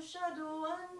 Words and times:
أشهد 0.00 0.38
أن 0.38 0.40
الله. 0.40 0.99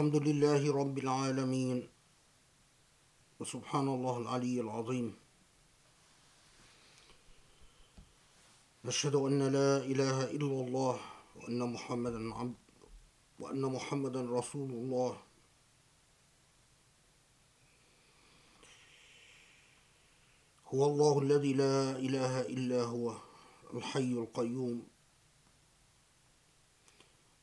الحمد 0.00 0.16
لله 0.16 0.62
رب 0.72 0.98
العالمين 0.98 1.88
وسبحان 3.40 3.88
الله 3.88 4.18
العلي 4.18 4.60
العظيم. 4.60 5.16
نشهد 8.84 9.14
أن 9.14 9.42
لا 9.56 9.76
إله 9.76 10.24
إلا 10.24 10.56
الله 10.64 10.96
وأن 11.36 11.72
محمدا 11.72 12.34
عبد 12.34 12.56
وأن 13.40 13.60
محمدا 13.60 14.20
رسول 14.38 14.70
الله. 14.70 15.16
هو 20.74 20.80
الله 20.86 21.14
الذي 21.22 21.52
لا 21.52 21.76
إله 21.96 22.40
إلا 22.40 22.80
هو 22.84 23.16
الحي 23.74 24.12
القيوم. 24.12 24.89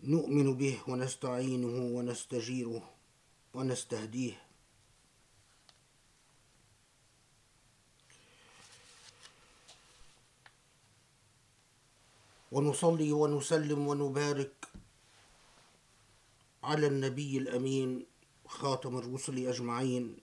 نؤمن 0.07 0.53
به 0.57 0.77
ونستعينه 0.87 1.75
ونستجيره 1.95 2.83
ونستهديه. 3.53 4.41
ونصلي 12.51 13.11
ونسلم 13.11 13.87
ونبارك 13.87 14.67
على 16.63 16.87
النبي 16.87 17.37
الأمين 17.37 18.05
خاتم 18.47 18.97
الرسل 18.97 19.47
أجمعين 19.47 20.17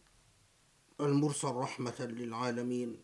المرسل 1.01 1.49
رحمة 1.49 1.99
للعالمين. 2.01 2.97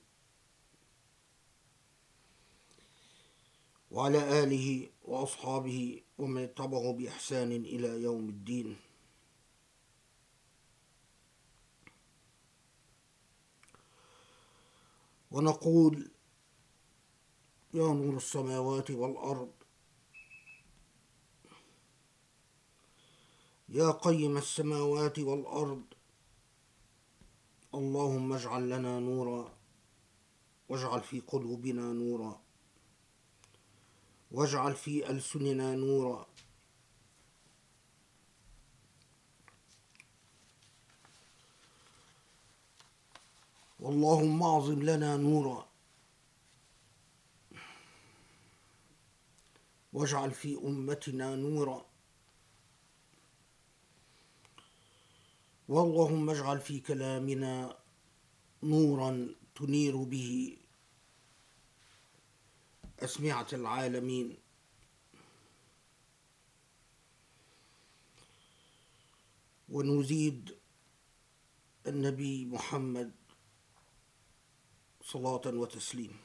وعلى 3.90 4.42
آله 4.44 4.88
وأصحابه 5.04 6.02
ومن 6.20 6.42
اتبعه 6.42 6.92
بإحسان 6.92 7.52
إلى 7.52 8.02
يوم 8.02 8.28
الدين. 8.28 8.76
ونقول 15.30 16.10
يا 17.74 17.88
نور 17.92 18.16
السماوات 18.16 18.90
والأرض 18.90 19.52
يا 23.68 23.90
قيم 23.90 24.36
السماوات 24.36 25.18
والأرض 25.18 25.84
اللهم 27.74 28.32
اجعل 28.32 28.70
لنا 28.70 29.00
نورا 29.00 29.54
واجعل 30.68 31.00
في 31.02 31.20
قلوبنا 31.20 31.92
نورا. 31.92 32.49
واجعل 34.30 34.74
في 34.74 35.10
ألسننا 35.10 35.74
نورا. 35.74 36.26
واللهم 43.80 44.42
أعظم 44.42 44.82
لنا 44.82 45.16
نورا. 45.16 45.68
واجعل 49.92 50.30
في 50.30 50.56
أمتنا 50.56 51.36
نورا. 51.36 51.86
واللهم 55.68 56.30
اجعل 56.30 56.60
في 56.60 56.80
كلامنا 56.80 57.76
نورا 58.62 59.34
تنير 59.54 59.96
به. 59.96 60.59
أسمعة 63.04 63.46
العالمين. 63.52 64.36
ونزيد 69.68 70.58
النبي 71.86 72.44
محمد 72.44 73.12
صلاة 75.02 75.42
وتسليم. 75.46 76.18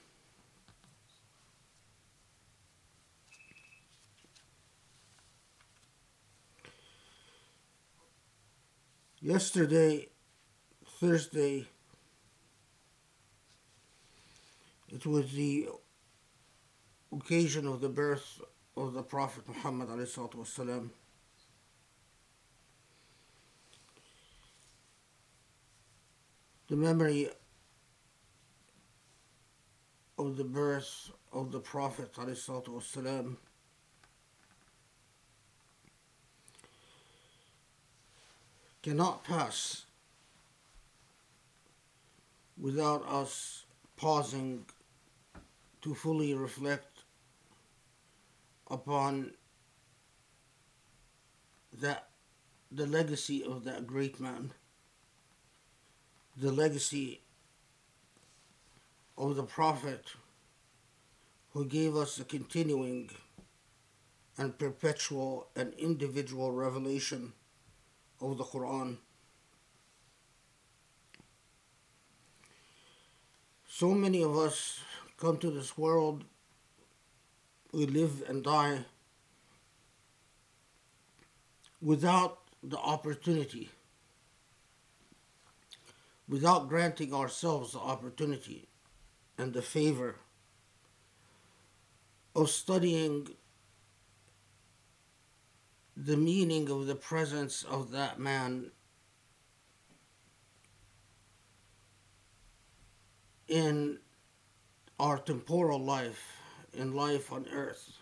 Yesterday, 9.21 10.09
Thursday, 10.99 11.67
it 14.89 15.05
was 15.05 15.31
the 15.31 15.67
occasion 17.14 17.66
of 17.66 17.80
the 17.80 17.88
birth 17.88 18.40
of 18.76 18.94
the 18.94 19.02
Prophet 19.02 19.46
Muhammad 19.48 19.88
والسلام. 19.88 20.90
The 26.68 26.76
memory 26.76 27.28
of 30.16 30.36
the 30.36 30.44
birth 30.44 31.10
of 31.32 31.50
the 31.50 31.60
Prophet 31.60 32.12
والسلام, 32.14 33.36
cannot 38.82 39.24
pass 39.24 39.84
without 42.58 43.06
us 43.08 43.64
pausing 43.96 44.64
to 45.82 45.94
fully 45.94 46.34
reflect 46.34 46.93
upon 48.69 49.31
that 51.73 52.09
the 52.71 52.85
legacy 52.85 53.43
of 53.43 53.63
that 53.63 53.85
great 53.85 54.19
man, 54.19 54.51
the 56.35 56.51
legacy 56.51 57.21
of 59.17 59.35
the 59.35 59.43
prophet 59.43 60.11
who 61.53 61.65
gave 61.65 61.95
us 61.95 62.19
a 62.19 62.23
continuing 62.25 63.09
and 64.37 64.57
perpetual 64.57 65.47
and 65.55 65.73
individual 65.75 66.51
revelation 66.51 67.31
of 68.19 68.37
the 68.37 68.43
Quran. 68.43 68.97
So 73.67 73.93
many 73.93 74.21
of 74.21 74.37
us 74.37 74.79
come 75.17 75.37
to 75.37 75.51
this 75.51 75.77
world, 75.77 76.25
we 77.75 77.85
live 77.85 78.23
and 78.29 78.41
die 78.41 78.85
without 81.81 82.39
the 82.63 82.77
opportunity, 82.77 83.69
without 86.29 86.69
granting 86.69 87.13
ourselves 87.13 87.73
the 87.73 87.79
opportunity 87.79 88.69
and 89.37 89.53
the 89.53 89.61
favor 89.61 90.15
of 92.33 92.49
studying 92.49 93.27
the 95.97 96.15
meaning 96.15 96.69
of 96.69 96.87
the 96.87 96.95
presence 96.95 97.63
of 97.63 97.91
that 97.91 98.17
man 98.17 98.71
in 103.49 103.99
our 104.97 105.17
temporal 105.17 105.79
life, 105.79 106.44
in 106.74 106.94
life 106.94 107.32
on 107.32 107.46
earth. 107.52 107.92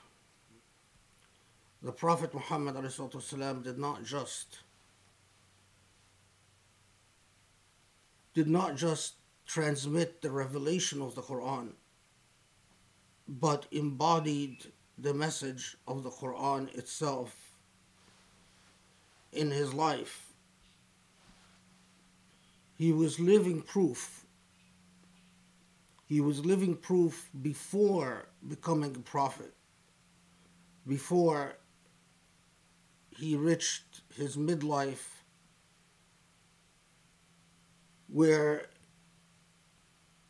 The 1.83 1.93
Prophet 1.93 2.35
Muhammad 2.35 2.75
والسلام, 2.75 3.63
did 3.63 3.79
not 3.79 4.05
just 4.05 4.59
did 8.35 8.49
not 8.49 8.77
just 8.77 9.15
transmit 9.47 10.23
the 10.23 10.31
revelation 10.31 11.01
of 11.03 11.15
the 11.15 11.23
Quran, 11.23 11.71
but 13.27 13.67
embodied 13.73 14.67
the 14.97 15.15
message 15.15 15.77
of 15.87 16.03
the 16.03 16.11
Quran 16.11 16.73
itself 16.77 17.53
in 19.33 19.51
his 19.51 19.75
life. 19.75 20.29
He 22.77 22.93
was 22.93 23.19
living 23.19 23.63
proof. 23.63 24.22
he 26.06 26.22
was 26.22 26.46
living 26.46 26.76
proof 26.76 27.30
before 27.42 28.28
becoming 28.48 28.96
a 28.96 29.00
prophet, 29.00 29.54
before 30.88 31.56
he 33.18 33.36
reached 33.36 34.02
his 34.16 34.36
midlife, 34.36 35.22
where 38.08 38.68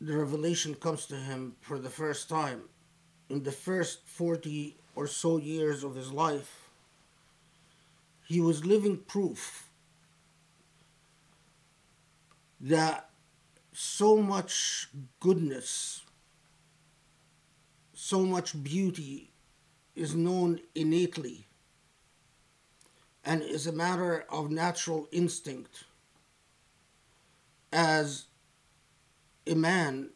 the 0.00 0.16
revelation 0.16 0.74
comes 0.74 1.06
to 1.06 1.16
him 1.16 1.56
for 1.60 1.78
the 1.78 1.90
first 1.90 2.28
time. 2.28 2.62
In 3.28 3.42
the 3.42 3.52
first 3.52 4.06
40 4.06 4.76
or 4.94 5.06
so 5.06 5.38
years 5.38 5.82
of 5.82 5.94
his 5.94 6.12
life, 6.12 6.68
he 8.26 8.40
was 8.40 8.64
living 8.64 8.98
proof 8.98 9.70
that 12.60 13.10
so 13.74 14.16
much 14.16 14.88
goodness, 15.18 16.02
so 17.92 18.24
much 18.24 18.62
beauty 18.62 19.32
is 19.96 20.14
known 20.14 20.60
innately 20.76 21.46
and 23.24 23.42
is 23.42 23.66
a 23.66 23.72
matter 23.72 24.24
of 24.30 24.50
natural 24.50 25.08
instinct. 25.10 25.84
As 27.72 28.26
a 29.44 29.54
man 29.54 30.10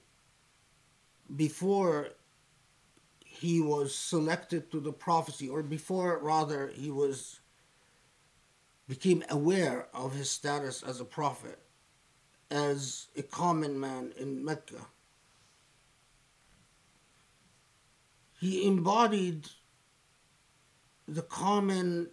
before 1.34 2.10
he 3.24 3.60
was 3.60 3.92
selected 3.92 4.70
to 4.70 4.78
the 4.78 4.92
prophecy 4.92 5.48
or 5.48 5.64
before 5.64 6.18
rather 6.18 6.68
he 6.68 6.90
was 6.90 7.40
became 8.88 9.24
aware 9.28 9.88
of 9.92 10.14
his 10.14 10.30
status 10.30 10.82
as 10.82 11.00
a 11.00 11.04
prophet 11.04 11.58
as 12.50 13.08
a 13.16 13.22
common 13.22 13.78
man 13.78 14.12
in 14.18 14.44
Mecca 14.44 14.86
he 18.40 18.66
embodied 18.66 19.48
the 21.06 21.22
common 21.22 22.08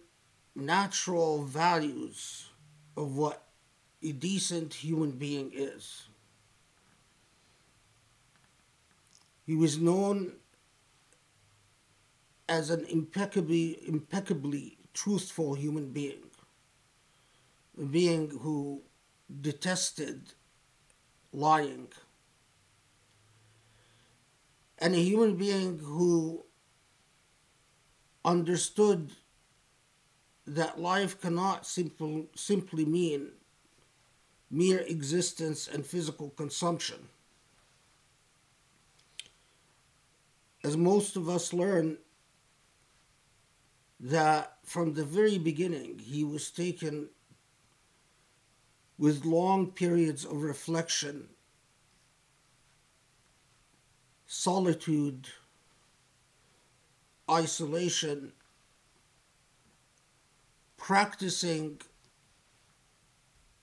natural 0.54 1.44
values 1.44 2.48
of 2.96 3.16
what 3.16 3.44
a 4.02 4.12
decent 4.12 4.74
human 4.74 5.12
being 5.12 5.50
is. 5.54 6.08
He 9.44 9.54
was 9.54 9.78
known 9.78 10.32
as 12.48 12.70
an 12.70 12.84
impeccably, 12.86 13.78
impeccably 13.86 14.78
truthful 14.94 15.54
human 15.54 15.90
being, 15.90 16.30
a 17.80 17.84
being 17.84 18.30
who 18.30 18.82
detested 19.40 20.32
lying, 21.32 21.88
and 24.78 24.94
a 24.94 24.98
human 24.98 25.36
being 25.36 25.78
who 25.78 26.44
understood 28.24 29.12
that 30.46 30.80
life 30.80 31.20
cannot 31.20 31.66
simple, 31.66 32.26
simply 32.34 32.84
mean 32.84 33.28
mere 34.50 34.80
existence 34.80 35.66
and 35.66 35.84
physical 35.84 36.30
consumption. 36.30 37.08
As 40.62 40.76
most 40.76 41.16
of 41.16 41.28
us 41.28 41.52
learn, 41.52 41.98
that 43.98 44.58
from 44.64 44.94
the 44.94 45.04
very 45.04 45.38
beginning 45.38 45.98
he 45.98 46.22
was 46.22 46.50
taken 46.50 47.08
with 48.98 49.24
long 49.24 49.70
periods 49.70 50.24
of 50.24 50.42
reflection, 50.42 51.28
solitude, 54.26 55.28
isolation, 57.30 58.32
practicing 60.76 61.80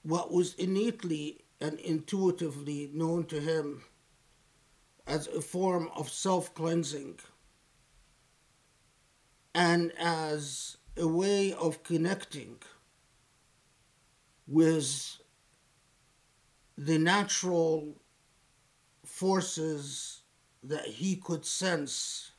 what 0.04 0.32
was 0.32 0.54
innately 0.56 1.40
and 1.62 1.80
intuitively 1.80 2.92
known 2.94 3.25
to 3.25 3.40
him 3.40 3.84
as 5.08 5.28
a 5.28 5.42
form 5.42 5.90
of 5.96 6.10
self 6.10 6.54
cleansing 6.54 7.18
and 9.56 9.92
as 9.98 10.78
a 10.98 11.08
way 11.08 11.54
of 11.54 11.84
connecting 11.84 12.58
with 14.48 15.23
the 16.77 16.98
natural 16.98 17.96
forces 19.06 20.22
that 20.63 20.86
he 20.86 21.15
could 21.15 21.46
sense 21.46 22.32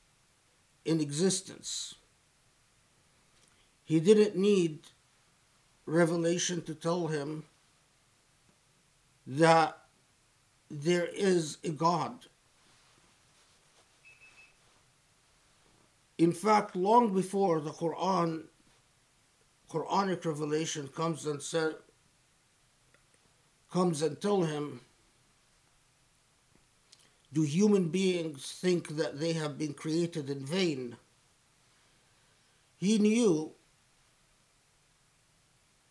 in 0.84 1.00
existence. 1.00 1.94
He 3.84 4.00
didn't 4.00 4.36
need 4.36 4.80
revelation 5.86 6.62
to 6.62 6.74
tell 6.74 7.08
him 7.08 7.44
that 9.26 9.78
there 10.70 11.06
is 11.06 11.58
a 11.62 11.70
God. 11.70 12.26
In 16.18 16.32
fact, 16.32 16.76
long 16.76 17.12
before 17.12 17.60
the 17.60 17.70
Quran, 17.70 18.44
Quranic 19.70 20.24
revelation 20.24 20.88
comes 20.88 21.26
and 21.26 21.42
said, 21.42 21.74
comes 23.74 24.02
and 24.02 24.20
tell 24.20 24.42
him, 24.42 24.80
do 27.32 27.42
human 27.42 27.88
beings 27.88 28.56
think 28.60 28.86
that 28.90 29.18
they 29.18 29.32
have 29.32 29.58
been 29.58 29.74
created 29.74 30.30
in 30.30 30.46
vain? 30.46 30.96
He 32.76 32.98
knew 32.98 33.50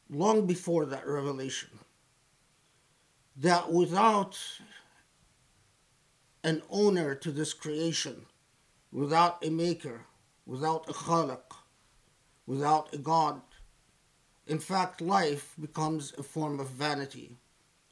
long 0.09 0.45
before 0.45 0.85
that 0.85 1.05
revelation 1.05 1.71
that 3.35 3.69
without 3.69 4.39
an 6.45 6.61
owner 6.69 7.15
to 7.15 7.31
this 7.31 7.53
creation, 7.53 8.25
without 8.93 9.45
a 9.45 9.49
maker, 9.49 10.05
without 10.45 10.87
a 10.87 10.93
khaliq, 10.93 11.51
without 12.45 12.93
a 12.93 12.97
God, 12.97 13.41
in 14.47 14.59
fact, 14.59 15.01
life 15.01 15.53
becomes 15.59 16.13
a 16.17 16.23
form 16.23 16.61
of 16.61 16.69
vanity. 16.69 17.39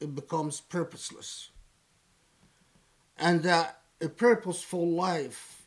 It 0.01 0.15
becomes 0.15 0.59
purposeless. 0.59 1.49
And 3.17 3.43
that 3.43 3.81
a 4.01 4.09
purposeful 4.09 4.89
life 4.89 5.61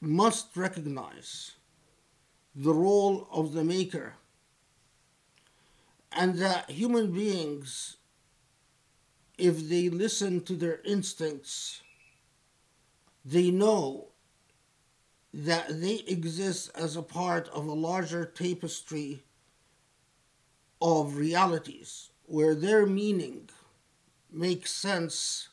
must 0.00 0.56
recognize 0.56 1.52
the 2.56 2.74
role 2.74 3.28
of 3.30 3.52
the 3.52 3.62
maker 3.62 4.14
and 6.10 6.34
that 6.38 6.70
human 6.70 7.12
beings 7.12 7.96
if 9.38 9.68
they 9.68 9.88
listen 9.88 10.42
to 10.42 10.54
their 10.54 10.80
instincts 10.84 11.82
they 13.24 13.50
know 13.50 14.08
that 15.32 15.80
they 15.80 16.02
exist 16.06 16.70
as 16.74 16.96
a 16.96 17.02
part 17.02 17.48
of 17.48 17.66
a 17.66 17.72
larger 17.72 18.24
tapestry 18.24 19.22
of 20.82 21.16
realities 21.16 22.10
where 22.26 22.54
their 22.54 22.84
meaning 22.84 23.48
makes 24.30 24.72
sense 24.72 25.48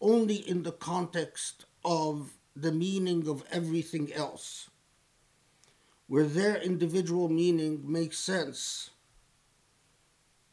only 0.00 0.36
in 0.36 0.62
the 0.62 0.72
context 0.72 1.66
of 1.84 2.32
the 2.56 2.72
meaning 2.72 3.28
of 3.28 3.44
everything 3.52 4.10
else 4.12 4.70
where 6.06 6.24
their 6.24 6.56
individual 6.56 7.28
meaning 7.28 7.82
makes 7.84 8.18
sense, 8.18 8.90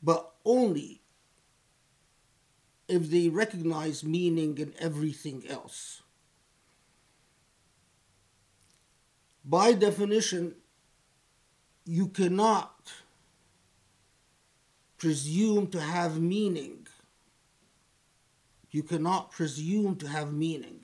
but 0.01 0.31
only 0.45 1.01
if 2.87 3.09
they 3.09 3.29
recognize 3.29 4.03
meaning 4.03 4.57
in 4.57 4.73
everything 4.79 5.43
else. 5.47 6.01
By 9.43 9.73
definition, 9.73 10.55
you 11.85 12.07
cannot 12.07 12.91
presume 15.01 15.65
to 15.65 15.81
have 15.81 16.21
meaning. 16.21 16.85
You 18.69 18.83
cannot 18.83 19.31
presume 19.31 19.95
to 19.95 20.07
have 20.07 20.31
meaning 20.31 20.81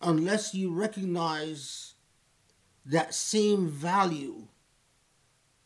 unless 0.00 0.52
you 0.52 0.74
recognize 0.74 1.94
that 2.84 3.14
same 3.14 3.68
value 3.68 4.48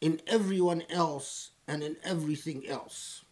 in 0.02 0.20
everyone 0.26 0.82
else 0.90 1.52
and 1.66 1.82
in 1.82 1.96
everything 2.04 2.66
else. 2.68 3.24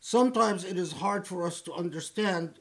Sometimes 0.00 0.64
it 0.64 0.78
is 0.78 0.92
hard 0.92 1.26
for 1.26 1.46
us 1.46 1.60
to 1.60 1.74
understand, 1.74 2.58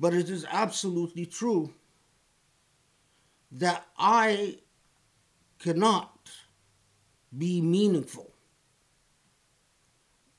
but 0.00 0.12
it 0.12 0.28
is 0.28 0.44
absolutely 0.50 1.26
true 1.26 1.72
that 3.52 3.86
I 3.96 4.58
cannot 5.60 6.10
be 7.38 7.60
meaningful 7.60 8.32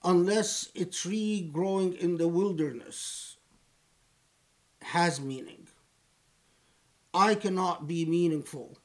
unless 0.03 0.69
a 0.75 0.85
tree 0.85 1.49
growing 1.51 1.93
in 1.93 2.17
the 2.17 2.27
wilderness 2.27 3.37
has 4.81 5.19
meaning. 5.19 5.67
I 7.13 7.35
cannot 7.35 7.87
be 7.87 8.05
meaningful 8.05 8.77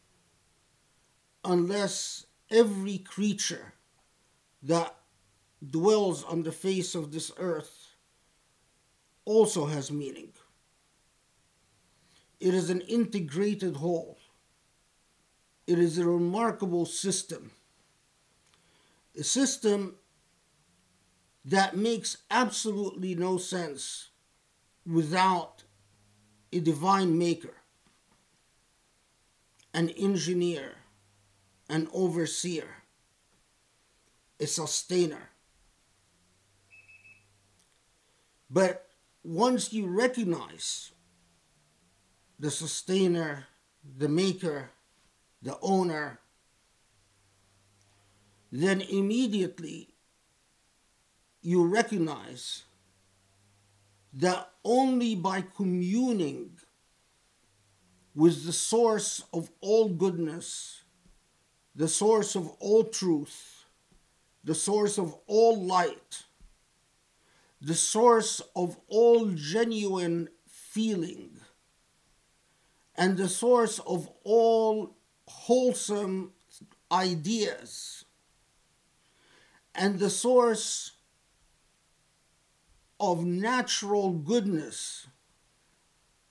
unless 1.45 2.26
every 2.50 2.99
creature 2.99 3.75
that 4.62 4.97
dwells 5.69 6.25
on 6.25 6.43
the 6.43 6.52
face 6.52 6.95
of 6.95 7.12
this 7.12 7.31
earth 7.38 7.88
also 9.25 9.67
has 9.67 9.90
meaning. 9.90 10.33
It 12.40 12.55
is 12.55 12.71
an 12.71 12.81
integrated 12.83 13.76
whole. 13.76 14.19
It 15.67 15.79
is 15.79 15.99
a 15.99 16.07
remarkable 16.07 16.87
system. 16.87 17.50
A 19.19 19.25
system 19.25 19.97
that 21.45 21.76
makes 21.76 22.19
absolutely 22.31 23.14
no 23.14 23.38
sense 23.38 24.11
without 24.87 25.64
a 26.52 26.61
divine 26.61 27.19
maker, 27.19 27.55
an 29.75 29.88
engineer, 29.90 30.76
an 31.69 31.88
overseer, 31.93 32.83
a 34.38 34.47
sustainer. 34.47 35.31
But 38.49 38.88
once 39.23 39.73
you 39.73 39.87
recognize 39.87 40.93
the 42.38 42.50
sustainer, 42.50 43.47
the 43.99 44.09
maker, 44.09 44.71
the 45.43 45.59
owner, 45.61 46.20
then 48.50 48.80
immediately 48.80 49.88
you 51.42 51.64
recognize 51.64 52.64
that 54.12 54.50
only 54.64 55.14
by 55.14 55.42
communing 55.57 56.50
with 58.14 58.45
the 58.45 58.52
source 58.52 59.23
of 59.33 59.50
all 59.61 59.88
goodness, 59.88 60.83
the 61.75 61.88
source 61.88 62.35
of 62.35 62.49
all 62.59 62.85
truth, 62.85 63.64
the 64.42 64.54
source 64.54 64.99
of 64.99 65.14
all 65.26 65.64
light, 65.64 66.25
the 67.61 67.75
source 67.75 68.42
of 68.57 68.76
all 68.88 69.26
genuine 69.26 70.28
feeling, 70.49 71.30
and 72.97 73.16
the 73.16 73.28
source 73.28 73.78
of 73.80 74.09
all 74.25 74.97
wholesome 75.28 76.33
ideas, 76.90 78.04
and 79.75 79.99
the 79.99 80.11
source 80.11 80.93
of 82.99 83.25
natural 83.25 84.11
goodness 84.11 85.07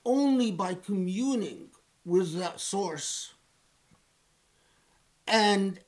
only 0.05 0.51
by 0.51 0.73
communing 0.73 1.69
with 2.05 2.37
that 2.37 2.59
source 2.59 3.33
and 5.27 5.79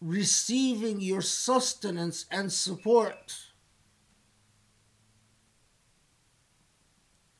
receiving 0.00 1.00
your 1.00 1.20
sustenance 1.20 2.26
and 2.30 2.52
support 2.52 3.50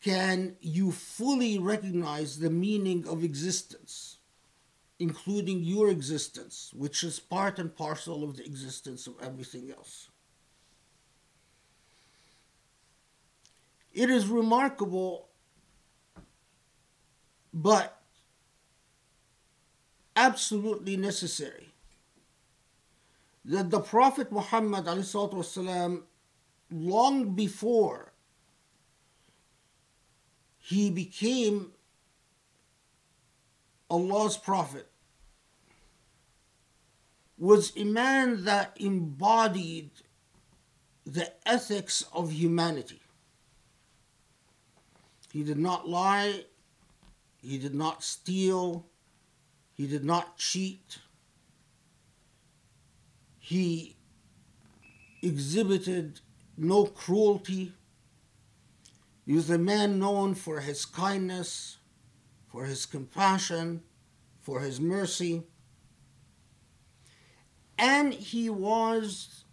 can 0.01 0.57
you 0.61 0.91
fully 0.91 1.59
recognize 1.59 2.39
the 2.39 2.51
meaning 2.51 3.07
of 3.07 3.23
existence, 3.23 4.10
including 5.00 5.64
your 5.64 5.90
existence, 5.90 6.72
which 6.74 7.04
is 7.04 7.20
part 7.20 7.60
and 7.60 7.76
parcel 7.76 8.24
of 8.24 8.38
the 8.38 8.46
existence 8.46 9.08
of 9.08 9.16
everything 9.22 9.72
else. 9.72 10.10
It 13.94 14.10
is 14.10 14.28
remarkable, 14.28 15.30
but 17.54 18.02
absolutely 20.16 20.98
necessary 20.98 21.70
that 23.46 23.70
the 23.70 23.80
Prophet 23.80 24.32
Muhammad 24.32 24.86
والسلام, 24.86 26.04
long 26.72 27.36
before 27.36 28.12
he 30.58 30.90
became 30.90 31.72
Allah's 33.90 34.36
prophet 34.36 34.89
was 37.41 37.73
a 37.75 37.85
man 37.85 38.45
that 38.45 38.77
embodied 38.79 39.91
the 41.07 41.33
ethics 41.49 42.05
of 42.13 42.31
humanity. 42.31 43.01
He 45.33 45.43
did 45.43 45.59
not 45.59 45.89
lie. 45.89 46.45
He 47.43 47.57
did 47.57 47.75
not 47.75 48.05
steal. 48.05 48.87
He 49.73 49.87
did 49.87 50.05
not 50.05 50.37
cheat. 50.37 50.99
He 53.39 53.97
exhibited 55.23 56.21
no 56.59 56.85
cruelty. 56.85 57.73
He 59.25 59.33
was 59.33 59.49
a 59.49 59.57
man 59.57 59.99
known 59.99 60.35
for 60.35 60.61
his 60.61 60.85
kindness, 60.85 61.79
for 62.49 62.67
his 62.67 62.85
compassion, 62.85 63.83
for 64.43 64.61
his 64.61 64.79
mercy. 64.79 65.45
And 67.83 68.13
he 68.13 68.51
was 68.51 69.45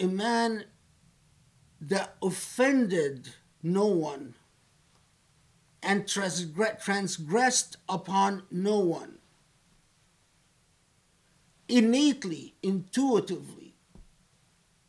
a 0.00 0.06
man 0.08 0.64
that 1.80 2.16
offended 2.20 3.28
no 3.62 3.86
one 3.86 4.34
and 5.84 6.08
transgressed 6.08 7.76
upon 7.88 8.42
no 8.50 8.80
one. 8.80 9.18
Innately, 11.68 12.56
intuitively, 12.60 13.76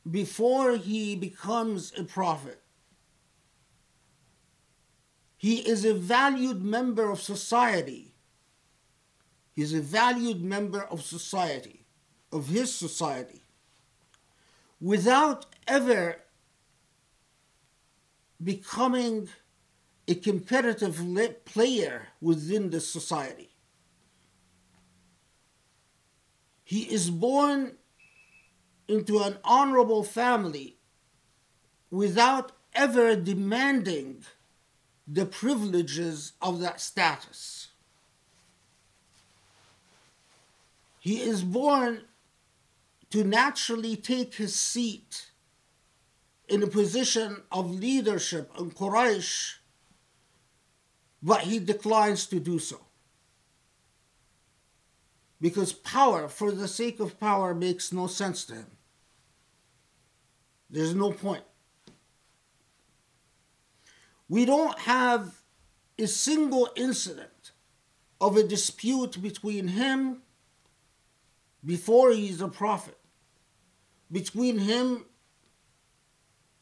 before 0.09 0.75
he 0.77 1.15
becomes 1.15 1.93
a 1.95 2.03
prophet, 2.03 2.63
he 5.37 5.57
is 5.57 5.85
a 5.85 5.93
valued 5.93 6.63
member 6.63 7.11
of 7.11 7.21
society. 7.21 8.12
He 9.53 9.61
is 9.61 9.73
a 9.73 9.81
valued 9.81 10.41
member 10.41 10.81
of 10.83 11.03
society, 11.03 11.85
of 12.31 12.47
his 12.47 12.73
society, 12.73 13.43
without 14.81 15.45
ever 15.67 16.17
becoming 18.43 19.29
a 20.07 20.15
competitive 20.15 21.01
player 21.45 22.07
within 22.19 22.71
the 22.71 22.81
society. 22.81 23.49
He 26.63 26.81
is 26.91 27.09
born 27.09 27.73
into 28.87 29.19
an 29.19 29.37
honorable 29.43 30.03
family 30.03 30.77
without 31.91 32.51
ever 32.73 33.15
demanding 33.15 34.25
the 35.07 35.25
privileges 35.25 36.33
of 36.41 36.59
that 36.59 36.81
status. 36.81 37.62
He 41.03 41.19
is 41.19 41.43
born 41.43 42.03
to 43.09 43.25
naturally 43.25 43.97
take 43.97 44.35
his 44.35 44.55
seat 44.55 45.31
in 46.47 46.63
a 46.63 46.67
position 46.67 47.43
of 47.51 47.69
leadership 47.69 48.49
in 48.57 48.71
Quraysh, 48.71 49.55
but 51.21 51.41
he 51.41 51.59
declines 51.59 52.25
to 52.27 52.39
do 52.39 52.57
so. 52.57 52.79
Because 55.41 55.73
power, 55.73 56.29
for 56.29 56.53
the 56.53 56.69
sake 56.69 57.01
of 57.01 57.19
power, 57.19 57.53
makes 57.53 57.91
no 57.91 58.07
sense 58.07 58.45
to 58.45 58.53
him. 58.53 58.71
There's 60.69 60.95
no 60.95 61.11
point. 61.11 61.43
We 64.29 64.45
don't 64.45 64.79
have 64.79 65.41
a 65.99 66.07
single 66.07 66.69
incident 66.77 67.51
of 68.21 68.37
a 68.37 68.43
dispute 68.43 69.21
between 69.21 69.67
him 69.67 70.22
before 71.65 72.11
he's 72.11 72.41
a 72.41 72.47
prophet, 72.47 72.97
between 74.11 74.59
him 74.59 75.05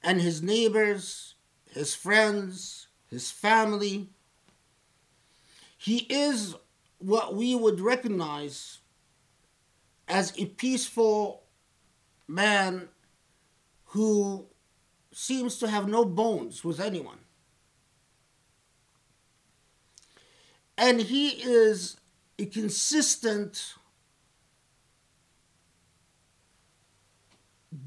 and 0.03 0.21
his 0.21 0.41
neighbors, 0.41 1.35
his 1.69 1.95
friends, 1.95 2.87
his 3.09 3.31
family. 3.31 4.09
He 5.77 6.05
is 6.09 6.55
what 6.99 7.35
we 7.35 7.55
would 7.55 7.79
recognize 7.79 8.79
as 10.07 10.33
a 10.37 10.45
peaceful 10.45 11.43
man 12.27 12.89
who 13.85 14.45
seems 15.11 15.57
to 15.57 15.67
have 15.67 15.87
no 15.87 16.05
bones 16.05 16.63
with 16.63 16.79
anyone. 16.79 17.17
And 20.77 21.01
he 21.01 21.29
is 21.29 21.97
a 22.39 22.45
consistent 22.45 23.75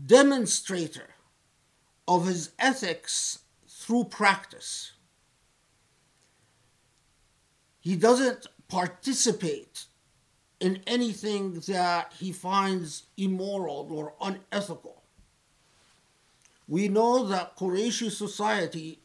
demonstrator 0.07 1.11
of 2.07 2.27
his 2.27 2.51
ethics 2.59 3.41
through 3.69 4.05
practice. 4.05 4.93
He 7.81 7.97
doesn't 7.97 8.47
participate 8.69 9.85
in 10.61 10.83
anything 10.87 11.61
that 11.67 12.15
he 12.19 12.33
finds 12.33 13.05
immoral 13.17 13.89
or 13.91 14.15
unethical. 14.21 15.03
We 16.67 16.89
know 16.89 17.27
that 17.27 17.57
Qurayshi 17.57 18.11
society 18.11 19.01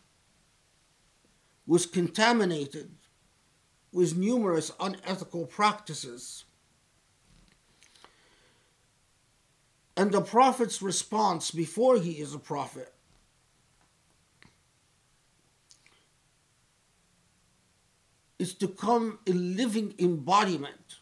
was 1.68 1.86
contaminated 1.86 2.92
with 3.92 4.16
numerous 4.16 4.72
unethical 4.80 5.46
practices. 5.46 6.46
And 10.00 10.14
the 10.14 10.22
Prophet's 10.22 10.82
response 10.82 11.52
before 11.52 11.98
he 11.98 12.22
is 12.22 12.34
a 12.34 12.40
prophet 12.40 12.94
is 18.40 18.54
to 18.54 18.70
come 18.70 19.20
a 19.28 19.34
living 19.34 19.96
embodiment 20.00 21.00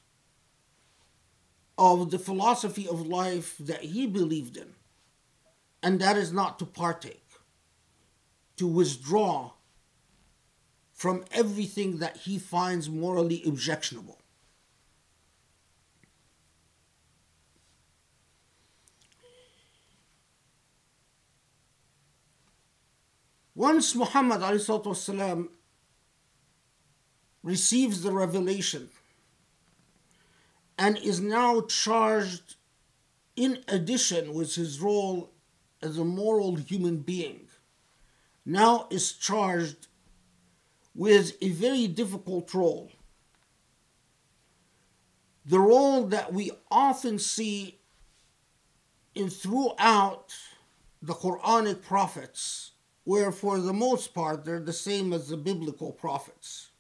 of 1.77 2.09
the 2.09 2.17
philosophy 2.17 2.87
of 2.87 3.05
life 3.05 3.55
that 3.59 3.81
he 3.81 4.07
believed 4.07 4.57
in. 4.57 4.73
And 5.83 5.99
that 5.99 6.17
is 6.17 6.33
not 6.33 6.57
to 6.57 6.65
partake, 6.65 7.29
to 8.55 8.65
withdraw 8.65 9.51
from 10.91 11.23
everything 11.31 11.99
that 11.99 12.17
he 12.17 12.39
finds 12.39 12.89
morally 12.89 13.43
objectionable. 13.45 14.17
Once 23.56 23.94
Muhammad 23.94 24.40
والسلام, 24.40 25.48
receives 27.42 28.02
the 28.02 28.12
revelation 28.12 28.88
and 30.78 30.96
is 30.98 31.20
now 31.20 31.60
charged 31.62 32.56
in 33.36 33.58
addition 33.68 34.34
with 34.34 34.54
his 34.54 34.80
role 34.80 35.30
as 35.82 35.98
a 35.98 36.04
moral 36.04 36.56
human 36.56 36.98
being, 36.98 37.48
now 38.44 38.86
is 38.90 39.12
charged 39.12 39.88
with 40.94 41.36
a 41.40 41.50
very 41.50 41.86
difficult 41.86 42.52
role. 42.54 42.90
The 45.44 45.58
role 45.58 46.04
that 46.06 46.32
we 46.32 46.52
often 46.70 47.18
see 47.18 47.80
in 49.14 49.28
throughout 49.28 50.34
the 51.00 51.14
Quranic 51.14 51.82
prophets 51.82 52.72
where 53.07 53.31
for 53.31 53.57
the 53.57 53.71
most 53.71 54.13
part 54.13 54.43
they're 54.43 54.59
the 54.59 54.73
same 54.73 55.13
as 55.13 55.29
the 55.29 55.37
biblical 55.37 55.93
prophets. 55.93 56.71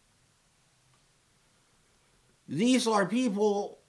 These 2.49 2.85
are 2.85 3.05
people 3.05 3.79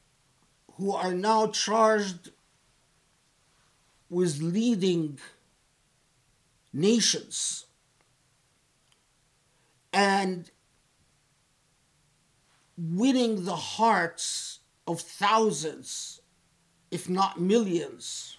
who 0.75 0.93
are 0.93 1.13
now 1.13 1.49
charged 1.49 2.31
with 4.09 4.41
leading 4.41 5.19
nations 6.73 7.67
and 9.93 10.49
winning 12.77 13.47
the 13.47 13.57
hearts 13.57 14.61
of 14.87 15.01
thousands, 15.01 16.21
if 16.93 17.09
not 17.09 17.41
millions 17.41 18.38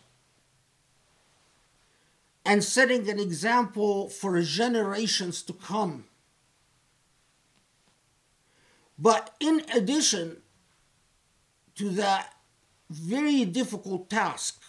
and 2.45 2.63
setting 2.63 3.09
an 3.09 3.19
example 3.19 4.09
for 4.09 4.41
generations 4.41 5.43
to 5.43 5.53
come. 5.53 6.05
But 8.97 9.35
in 9.39 9.63
addition 9.73 10.37
to 11.75 11.89
that 11.91 12.33
very 12.89 13.45
difficult 13.45 14.09
task 14.09 14.61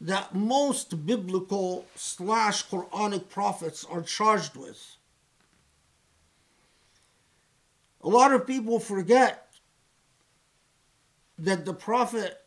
that 0.00 0.34
most 0.34 1.06
biblical 1.06 1.86
slash 1.94 2.66
Quranic 2.68 3.28
prophets 3.28 3.84
are 3.90 4.02
charged 4.02 4.56
with, 4.56 4.96
a 8.02 8.08
lot 8.08 8.32
of 8.32 8.46
people 8.46 8.78
forget 8.78 9.48
that 11.38 11.64
the 11.64 11.72
prophet 11.72 12.44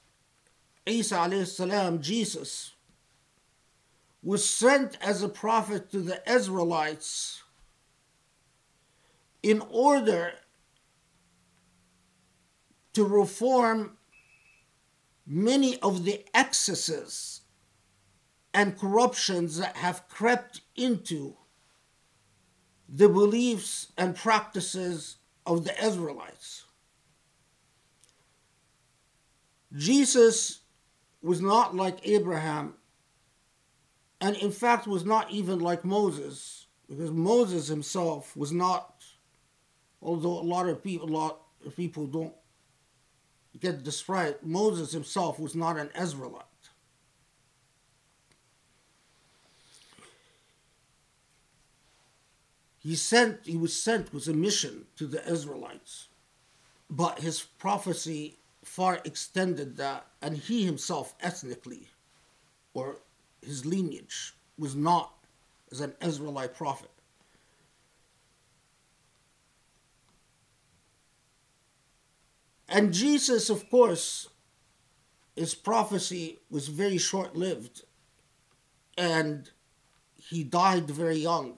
Isa 0.86 1.46
salam, 1.46 2.02
Jesus, 2.02 2.74
was 4.24 4.48
sent 4.48 4.98
as 5.02 5.24
a 5.24 5.30
prophet 5.30 5.92
to 5.92 6.00
the 6.00 6.22
Israelites 6.32 7.42
in 9.42 9.62
order 9.72 10.34
to 12.94 13.04
reform 13.04 13.98
many 15.26 15.80
of 15.80 16.04
the 16.04 16.24
excesses 16.34 17.42
and 18.54 18.78
corruptions 18.78 19.58
that 19.58 19.78
have 19.78 20.08
crept 20.08 20.62
into 20.76 21.36
the 22.88 23.08
beliefs 23.08 23.88
and 23.98 24.16
practices 24.16 25.16
of 25.46 25.64
the 25.64 25.84
Israelites. 25.84 26.66
Jesus 29.74 30.60
was 31.22 31.40
not 31.40 31.76
like 31.76 32.00
Abraham 32.04 32.74
and 34.22 34.36
in 34.38 34.52
fact 34.52 34.88
was 34.88 35.04
not 35.04 35.32
even 35.32 35.60
like 35.60 35.84
Moses, 35.84 36.68
because 36.88 37.12
Moses 37.12 37.68
himself 37.68 38.38
was 38.38 38.52
not, 38.52 39.04
although 40.02 40.40
a 40.40 40.44
lot 40.44 40.70
of 40.70 40.84
people, 40.84 41.10
a 41.10 41.12
lot 41.12 41.42
of 41.66 41.76
people 41.76 42.06
don't 42.06 42.34
get 43.60 43.84
this 43.84 44.08
right, 44.08 44.42
Moses 44.46 44.92
himself 44.92 45.40
was 45.40 45.56
not 45.56 45.78
an 45.78 45.90
Israelite. 46.00 46.46
He 52.80 52.96
sent, 52.96 53.46
he 53.46 53.58
was 53.58 53.80
sent 53.80 54.14
with 54.14 54.28
a 54.28 54.34
mission 54.34 54.86
to 54.98 55.06
the 55.06 55.28
Israelites, 55.28 56.08
but 56.90 57.20
his 57.20 57.42
prophecy 57.42 58.38
far 58.64 59.00
extended 59.06 59.78
that, 59.78 60.08
and 60.22 60.38
he 60.38 60.66
himself 60.66 61.16
ethnically, 61.22 61.90
or 62.74 63.00
his 63.42 63.66
lineage 63.66 64.34
was 64.58 64.76
not 64.76 65.14
as 65.72 65.82
an 65.82 65.94
Israelite 66.02 66.56
prophet. 66.56 66.92
And 72.68 72.94
Jesus, 72.94 73.50
of 73.50 73.70
course, 73.70 74.30
his 75.36 75.56
prophecy 75.56 76.40
was 76.50 76.68
very 76.68 76.98
short 76.98 77.36
lived 77.36 77.84
and 78.98 79.50
he 80.16 80.44
died 80.44 80.90
very 80.90 81.18
young. 81.18 81.58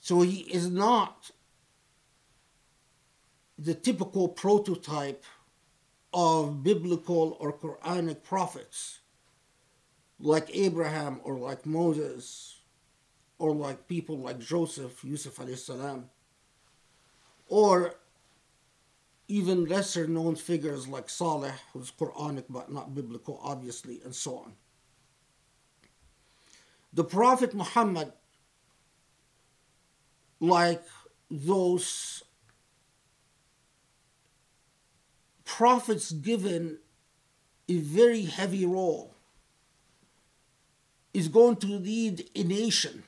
So 0.00 0.20
he 0.20 0.40
is 0.40 0.70
not 0.70 1.30
the 3.58 3.74
typical 3.74 4.28
prototype 4.28 5.24
of 6.14 6.62
biblical 6.62 7.36
or 7.40 7.52
Quranic 7.52 8.22
prophets 8.22 9.00
like 10.20 10.48
Abraham 10.54 11.20
or 11.24 11.36
like 11.36 11.66
Moses 11.66 12.60
or 13.38 13.52
like 13.52 13.88
people 13.88 14.18
like 14.18 14.38
Joseph, 14.38 15.04
Yusuf 15.04 15.36
alayhi 15.36 15.58
salam, 15.58 16.08
or 17.48 17.96
even 19.26 19.64
lesser 19.64 20.06
known 20.06 20.36
figures 20.36 20.86
like 20.86 21.10
Saleh, 21.10 21.52
who's 21.72 21.90
Quranic 21.90 22.44
but 22.48 22.70
not 22.70 22.94
biblical, 22.94 23.40
obviously, 23.42 24.00
and 24.04 24.14
so 24.14 24.38
on. 24.38 24.52
The 26.92 27.04
Prophet 27.04 27.54
Muhammad, 27.54 28.12
like 30.38 30.84
those 31.28 32.22
prophets 35.44 36.12
given 36.12 36.78
a 37.68 37.78
very 37.78 38.22
heavy 38.22 38.66
role 38.66 39.14
is 41.12 41.28
going 41.28 41.56
to 41.56 41.66
lead 41.66 42.28
a 42.34 42.42
nation 42.42 43.04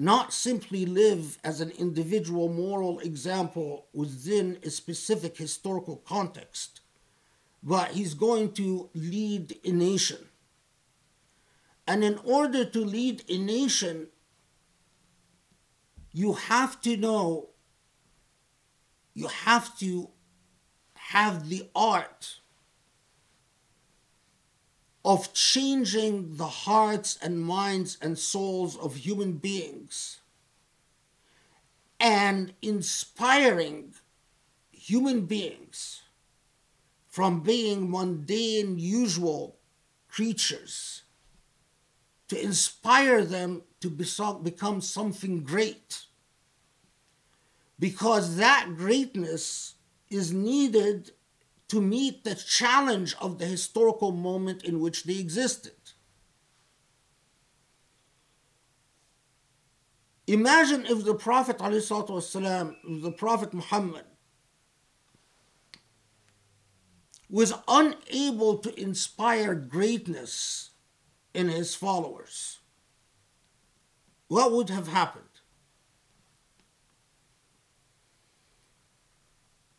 not 0.00 0.32
simply 0.32 0.86
live 0.86 1.38
as 1.42 1.60
an 1.60 1.70
individual 1.72 2.48
moral 2.48 3.00
example 3.00 3.86
within 3.92 4.56
a 4.62 4.70
specific 4.70 5.36
historical 5.36 5.96
context, 5.96 6.80
but 7.64 7.90
he's 7.90 8.14
going 8.14 8.52
to 8.52 8.88
lead 8.94 9.58
a 9.64 9.72
nation. 9.72 10.18
And 11.88 12.04
in 12.04 12.16
order 12.18 12.64
to 12.64 12.78
lead 12.78 13.24
a 13.28 13.38
nation, 13.38 14.06
you 16.12 16.34
have 16.34 16.80
to 16.82 16.96
know, 16.96 17.48
you 19.14 19.26
have 19.26 19.76
to 19.80 20.10
have 21.08 21.48
the 21.48 21.66
art 21.74 22.38
of 25.02 25.32
changing 25.32 26.36
the 26.36 26.46
hearts 26.46 27.18
and 27.22 27.40
minds 27.40 27.96
and 28.02 28.18
souls 28.18 28.76
of 28.76 28.94
human 28.94 29.32
beings 29.32 30.20
and 31.98 32.52
inspiring 32.60 33.94
human 34.70 35.24
beings 35.24 36.02
from 37.08 37.40
being 37.40 37.90
mundane, 37.90 38.78
usual 38.78 39.56
creatures 40.08 41.04
to 42.28 42.38
inspire 42.38 43.24
them 43.24 43.62
to 43.80 43.88
become 43.88 44.82
something 44.82 45.42
great. 45.42 46.02
Because 47.78 48.36
that 48.36 48.74
greatness 48.76 49.76
is 50.09 50.31
needed 50.31 51.11
to 51.69 51.81
meet 51.81 52.23
the 52.23 52.35
challenge 52.35 53.15
of 53.19 53.39
the 53.39 53.45
historical 53.45 54.11
moment 54.11 54.63
in 54.63 54.79
which 54.79 55.03
they 55.03 55.17
existed. 55.17 55.73
Imagine 60.27 60.85
if 60.85 61.03
the 61.03 61.15
Prophet 61.15 61.57
والسلام, 61.57 62.75
if 62.83 63.03
the 63.03 63.11
Prophet 63.11 63.53
Muhammad 63.53 64.05
was 67.29 67.53
unable 67.67 68.59
to 68.59 68.79
inspire 68.79 69.55
greatness 69.55 70.69
in 71.33 71.49
his 71.49 71.73
followers. 71.73 72.59
What 74.27 74.51
would 74.51 74.69
have 74.69 74.87
happened? 74.87 75.26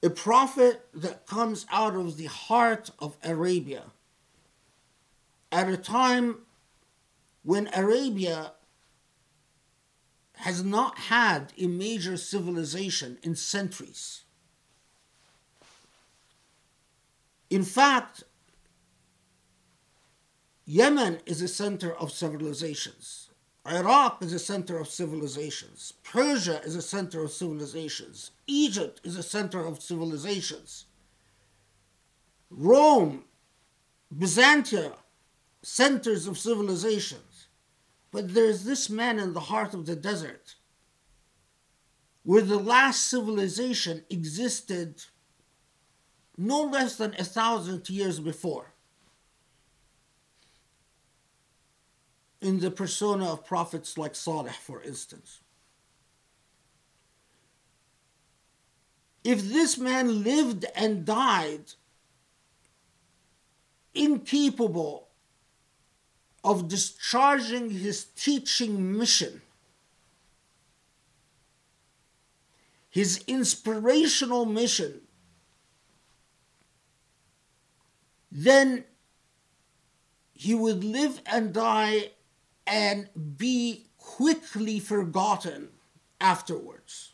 A 0.02 0.10
prophet 0.10 0.86
that 0.94 1.26
comes 1.28 1.66
out 1.72 1.96
of 1.96 2.18
the 2.18 2.26
heart 2.26 2.92
of 3.00 3.18
Arabia 3.24 3.84
at 5.52 5.68
a 5.68 5.78
time 5.78 6.40
when 7.44 7.70
Arabia 7.74 8.54
has 10.38 10.64
not 10.64 10.98
had 10.98 11.52
a 11.58 11.68
major 11.68 12.16
civilization 12.16 13.18
in 13.24 13.36
centuries. 13.36 14.24
In 17.50 17.64
fact, 17.64 18.24
Yemen 20.66 21.20
is 21.26 21.42
a 21.42 21.48
center 21.48 21.94
of 21.94 22.12
civilizations. 22.12 23.29
Iraq 23.70 24.24
is 24.24 24.34
a 24.34 24.40
center 24.40 24.80
of 24.80 24.88
civilizations. 24.88 25.94
Persia 26.04 26.62
is 26.64 26.76
a 26.76 26.82
center 26.82 27.24
of 27.24 27.32
civilizations. 27.32 28.32
Egypt 28.48 29.00
is 29.04 29.16
a 29.16 29.24
center 29.24 29.66
of 29.66 29.82
civilizations. 29.82 30.86
Rome, 32.50 33.26
Byzantium, 34.18 34.94
centers 35.62 36.26
of 36.26 36.38
civilizations. 36.38 37.48
But 38.12 38.34
there's 38.34 38.64
this 38.64 38.90
man 38.90 39.20
in 39.20 39.34
the 39.34 39.40
heart 39.40 39.74
of 39.74 39.86
the 39.86 39.96
desert 39.96 40.56
where 42.24 42.42
the 42.42 42.60
last 42.60 43.06
civilization 43.06 44.04
existed 44.10 45.04
no 46.38 46.64
less 46.64 46.96
than 46.96 47.14
a 47.20 47.24
thousand 47.24 47.90
years 47.90 48.20
before. 48.20 48.74
In 52.42 52.60
the 52.60 52.72
persona 52.72 53.34
of 53.34 53.46
prophets 53.46 53.98
like 53.98 54.16
Saleh, 54.16 54.54
for 54.54 54.82
instance. 54.82 55.42
If 59.24 59.44
this 59.50 59.78
man 59.78 60.24
lived 60.24 60.66
and 60.76 61.06
died 61.06 61.74
incapable 63.94 65.10
of 66.44 66.70
discharging 66.70 67.70
his 67.70 68.06
teaching 68.06 68.98
mission, 68.98 69.42
his 72.90 73.24
inspirational 73.28 74.46
mission 74.46 75.02
then 78.32 78.84
he 80.34 80.54
would 80.54 80.84
live 80.84 81.22
and 81.26 81.54
die 81.54 82.12
and 82.70 83.10
be 83.38 83.88
quickly 83.98 84.80
forgotten 84.80 85.70
afterwards. 86.22 87.14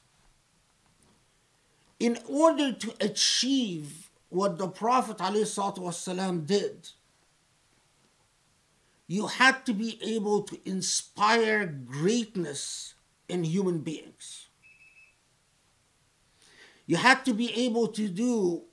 In 1.98 2.20
order 2.28 2.74
to 2.74 2.94
achieve 3.00 4.10
what 4.30 4.58
the 4.58 4.68
Prophet 4.68 5.18
ﷺ 5.18 6.46
did, 6.46 6.90
you 9.08 9.28
had 9.28 9.66
to 9.66 9.74
be 9.74 9.98
able 10.04 10.42
to 10.44 10.60
inspire 10.66 11.66
greatness 11.66 12.96
in 13.30 13.46
human 13.46 13.80
beings. 13.80 14.50
You 16.86 16.98
had 16.98 17.24
to 17.26 17.34
be 17.34 17.54
able 17.66 17.88
to 17.90 18.10
do 18.10 18.64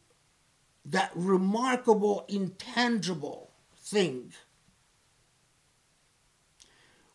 that 0.84 1.12
remarkable, 1.14 2.24
intangible 2.28 3.52
thing 3.76 4.32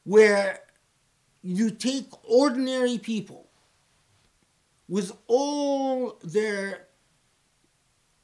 where 0.08 0.62
you 1.44 1.70
take 1.70 2.08
ordinary 2.24 2.98
people 2.98 3.46
with 4.88 5.12
all 5.28 6.18
their 6.24 6.88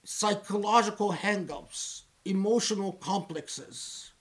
psychological 0.05 1.11
hangups, 1.11 2.03
emotional 2.23 2.93
complexes, 2.93 4.13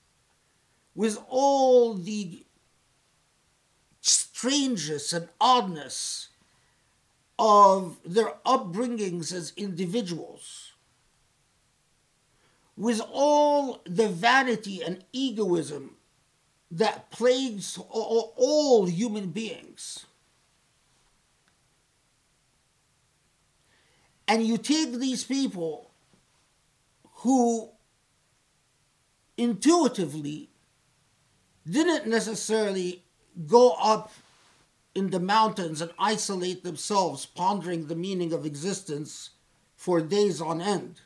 with 0.96 1.16
all 1.28 1.94
the 1.94 2.44
strangeness 4.00 5.12
and 5.12 5.28
oddness 5.40 6.30
of 7.38 8.00
their 8.04 8.34
upbringings 8.44 9.32
as 9.32 9.52
individuals 9.56 10.72
with 12.76 13.00
all 13.12 13.80
the 13.84 14.08
vanity 14.08 14.82
and 14.82 15.04
egoism 15.12 15.96
that 16.72 17.10
plagues 17.10 17.78
all, 17.88 18.86
human 18.86 19.30
beings. 19.30 20.06
And 24.26 24.46
you 24.46 24.56
take 24.56 24.94
these 24.94 25.24
people 25.24 25.90
who 27.16 27.68
intuitively 29.36 30.48
didn't 31.68 32.06
necessarily 32.06 33.02
go 33.46 33.72
up 33.72 34.12
in 34.94 35.10
the 35.10 35.20
mountains 35.20 35.80
and 35.80 35.90
isolate 35.98 36.64
themselves, 36.64 37.26
pondering 37.26 37.86
the 37.86 37.94
meaning 37.94 38.32
of 38.32 38.44
existence 38.44 39.30
for 39.76 40.00
days 40.00 40.40
on 40.40 40.60
end 40.60 41.00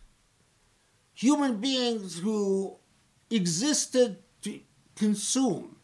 human 1.16 1.57
beings 1.57 2.18
who 2.18 2.76
existed 3.31 4.18
consume 4.96 5.76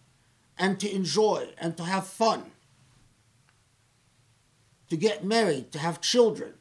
and 0.59 0.81
to 0.81 0.93
enjoy 0.93 1.49
and 1.59 1.77
to 1.77 1.85
have 1.85 2.07
fun, 2.07 2.51
to 4.89 4.97
get 4.97 5.25
married, 5.25 5.71
to 5.73 5.79
have 5.79 6.01
children, 6.01 6.55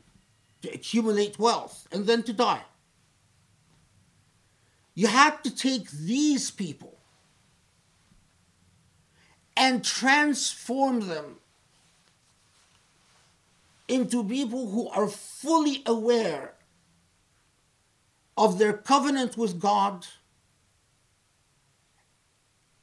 to 0.61 0.69
accumulate 0.69 1.39
wealth, 1.39 1.87
and 1.91 2.05
then 2.05 2.23
to 2.23 2.33
die. 2.33 2.63
You 4.93 5.07
had 5.07 5.43
to 5.43 5.55
take 5.55 5.89
these 5.89 6.51
people 6.51 6.97
and 9.55 9.83
transform 9.83 11.07
them 11.07 11.37
into 13.87 14.23
people 14.23 14.69
who 14.69 14.89
are 14.89 15.07
fully 15.07 15.83
aware 15.85 16.53
of 18.37 18.57
their 18.57 18.73
covenant 18.73 19.37
with 19.37 19.59
God 19.59 20.07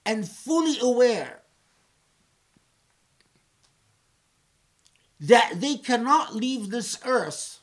and 0.08 0.26
fully 0.26 0.78
aware 0.80 1.42
that 5.20 5.52
they 5.56 5.76
cannot 5.76 6.34
leave 6.34 6.70
this 6.70 6.98
earth 7.04 7.58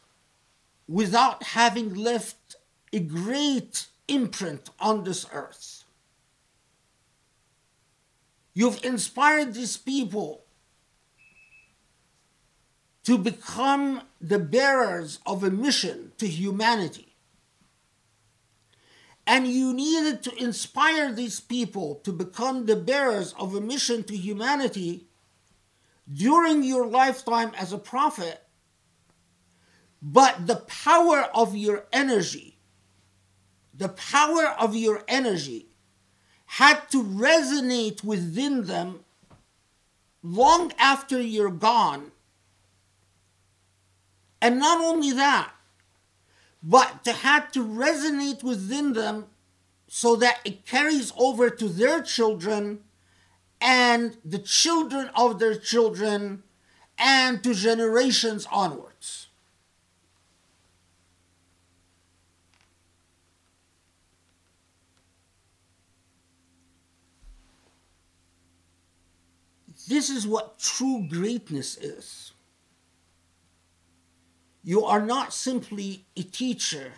without 0.87 1.41
having 1.41 1.95
left 1.95 2.55
a 2.93 2.99
great 2.99 3.87
imprint 4.07 4.69
on 4.79 5.03
this 5.03 5.25
earth. 5.33 5.85
You've 8.53 8.83
inspired 8.85 9.55
these 9.55 9.75
people 9.75 10.43
to 13.05 13.17
become 13.17 14.01
the 14.21 14.37
bearers 14.37 15.17
of 15.25 15.43
a 15.43 15.49
mission 15.49 16.11
to 16.19 16.27
humanity. 16.27 17.04
And 19.27 19.47
you 19.47 19.73
needed 19.73 20.21
to 20.23 20.35
inspire 20.35 21.11
these 21.11 21.39
people 21.39 21.95
to 22.03 22.11
become 22.11 22.65
the 22.65 22.75
bearers 22.75 23.33
of 23.39 23.55
a 23.55 23.61
mission 23.61 24.03
to 24.03 24.15
humanity 24.15 25.07
during 26.11 26.63
your 26.63 26.85
lifetime 26.85 27.51
as 27.57 27.73
a 27.73 27.79
prophet. 27.79 28.43
But 30.01 30.45
the 30.45 30.57
power 30.57 31.27
of 31.33 31.55
your 31.55 31.85
energy, 31.91 32.59
the 33.73 33.89
power 33.89 34.53
of 34.59 34.75
your 34.75 35.03
energy 35.07 35.69
had 36.45 36.87
to 36.91 37.03
resonate 37.03 38.03
within 38.03 38.65
them 38.65 38.99
long 40.21 40.71
after 40.77 41.19
you're 41.19 41.49
gone. 41.49 42.11
And 44.39 44.59
not 44.59 44.79
only 44.79 45.11
that, 45.13 45.54
but 46.67 47.03
to 47.03 47.13
have 47.13 47.51
to 47.51 47.63
resonate 47.63 48.41
within 48.41 48.93
them 48.93 49.27
so 49.87 50.15
that 50.15 50.39
it 50.43 50.65
carries 50.65 51.13
over 51.15 51.49
to 51.49 51.69
their 51.69 52.01
children 52.01 52.79
and 53.61 54.17
the 54.25 54.39
children 54.39 55.09
of 55.15 55.37
their 55.37 55.55
children 55.55 56.41
and 56.97 57.43
to 57.43 57.53
generations 57.53 58.47
onwards. 58.51 59.27
This 69.87 70.09
is 70.09 70.25
what 70.25 70.57
true 70.57 71.07
greatness 71.07 71.77
is. 71.77 72.31
You 74.64 74.84
are 74.84 75.00
not 75.00 75.32
simply 75.32 76.06
a 76.16 76.22
teacher 76.22 76.92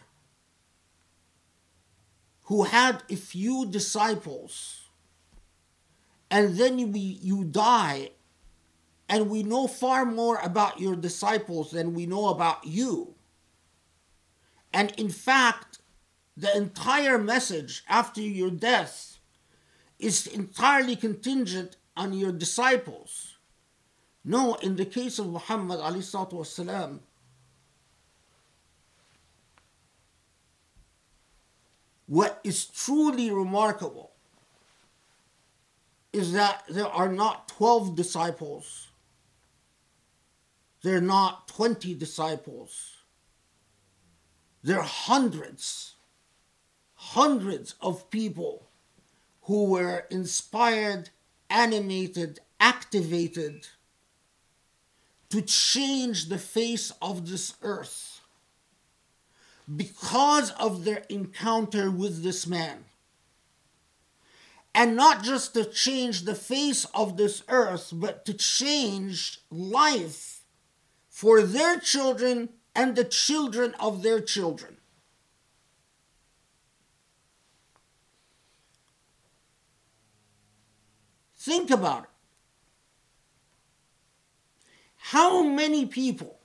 who 2.44 2.64
had 2.64 3.02
a 3.08 3.16
few 3.16 3.66
disciples 3.66 4.88
and 6.30 6.56
then 6.56 6.78
you, 6.78 6.90
you 6.94 7.44
die 7.44 8.10
and 9.08 9.28
we 9.28 9.42
know 9.42 9.66
far 9.66 10.04
more 10.04 10.38
about 10.42 10.80
your 10.80 10.96
disciples 10.96 11.70
than 11.70 11.94
we 11.94 12.06
know 12.06 12.28
about 12.28 12.64
you. 12.64 13.14
And 14.72 14.90
in 14.92 15.10
fact, 15.10 15.80
the 16.36 16.56
entire 16.56 17.18
message 17.18 17.84
after 17.88 18.22
your 18.22 18.50
death 18.50 19.18
is 19.98 20.26
entirely 20.26 20.96
contingent 20.96 21.76
on 21.96 22.12
your 22.12 22.32
disciples. 22.32 23.36
No, 24.24 24.54
in 24.56 24.76
the 24.76 24.86
case 24.86 25.18
of 25.18 25.26
Muhammad 25.26 25.78
والسلام, 25.78 27.00
what 32.07 32.39
is 32.43 32.65
truly 32.65 33.29
remarkable 33.31 34.11
is 36.13 36.33
that 36.33 36.63
there 36.69 36.87
are 36.87 37.11
not 37.11 37.49
12 37.49 37.95
disciples, 37.95 38.87
there 40.81 40.97
are 40.97 41.01
not 41.01 41.47
20 41.49 41.93
disciples, 41.93 42.95
there 44.63 44.79
are 44.79 44.83
hundreds, 44.83 45.95
hundreds 46.95 47.75
of 47.81 48.09
people 48.09 48.67
who 49.43 49.65
were 49.65 50.05
inspired, 50.09 51.09
animated, 51.49 52.39
activated 52.59 53.67
to 55.29 55.41
change 55.41 56.29
the 56.29 56.37
face 56.37 56.91
of 57.01 57.29
this 57.29 57.55
earth 57.61 58.16
because 59.75 60.51
of 60.51 60.85
their 60.85 61.03
encounter 61.09 61.91
with 61.91 62.23
this 62.23 62.47
man. 62.47 62.85
And 64.73 64.95
not 64.95 65.23
just 65.23 65.53
to 65.55 65.65
change 65.65 66.21
the 66.21 66.35
face 66.35 66.85
of 66.93 67.17
this 67.17 67.43
earth, 67.49 67.91
but 67.93 68.25
to 68.25 68.33
change 68.33 69.41
life 69.49 70.41
for 71.09 71.41
their 71.41 71.79
children 71.79 72.49
and 72.75 72.95
the 72.95 73.03
children 73.03 73.73
of 73.79 74.03
their 74.03 74.21
children. 74.21 74.77
Think 81.35 81.71
about 81.71 82.03
it. 82.03 82.09
How 84.97 85.41
many 85.41 85.85
people, 85.85 86.36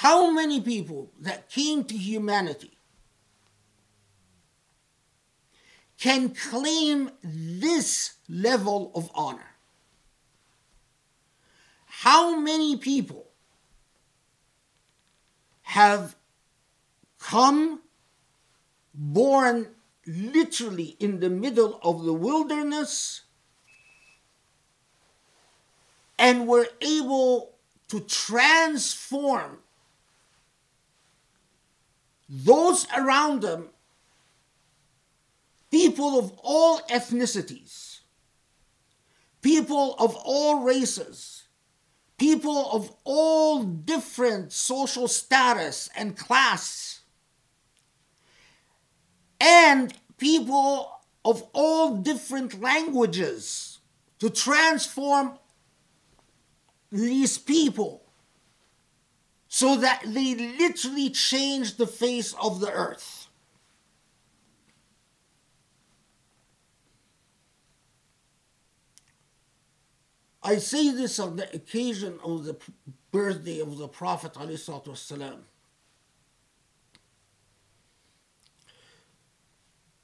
how 0.00 0.30
many 0.30 0.60
people 0.60 1.10
that 1.18 1.48
came 1.48 1.82
to 1.82 1.96
humanity 1.96 2.76
can 5.98 6.34
claim 6.34 7.10
this 7.22 8.16
level 8.28 8.92
of 8.94 9.10
honor? 9.14 9.54
How 11.86 12.38
many 12.38 12.76
people 12.76 13.24
have 15.62 16.14
come 17.18 17.80
born 18.92 19.68
literally 20.06 20.98
in 21.00 21.20
the 21.20 21.30
middle 21.30 21.80
of 21.82 22.04
the 22.04 22.12
wilderness 22.12 23.22
and 26.18 26.46
were 26.46 26.68
able 26.82 27.54
to 27.88 28.00
transform 28.00 29.60
those 32.28 32.86
around 32.96 33.42
them, 33.42 33.68
people 35.70 36.18
of 36.18 36.32
all 36.42 36.80
ethnicities, 36.90 38.00
people 39.42 39.94
of 39.98 40.16
all 40.16 40.60
races, 40.60 41.44
people 42.18 42.70
of 42.72 42.94
all 43.04 43.62
different 43.62 44.52
social 44.52 45.06
status 45.06 45.88
and 45.96 46.16
class, 46.16 47.00
and 49.40 49.94
people 50.18 50.90
of 51.24 51.42
all 51.52 51.96
different 51.96 52.60
languages 52.60 53.78
to 54.18 54.30
transform 54.30 55.38
these 56.90 57.36
people 57.36 58.05
so 59.55 59.75
that 59.75 60.03
they 60.05 60.35
literally 60.35 61.09
change 61.09 61.75
the 61.77 61.87
face 61.87 62.33
of 62.41 62.59
the 62.59 62.71
earth. 62.71 63.27
I 70.43 70.57
say 70.57 70.89
this 70.91 71.19
on 71.19 71.35
the 71.35 71.53
occasion 71.53 72.19
of 72.23 72.45
the 72.45 72.57
birthday 73.11 73.59
of 73.59 73.77
the 73.77 73.87
Prophet 73.87 74.33
والسلام, 74.33 75.41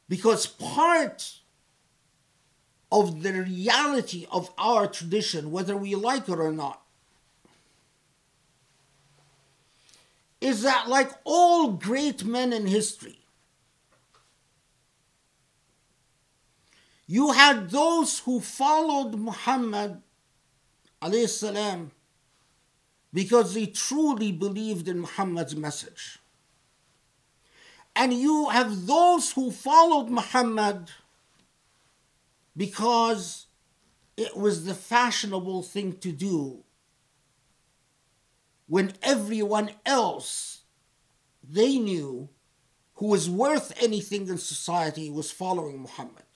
because 0.08 0.46
part 0.46 1.40
of 2.92 3.24
the 3.24 3.34
reality 3.34 4.28
of 4.32 4.52
our 4.58 4.88
tradition, 4.88 5.52
whether 5.52 5.76
we 5.76 5.96
like 5.96 6.30
it 6.30 6.40
or 6.40 6.52
not, 6.52 6.81
is 10.42 10.62
that, 10.62 10.88
like 10.88 11.12
all 11.24 11.72
great 11.72 12.24
men 12.24 12.54
in 12.54 12.68
history, 12.68 13.20
you 17.08 17.32
had 17.32 17.70
those 17.70 18.20
who 18.20 18.40
followed 18.40 19.16
Muhammad 19.16 20.02
السلام, 21.02 21.92
because 23.13 23.54
they 23.54 23.66
truly 23.66 24.32
believed 24.32 24.88
in 24.88 25.00
Muhammad's 25.00 25.56
message. 25.56 26.20
And 27.96 28.13
you 28.13 28.50
have 28.50 28.86
those 28.86 29.32
who 29.32 29.50
followed 29.50 30.10
Muhammad 30.10 30.92
because 32.56 33.48
it 34.15 34.36
was 34.38 34.65
the 34.65 34.75
fashionable 34.75 35.63
thing 35.63 35.98
to 35.98 36.12
do 36.12 36.63
when 38.73 38.90
everyone 39.02 39.68
else 39.85 40.62
they 41.46 41.79
knew 41.79 42.27
who 42.94 43.08
was 43.08 43.29
worth 43.29 43.70
anything 43.79 44.27
in 44.29 44.38
society 44.38 45.10
was 45.10 45.31
following 45.31 45.83
Muhammad. 45.83 46.31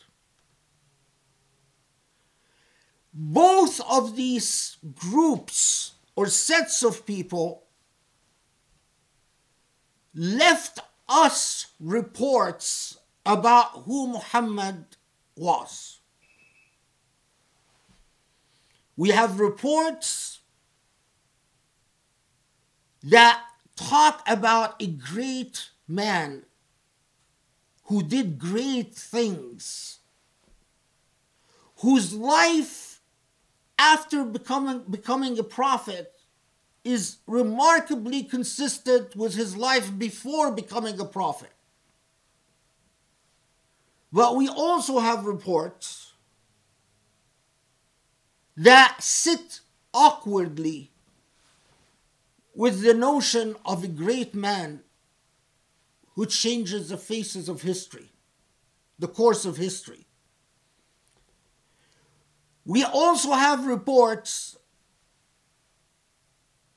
Both 3.15 3.81
of 3.91 4.17
these 4.17 4.77
groups 4.95 5.93
or 6.15 6.27
sets 6.27 6.83
of 6.83 7.07
people 7.07 7.63
left 10.15 10.81
us 11.09 11.69
reports 11.81 12.99
about 13.25 13.85
who 13.87 14.09
Muhammad 14.09 14.85
was. 15.37 16.01
We 18.95 19.09
have 19.09 19.41
reports 19.41 20.41
that 23.07 23.41
talk 23.77 24.23
about 24.27 24.81
a 24.83 24.87
great 24.87 25.71
man 25.87 26.43
who 27.85 28.03
did 28.03 28.39
great 28.39 28.95
things, 28.95 30.01
whose 31.77 32.13
life 32.13 33.01
after 33.79 34.25
becoming, 34.25 34.83
becoming 34.91 35.39
a 35.39 35.45
prophet 35.45 36.13
is 36.83 37.19
remarkably 37.27 38.25
consistent 38.25 39.15
with 39.15 39.35
his 39.35 39.57
life 39.57 39.97
before 39.97 40.51
becoming 40.51 40.99
a 40.99 41.05
prophet. 41.05 41.53
But 44.13 44.37
we 44.37 44.49
also 44.49 44.99
have 44.99 45.27
reports 45.27 46.13
that 48.57 48.97
sit 49.01 49.61
awkwardly 49.93 50.91
with 52.57 52.81
the 52.81 52.95
notion 52.95 53.55
of 53.67 53.85
a 53.85 53.89
great 53.89 54.35
man 54.35 54.81
who 56.15 56.25
changes 56.25 56.89
the 56.89 56.97
faces 56.97 57.51
of 57.51 57.61
history, 57.61 58.11
the 58.99 59.07
course 59.07 59.45
of 59.45 59.59
history. 59.59 60.07
We 62.65 62.83
also 62.83 63.33
have 63.33 63.67
reports 63.67 64.57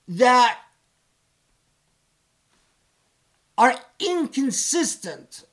that 0.09 0.59
are 3.57 3.75
inconsistent 3.99 5.45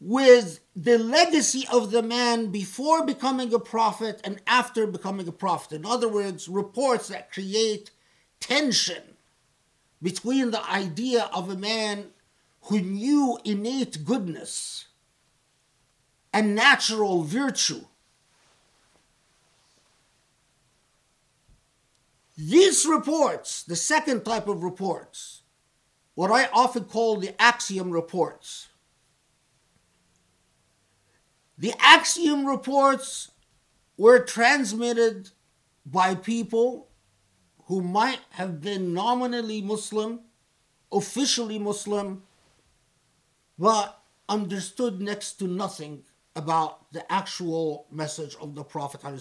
with 0.00 0.60
the 0.74 0.96
legacy 0.98 1.66
of 1.70 1.90
the 1.90 2.02
man 2.02 2.50
before 2.50 3.04
becoming 3.04 3.52
a 3.52 3.58
prophet 3.58 4.18
and 4.24 4.40
after 4.46 4.86
becoming 4.86 5.28
a 5.28 5.32
prophet. 5.32 5.72
In 5.72 5.84
other 5.84 6.08
words, 6.08 6.48
reports 6.48 7.08
that 7.08 7.30
create 7.30 7.90
tension 8.40 9.02
between 10.02 10.50
the 10.50 10.70
idea 10.70 11.28
of 11.34 11.50
a 11.50 11.56
man 11.56 12.06
who 12.62 12.80
knew 12.80 13.38
innate 13.44 14.04
goodness 14.04 14.86
and 16.32 16.54
natural 16.54 17.22
virtue. 17.22 17.84
These 22.38 22.86
reports, 22.86 23.62
the 23.64 23.76
second 23.76 24.24
type 24.24 24.48
of 24.48 24.62
reports, 24.62 25.42
what 26.14 26.30
I 26.30 26.48
often 26.54 26.84
call 26.84 27.16
the 27.16 27.40
axiom 27.40 27.90
reports. 27.90 28.69
The 31.60 31.74
axiom 31.78 32.46
reports 32.46 33.30
were 33.98 34.18
transmitted 34.18 35.28
by 35.84 36.14
people 36.14 36.88
who 37.66 37.82
might 37.82 38.20
have 38.30 38.62
been 38.62 38.94
nominally 38.94 39.60
Muslim, 39.60 40.20
officially 40.90 41.58
Muslim, 41.58 42.22
but 43.58 44.02
understood 44.26 45.02
next 45.02 45.34
to 45.34 45.46
nothing 45.46 46.02
about 46.34 46.90
the 46.92 47.12
actual 47.12 47.86
message 47.90 48.34
of 48.40 48.54
the 48.54 48.64
Prophet. 48.64 49.04
And 49.04 49.18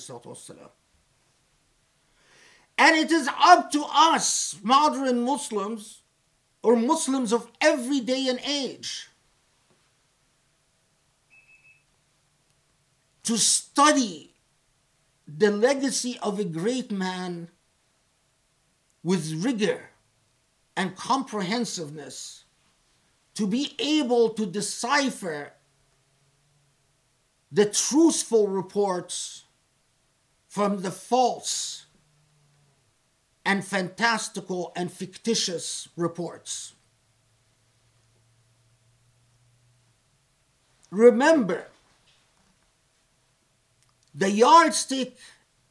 it 2.96 3.12
is 3.12 3.30
up 3.38 3.70
to 3.72 3.84
us, 3.92 4.56
modern 4.64 5.26
Muslims, 5.26 6.04
or 6.64 6.78
Muslims 6.78 7.34
of 7.34 7.52
every 7.60 8.00
day 8.00 8.30
and 8.30 8.40
age, 8.46 9.09
to 13.30 13.38
study 13.38 14.34
the 15.28 15.52
legacy 15.52 16.18
of 16.24 16.40
a 16.40 16.44
great 16.44 16.90
man 16.90 17.48
with 19.04 19.46
rigor 19.46 19.92
and 20.76 20.96
comprehensiveness 20.96 22.46
to 23.36 23.46
be 23.46 23.76
able 23.78 24.30
to 24.30 24.48
decipher 24.48 25.54
the 27.52 27.66
truthful 27.66 28.48
reports 28.48 29.44
from 30.48 30.82
the 30.82 30.90
false 30.90 31.86
and 33.46 33.64
fantastical 33.64 34.72
and 34.76 34.92
fictitious 34.92 35.88
reports. 35.96 36.74
Remember, 40.90 41.69
the 44.20 44.30
yardstick 44.30 45.18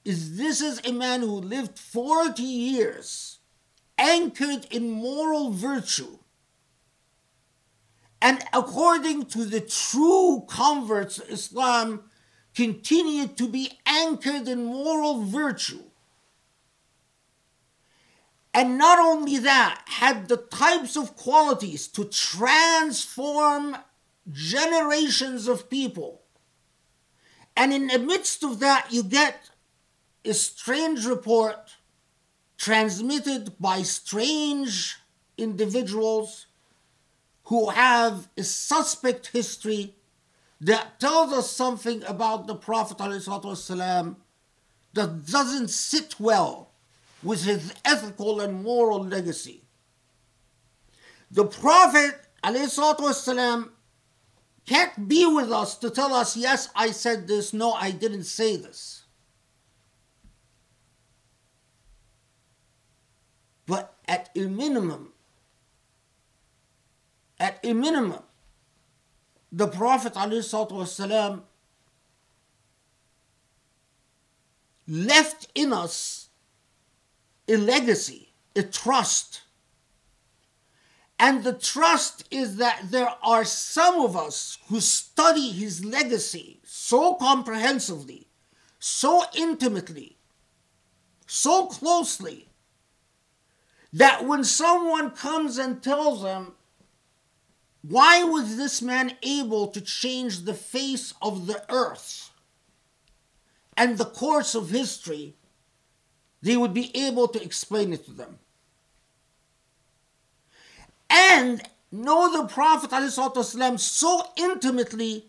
is 0.05 0.39
this 0.39 0.63
is 0.63 0.81
a 0.85 0.93
man 0.93 1.21
who 1.21 1.27
lived 1.27 1.79
40 1.79 2.43
years 2.43 3.39
anchored 3.99 4.67
in 4.71 4.91
moral 4.91 5.51
virtue. 5.51 6.19
And 8.23 8.43
according 8.55 9.27
to 9.27 9.45
the 9.45 9.61
true 9.61 10.45
converts, 10.49 11.19
Islam 11.19 12.05
continued 12.55 13.37
to 13.37 13.49
be 13.49 13.79
anchored 13.85 14.49
in 14.49 14.65
moral 14.65 15.25
virtue. 15.25 15.83
And 18.55 18.79
not 18.79 18.99
only 18.99 19.39
that, 19.39 19.83
had 19.87 20.29
the 20.29 20.39
types 20.39 20.97
of 20.97 21.17
qualities 21.17 21.87
to 21.89 22.07
transform 22.07 23.77
generations 24.33 25.49
of 25.49 25.69
people. 25.69 26.23
And 27.59 27.73
in 27.73 27.89
the 27.89 27.99
midst 27.99 28.45
of 28.45 28.61
that, 28.61 28.87
you 28.93 29.03
get 29.03 29.51
a 30.25 30.33
strange 30.33 31.05
report 31.05 31.75
transmitted 32.57 33.59
by 33.59 33.83
strange 33.83 34.97
individuals 35.37 36.47
who 37.45 37.71
have 37.71 38.29
a 38.37 38.45
suspect 38.45 39.29
history 39.29 39.95
that 40.61 41.01
tells 41.01 41.33
us 41.33 41.51
something 41.51 42.05
about 42.05 42.47
the 42.47 42.55
Prophet 42.55 42.99
ﷺ 42.99 44.17
that 44.95 45.27
doesn't 45.27 45.71
sit 45.71 46.21
well 46.21 46.71
with 47.25 47.45
his 47.45 47.75
ethical 47.85 48.41
and 48.41 48.63
moral 48.63 49.03
legacy. 49.03 49.63
The 51.29 51.45
Prophet 51.47 52.15
ﷺ 52.45 53.71
can't 54.69 55.09
be 55.09 55.25
with 55.25 55.51
us 55.51 55.77
to 55.79 55.89
tell 55.89 56.13
us, 56.13 56.37
yes, 56.37 56.69
I 56.77 56.91
said 56.91 57.27
this, 57.27 57.55
no, 57.55 57.73
I 57.73 57.91
didn't 57.91 58.25
say 58.25 58.57
this. 58.57 59.05
But 63.67 63.95
at 64.07 64.31
a 64.37 64.47
minimum, 64.47 65.13
at 67.41 67.59
a 67.65 67.73
minimum, 67.73 68.23
the 69.51 69.69
Prophet 69.69 70.15
ﷺ 70.15 71.43
left 74.87 75.49
in 75.55 75.73
us 75.73 76.29
a 77.49 77.57
legacy, 77.57 78.35
a 78.55 78.63
trust. 78.63 79.43
And 81.19 81.43
the 81.43 81.53
trust 81.53 82.25
is 82.31 82.57
that 82.57 82.91
there 82.91 83.13
are 83.23 83.45
some 83.45 84.01
of 84.01 84.17
us 84.17 84.59
who 84.69 84.81
study 84.81 85.51
his 85.51 85.85
legacy 85.85 86.61
so 86.65 87.15
comprehensively, 87.15 88.29
so 88.79 89.25
intimately, 89.35 90.17
so 91.27 91.67
closely, 91.67 92.49
that 93.93 94.27
when 94.27 94.45
someone 94.45 95.11
comes 95.11 95.59
and 95.59 95.83
tells 95.83 96.23
them, 96.23 96.53
why 97.83 98.23
was 98.23 98.57
this 98.57 98.81
man 98.81 99.17
able 99.23 99.69
to 99.69 99.81
change 99.81 100.43
the 100.43 100.55
face 100.55 101.15
of 101.21 101.47
the 101.47 101.65
earth 101.69 102.31
and 103.77 103.99
the 103.99 104.05
course 104.05 104.55
of 104.55 104.71
history? 104.71 105.35
They 106.43 106.57
would 106.57 106.75
be 106.75 106.97
able 106.97 107.27
to 107.29 107.43
explain 107.43 107.93
it 107.93 108.05
to 108.05 108.13
them. 108.13 108.39
And 111.11 111.63
know 111.91 112.31
the 112.37 112.49
Prophet 112.49 112.91
ﷺ 112.91 113.81
so 113.81 114.23
intimately 114.37 115.27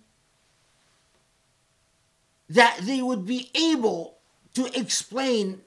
that 2.50 2.80
they 2.82 3.02
would 3.02 3.26
be 3.26 3.50
able 3.54 4.18
to 4.54 4.66
explain 4.78 5.62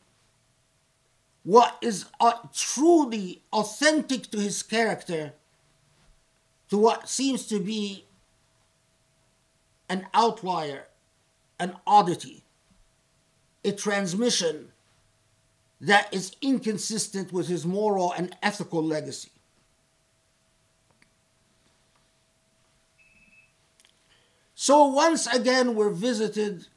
what 1.44 1.76
is 1.80 2.06
truly 2.54 3.42
authentic 3.52 4.30
to 4.30 4.38
his 4.38 4.62
character 4.62 5.32
to 6.68 6.78
what 6.78 7.08
seems 7.08 7.46
to 7.46 7.58
be 7.58 8.04
an 9.88 10.06
outlier, 10.14 10.86
an 11.60 11.76
oddity, 11.86 12.44
a 13.64 13.72
transmission 13.72 14.68
that 15.80 16.12
is 16.14 16.34
inconsistent 16.40 17.32
with 17.32 17.48
his 17.48 17.66
moral 17.66 18.12
and 18.12 18.34
ethical 18.42 18.82
legacy. 18.82 19.31
So 24.62 24.84
once 24.86 25.26
again, 25.26 25.74
we're 25.74 25.90
visited 25.90 26.68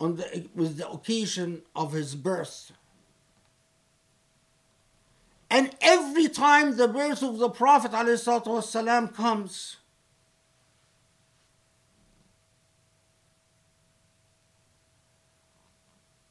on 0.00 0.16
the, 0.16 0.48
with 0.54 0.78
the 0.78 0.88
occasion 0.88 1.60
of 1.76 1.92
his 1.92 2.14
birth. 2.14 2.72
And 5.50 5.76
every 5.82 6.26
time 6.26 6.78
the 6.78 6.88
birth 6.88 7.22
of 7.22 7.36
the 7.36 7.50
Prophet 7.50 7.90
ﷺ 7.90 9.14
comes, 9.14 9.76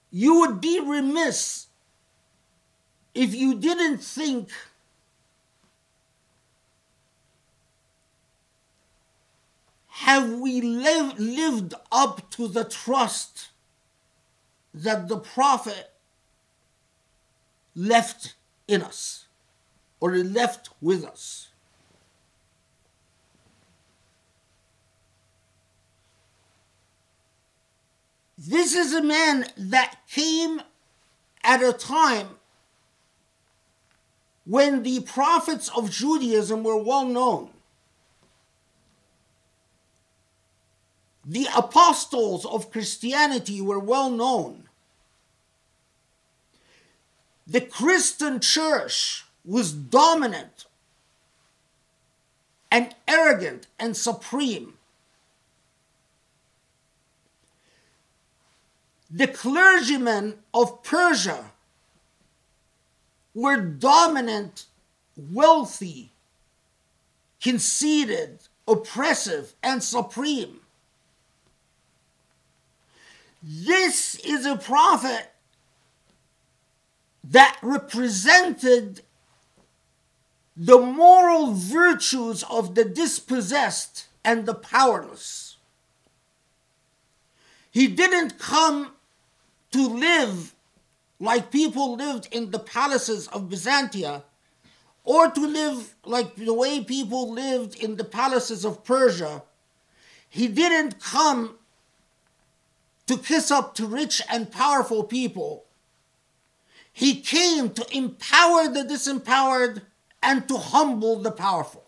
you 0.09 0.39
would 0.39 0.59
be 0.59 0.79
remiss 0.79 1.67
if 3.13 3.35
you 3.35 3.53
didn't 3.53 3.99
think 3.99 4.49
have 9.99 10.31
we 10.31 10.61
live, 10.61 11.19
lived 11.19 11.73
up 11.91 12.31
to 12.31 12.47
the 12.47 12.63
trust 12.63 13.49
that 14.73 15.09
the 15.09 15.17
prophet 15.17 15.91
left 17.75 18.35
in 18.65 18.81
us 18.81 19.25
or 19.99 20.15
left 20.15 20.69
with 20.79 21.03
us. 21.03 21.49
This 28.37 28.75
is 28.75 28.93
a 28.93 29.03
man 29.03 29.47
that 29.57 29.97
came 30.09 30.61
at 31.43 31.61
a 31.61 31.73
time 31.73 32.29
when 34.45 34.83
the 34.83 35.01
prophets 35.01 35.67
of 35.75 35.91
Judaism 35.91 36.63
were 36.63 36.81
well 36.81 37.05
known. 37.05 37.49
The 41.29 41.47
apostles 41.55 42.43
of 42.43 42.71
Christianity 42.71 43.61
were 43.61 43.77
well 43.77 44.09
known. 44.09 44.63
The 47.45 47.61
Christian 47.61 48.39
church 48.39 49.25
was 49.45 49.71
dominant 49.71 50.65
and 52.71 52.95
arrogant 53.07 53.67
and 53.77 53.95
supreme. 53.95 54.73
The 59.11 59.27
clergymen 59.27 60.39
of 60.51 60.81
Persia 60.81 61.51
were 63.35 63.61
dominant, 63.61 64.65
wealthy, 65.15 66.11
conceited, 67.39 68.39
oppressive, 68.67 69.53
and 69.61 69.83
supreme. 69.83 70.58
This 73.41 74.15
is 74.15 74.45
a 74.45 74.57
prophet 74.57 75.31
that 77.23 77.57
represented 77.61 79.01
the 80.57 80.79
moral 80.79 81.53
virtues 81.53 82.43
of 82.43 82.75
the 82.75 82.83
dispossessed 82.83 84.07
and 84.25 84.45
the 84.45 84.53
powerless. 84.53 85.57
He 87.71 87.87
didn't 87.87 88.39
come 88.39 88.91
to 89.71 89.87
live 89.87 90.55
like 91.19 91.51
people 91.51 91.95
lived 91.95 92.27
in 92.31 92.51
the 92.51 92.59
palaces 92.59 93.27
of 93.27 93.43
Byzantia 93.43 94.23
or 95.03 95.29
to 95.29 95.47
live 95.47 95.95
like 96.03 96.35
the 96.35 96.53
way 96.53 96.83
people 96.83 97.31
lived 97.31 97.81
in 97.81 97.95
the 97.95 98.03
palaces 98.03 98.65
of 98.65 98.83
Persia. 98.83 99.43
He 100.29 100.47
didn't 100.47 100.99
come 100.99 101.58
to 103.09 103.17
kiss 103.17 103.49
up 103.49 103.73
to 103.73 103.87
rich 103.87 104.21
and 104.29 104.51
powerful 104.51 105.03
people. 105.03 105.65
He 106.93 107.21
came 107.21 107.71
to 107.71 107.97
empower 107.97 108.67
the 108.67 108.83
disempowered 108.83 109.81
and 110.21 110.47
to 110.47 110.57
humble 110.57 111.19
the 111.19 111.31
powerful. 111.31 111.83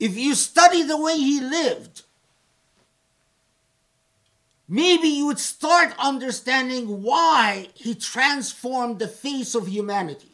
If 0.00 0.16
you 0.16 0.34
study 0.34 0.82
the 0.82 1.00
way 1.00 1.16
he 1.16 1.40
lived, 1.40 2.02
maybe 4.68 5.06
you 5.06 5.26
would 5.26 5.38
start 5.38 5.94
understanding 5.96 7.04
why 7.04 7.68
he 7.74 7.94
transformed 7.94 8.98
the 8.98 9.06
face 9.06 9.54
of 9.54 9.68
humanity. 9.68 10.32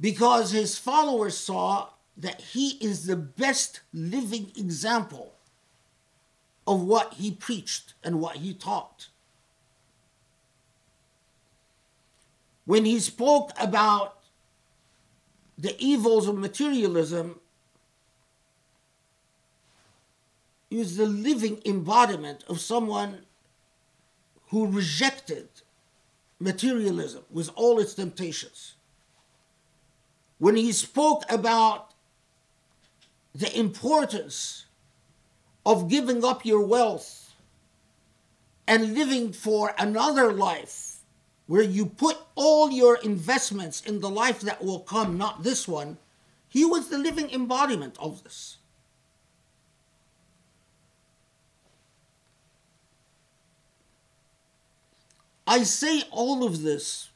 Because 0.00 0.52
his 0.52 0.78
followers 0.78 1.36
saw 1.36 1.88
that 2.16 2.40
he 2.40 2.70
is 2.80 3.06
the 3.06 3.16
best 3.16 3.80
living 3.92 4.52
example 4.56 5.34
of 6.66 6.82
what 6.82 7.14
he 7.14 7.30
preached 7.30 7.94
and 8.02 8.20
what 8.20 8.36
he 8.36 8.54
taught. 8.54 9.08
When 12.64 12.84
he 12.84 12.98
spoke 12.98 13.52
about 13.60 14.18
the 15.56 15.76
evils 15.78 16.26
of 16.26 16.36
materialism, 16.36 17.38
he 20.68 20.76
was 20.76 20.96
the 20.96 21.06
living 21.06 21.62
embodiment 21.64 22.44
of 22.48 22.60
someone 22.60 23.20
who 24.48 24.66
rejected 24.66 25.48
materialism 26.40 27.24
with 27.30 27.50
all 27.54 27.78
its 27.78 27.94
temptations. 27.94 28.74
When 30.38 30.56
he 30.56 30.72
spoke 30.72 31.22
about 31.30 31.85
the 33.36 33.58
importance 33.58 34.64
of 35.66 35.88
giving 35.88 36.24
up 36.24 36.46
your 36.46 36.64
wealth 36.64 37.34
and 38.66 38.94
living 38.94 39.32
for 39.32 39.74
another 39.78 40.32
life 40.32 41.00
where 41.46 41.62
you 41.62 41.84
put 41.86 42.16
all 42.34 42.70
your 42.70 42.96
investments 42.96 43.82
in 43.82 44.00
the 44.00 44.08
life 44.08 44.40
that 44.40 44.64
will 44.64 44.80
come, 44.80 45.18
not 45.18 45.42
this 45.42 45.68
one, 45.68 45.98
he 46.48 46.64
was 46.64 46.88
the 46.88 46.98
living 46.98 47.30
embodiment 47.30 47.96
of 48.00 48.24
this. 48.24 48.56
I 55.46 55.62
say 55.62 56.02
all 56.10 56.42
of 56.44 56.62
this 56.62 57.10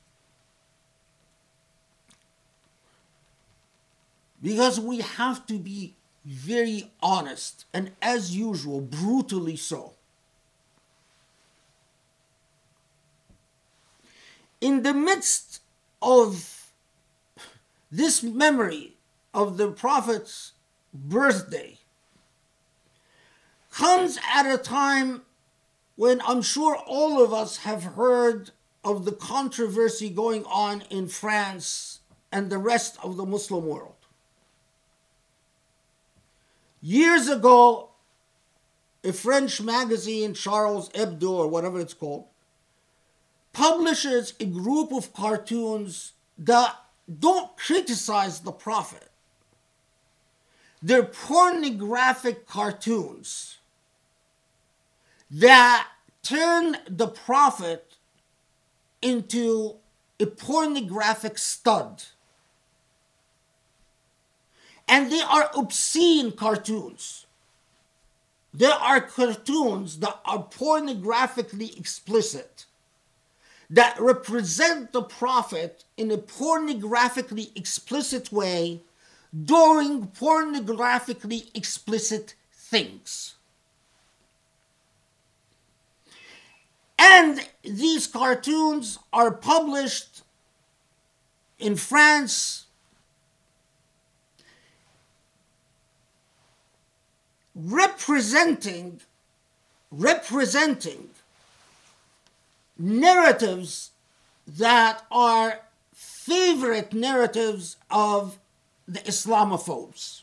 because 4.43 4.79
we 4.79 4.99
have 4.99 5.47
to 5.47 5.59
be 5.59 5.95
very 6.25 6.91
honest 7.03 7.64
and, 7.73 7.93
as 8.03 8.37
usual, 8.37 8.81
brutally 8.81 9.57
so. 9.57 9.95
In 14.61 14.83
the 14.83 14.93
midst 14.93 15.61
of 16.03 16.71
this 17.91 18.23
memory 18.23 18.95
of 19.33 19.57
the 19.57 19.68
Prophet's 19.68 20.53
birthday, 20.93 21.79
comes 23.71 24.18
at 24.33 24.53
a 24.53 24.59
time 24.59 25.23
when 25.97 26.21
I'm 26.23 26.43
sure 26.43 26.77
all 26.77 27.23
of 27.23 27.33
us 27.33 27.59
have 27.59 27.85
heard 27.85 28.51
of 28.85 29.05
the 29.05 29.12
controversy 29.12 30.11
going 30.11 30.45
on 30.45 30.83
in 30.91 31.09
France 31.09 32.01
and 32.33 32.51
the 32.51 32.59
rest 32.59 32.97
of 33.03 33.16
the 33.16 33.27
Muslim 33.27 33.66
world. 33.66 33.99
Years 36.81 37.28
ago, 37.28 37.91
a 39.05 39.12
French 39.12 39.61
magazine, 39.61 40.35
Charles 40.35 40.89
Hebdo, 40.91 41.31
or 41.31 41.49
whatever 41.49 41.81
it's 41.81 41.95
called, 41.95 42.26
publishes 43.53 44.35
a 44.41 44.45
group 44.45 44.93
of 44.93 45.12
cartoons 45.12 46.12
that 46.39 46.74
don't 47.18 47.57
criticize 47.57 48.41
the 48.41 48.53
Prophet. 48.53 49.09
They're 50.83 51.03
pornographic 51.03 52.47
cartoons 52.47 53.59
that 55.31 55.87
turn 56.22 56.76
the 56.89 57.09
Prophet 57.09 57.97
into 59.03 59.76
a 60.18 60.26
pornographic 60.26 61.39
stud 61.39 62.05
and 64.91 65.11
they 65.11 65.20
are 65.20 65.51
obscene 65.57 66.32
cartoons. 66.32 67.26
There 68.53 68.72
are 68.72 69.01
cartoons 69.01 70.01
that 70.01 70.20
are 70.24 70.43
pornographically 70.43 71.78
explicit, 71.78 72.66
that 73.70 73.97
represent 74.01 74.93
the 74.93 75.03
Prophet 75.03 75.84
in 75.97 76.11
a 76.11 76.18
pornographically 76.18 77.57
explicit 77.57 78.32
way 78.32 78.82
doing 79.45 80.09
pornographically 80.09 81.57
explicit 81.57 82.34
things. 82.53 83.36
And 86.99 87.49
these 87.62 88.09
cartoons 88.09 88.99
are 89.12 89.30
published 89.30 90.22
in 91.61 91.76
France, 91.76 92.66
representing 97.56 98.99
representing 99.91 101.10
narratives 102.78 103.91
that 104.47 105.06
are 105.10 105.62
favorite 105.93 106.93
narratives 106.93 107.78
of 107.89 108.38
the 108.88 108.99
Islamophobes. 108.99 110.22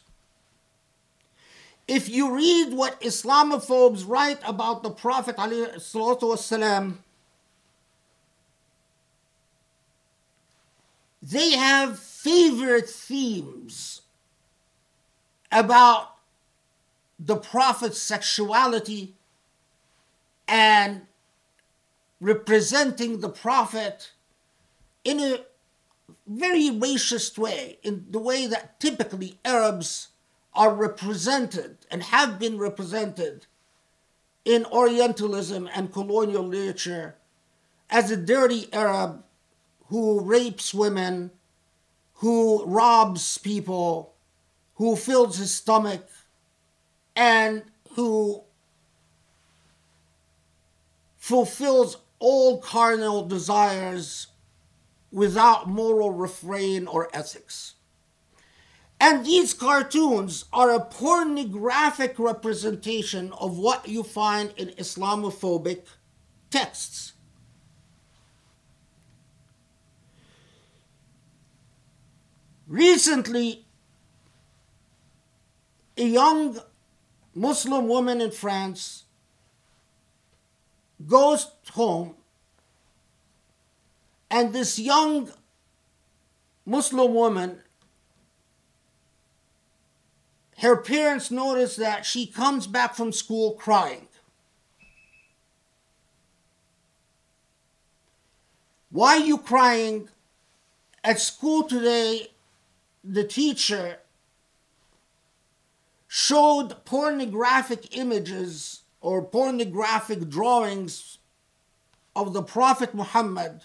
If 1.88 2.08
you 2.08 2.34
read 2.34 2.72
what 2.74 3.00
Islamophobes 3.00 4.06
write 4.06 4.38
about 4.46 4.82
the 4.82 4.90
Prophet 4.90 5.36
والسلام, 5.36 6.94
they 11.22 11.52
have 11.52 11.98
favorite 11.98 12.88
themes 12.88 14.02
about 15.50 16.15
the 17.19 17.35
prophet's 17.35 18.01
sexuality 18.01 19.15
and 20.47 21.01
representing 22.19 23.19
the 23.19 23.29
prophet 23.29 24.11
in 25.03 25.19
a 25.19 25.39
very 26.25 26.69
racist 26.69 27.37
way, 27.37 27.79
in 27.83 28.05
the 28.09 28.19
way 28.19 28.47
that 28.47 28.79
typically 28.79 29.37
Arabs 29.43 30.09
are 30.53 30.73
represented 30.73 31.77
and 31.91 32.03
have 32.03 32.39
been 32.39 32.57
represented 32.57 33.45
in 34.45 34.65
Orientalism 34.65 35.69
and 35.75 35.91
colonial 35.91 36.43
literature 36.43 37.15
as 37.89 38.11
a 38.11 38.17
dirty 38.17 38.71
Arab 38.73 39.23
who 39.87 40.19
rapes 40.21 40.73
women, 40.73 41.31
who 42.15 42.63
robs 42.65 43.37
people, 43.37 44.13
who 44.75 44.95
fills 44.95 45.37
his 45.37 45.53
stomach, 45.53 46.09
and 47.17 47.63
who 47.95 48.43
fulfills 51.17 51.97
all 52.19 52.59
carnal 52.59 53.25
desires 53.25 54.27
without 55.11 55.67
moral 55.67 56.11
refrain 56.11 56.87
or 56.87 57.09
ethics. 57.11 57.73
And 58.99 59.25
these 59.25 59.53
cartoons 59.53 60.45
are 60.53 60.71
a 60.71 60.79
pornographic 60.79 62.19
representation 62.19 63.33
of 63.33 63.57
what 63.57 63.87
you 63.87 64.03
find 64.03 64.53
in 64.55 64.69
Islamophobic 64.69 65.85
texts. 66.51 67.13
Recently, 72.67 73.65
a 75.95 76.05
young 76.05 76.59
Muslim 77.37 77.87
woman 77.87 78.19
in 78.19 78.31
France 78.31 79.03
goes 81.05 81.51
home, 81.71 82.15
and 84.31 84.53
this 84.53 84.79
young 84.79 85.29
Muslim 86.65 87.13
woman, 87.13 87.59
her 90.57 90.77
parents 90.77 91.29
notice 91.29 91.75
that 91.75 92.07
she 92.07 92.25
comes 92.25 92.65
back 92.65 92.95
from 92.95 93.11
school 93.11 93.51
crying. 93.51 94.07
Why 98.89 99.17
are 99.17 99.25
you 99.25 99.37
crying? 99.37 100.09
At 101.03 101.19
school 101.19 101.63
today, 101.63 102.31
the 103.03 103.23
teacher 103.23 103.99
showed 106.17 106.83
pornographic 106.83 107.95
images 107.95 108.81
or 109.01 109.21
pornographic 109.21 110.27
drawings 110.27 111.19
of 112.15 112.33
the 112.33 112.41
Prophet 112.41 112.95
Muhammad. 112.95 113.61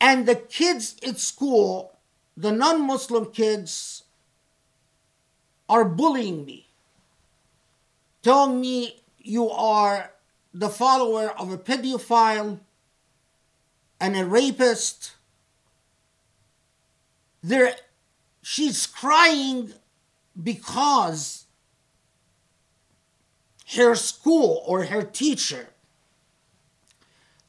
And 0.00 0.24
the 0.24 0.34
kids 0.34 0.96
at 1.06 1.18
school, 1.18 1.98
the 2.38 2.52
non 2.52 2.86
Muslim 2.86 3.26
kids, 3.32 4.04
are 5.68 5.84
bullying 5.84 6.46
me, 6.46 6.68
telling 8.22 8.58
me 8.58 9.02
you 9.18 9.50
are 9.50 10.10
the 10.54 10.70
follower 10.70 11.38
of 11.38 11.52
a 11.52 11.58
pedophile 11.58 12.60
and 14.00 14.16
a 14.16 14.24
rapist 14.24 15.16
there 17.42 17.76
she's 18.42 18.86
crying 18.86 19.74
because 20.42 21.46
her 23.74 23.94
school 23.94 24.62
or 24.66 24.84
her 24.84 25.02
teacher 25.02 25.68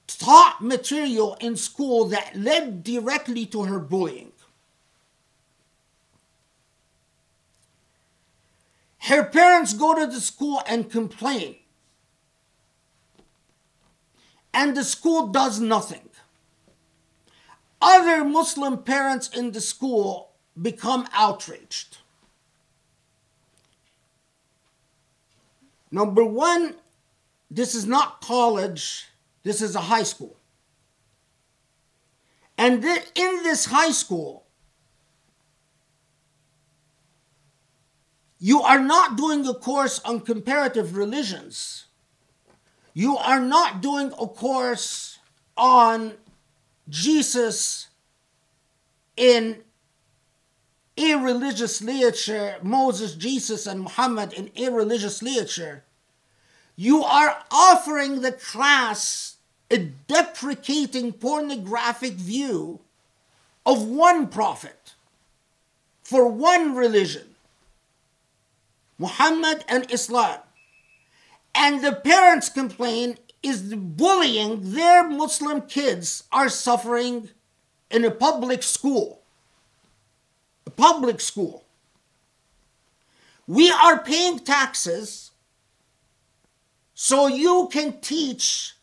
taught 0.08 0.62
material 0.62 1.38
in 1.40 1.56
school 1.56 2.06
that 2.06 2.36
led 2.36 2.84
directly 2.84 3.46
to 3.46 3.64
her 3.64 3.80
bullying. 3.80 4.32
Her 9.00 9.24
parents 9.24 9.74
go 9.74 9.94
to 9.94 10.08
the 10.08 10.20
school 10.20 10.62
and 10.68 10.92
complain, 10.92 11.58
and 14.54 14.76
the 14.76 14.84
school 14.84 15.28
does 15.28 15.60
nothing 15.60 16.08
other 17.82 18.24
Muslim 18.24 18.84
parents 18.84 19.30
in 19.30 19.52
the 19.52 19.62
school 19.62 20.32
become 20.60 21.08
outraged. 21.14 21.98
Number 25.92 26.24
one, 26.24 26.76
this 27.50 27.76
is 27.76 27.86
not 27.86 28.22
college, 28.22 29.08
this 29.44 29.62
is 29.62 29.76
a 29.76 29.82
high 29.82 30.04
school. 30.04 30.36
And 32.58 32.82
th- 32.82 33.06
in 33.16 33.44
this 33.44 33.66
high 33.66 33.92
school, 33.92 34.46
you 38.40 38.62
are 38.62 38.80
not 38.80 39.16
doing 39.16 39.48
a 39.48 39.54
course 39.54 40.00
on 40.00 40.22
comparative 40.22 40.98
religions. 40.98 41.86
You 42.94 43.18
are 43.18 43.40
not 43.40 43.82
doing 43.82 44.12
a 44.20 44.28
course 44.28 45.20
on 45.56 46.14
Jesus 46.90 47.88
in 49.16 49.64
irreligious 50.98 51.82
literature, 51.82 52.56
Moses, 52.62 53.14
Jesus, 53.16 53.68
and 53.68 53.82
Muhammad 53.82 54.34
in 54.34 54.52
irreligious 54.56 55.22
literature, 55.22 55.84
you 56.76 57.04
are 57.04 57.44
offering 57.52 58.22
the 58.22 58.32
class 58.32 59.38
a 59.70 59.78
deprecating 59.78 61.14
pornographic 61.14 62.14
view 62.14 62.80
of 63.66 63.88
one 63.88 64.28
prophet 64.28 64.94
for 66.04 66.28
one 66.28 66.76
religion, 66.76 67.36
Muhammad 68.98 69.66
and 69.68 69.92
Islam. 69.92 70.40
And 71.54 71.84
the 71.84 71.92
parents 71.92 72.50
complain 72.50 73.18
is 73.44 73.70
the 73.70 73.78
bullying 73.78 74.74
their 74.74 75.08
Muslim 75.08 75.62
kids 75.62 76.24
are 76.32 76.50
suffering 76.50 77.30
in 77.92 78.06
a 78.06 78.12
public 78.12 78.64
school. 78.64 79.17
A 80.68 80.70
public 80.70 81.22
school. 81.22 81.64
We 83.48 83.72
are 83.72 84.04
paying 84.04 84.40
taxes 84.40 85.32
so 86.94 87.28
you 87.28 87.70
can 87.72 88.02
teach 88.02 88.74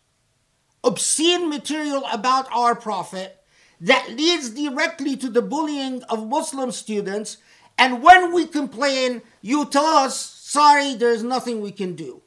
obscene 0.83 1.51
material 1.51 2.03
about 2.11 2.51
our 2.51 2.75
prophet 2.75 3.45
that 3.83 4.09
leads 4.09 4.49
directly 4.49 5.15
to 5.19 5.29
the 5.29 5.43
bullying 5.43 6.03
of 6.05 6.27
Muslim 6.27 6.73
students. 6.73 7.37
And 7.77 8.03
when 8.03 8.33
we 8.33 8.47
complain, 8.47 9.21
you 9.43 9.67
tell 9.67 9.85
us, 9.85 10.19
sorry, 10.19 10.95
there's 10.95 11.23
nothing 11.23 11.61
we 11.61 11.71
can 11.71 11.95
do. 11.97 12.23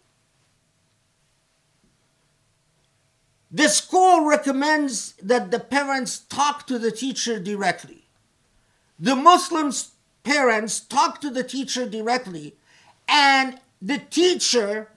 The 3.50 3.70
school 3.70 4.26
recommends 4.26 5.14
that 5.14 5.50
the 5.50 5.60
parents 5.60 6.20
talk 6.20 6.68
to 6.68 6.78
the 6.78 6.92
teacher 6.92 7.40
directly. 7.40 8.07
The 9.00 9.16
Muslim's 9.16 9.92
parents 10.24 10.80
talk 10.80 11.22
to 11.22 11.30
the 11.30 11.44
teacher 11.44 11.88
directly, 11.88 12.56
and 13.08 13.60
the 13.82 14.00
teacher, 14.00 14.90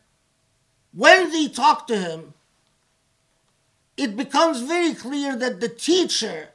when 0.93 1.31
they 1.31 1.49
talk 1.49 1.87
to 1.89 1.97
him, 1.97 2.35
it 3.97 4.17
becomes 4.17 4.63
very 4.63 4.95
clear 4.95 5.37
that 5.37 5.61
the 5.61 5.69
teacher 5.69 6.49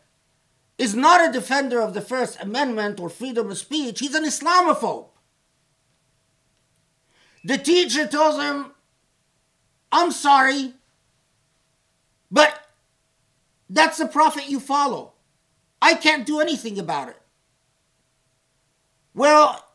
is 0.78 0.96
not 0.96 1.28
a 1.28 1.32
defender 1.32 1.80
of 1.80 1.94
the 1.94 2.02
First 2.02 2.42
Amendment 2.42 3.00
or 3.00 3.10
freedom 3.10 3.52
of 3.52 3.58
speech, 3.58 4.00
he's 4.00 4.16
an 4.16 4.26
Islamophobe. 4.26 5.08
The 7.44 7.60
teacher 7.60 8.08
tells 8.08 8.42
him, 8.42 8.72
I'm 9.92 10.12
sorry, 10.12 10.74
but 12.32 12.68
that's 13.70 14.00
the 14.00 14.08
prophet 14.08 14.50
you 14.50 14.60
follow. 14.60 15.14
I 15.82 15.94
can't 15.94 16.26
do 16.26 16.40
anything 16.40 16.80
about 16.80 17.10
it. 17.10 17.22
Well, 19.16 19.66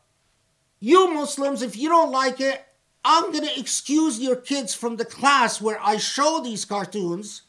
you 0.78 1.12
Muslims, 1.12 1.62
if 1.62 1.76
you 1.76 1.88
don't 1.88 2.12
like 2.12 2.40
it, 2.40 2.62
I'm 3.02 3.32
going 3.32 3.46
to 3.46 3.58
excuse 3.58 4.20
your 4.20 4.36
kids 4.36 4.74
from 4.74 4.96
the 4.96 5.04
class 5.06 5.60
where 5.60 5.80
I 5.82 5.96
show 5.96 6.40
these 6.44 6.66
cartoons. 6.66 7.42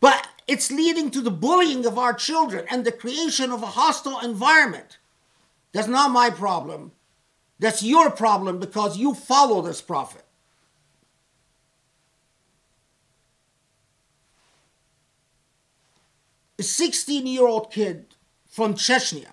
But 0.00 0.26
it's 0.48 0.72
leading 0.72 1.12
to 1.12 1.20
the 1.20 1.30
bullying 1.30 1.86
of 1.86 1.96
our 1.96 2.12
children 2.12 2.66
and 2.68 2.84
the 2.84 2.90
creation 2.90 3.52
of 3.52 3.62
a 3.62 3.66
hostile 3.66 4.18
environment. 4.18 4.98
That's 5.70 5.86
not 5.86 6.10
my 6.10 6.28
problem. 6.28 6.90
That's 7.60 7.84
your 7.84 8.10
problem 8.10 8.58
because 8.58 8.98
you 8.98 9.14
follow 9.14 9.62
this 9.62 9.80
prophet. 9.80 10.24
a 16.58 16.64
16 16.64 17.26
year 17.26 17.44
old 17.44 17.72
kid 17.72 18.14
from 18.48 18.74
Chechnya 18.74 19.32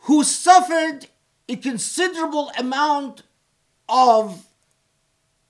who 0.00 0.24
suffered 0.24 1.06
a 1.48 1.56
considerable 1.56 2.50
amount 2.58 3.22
of 3.88 4.46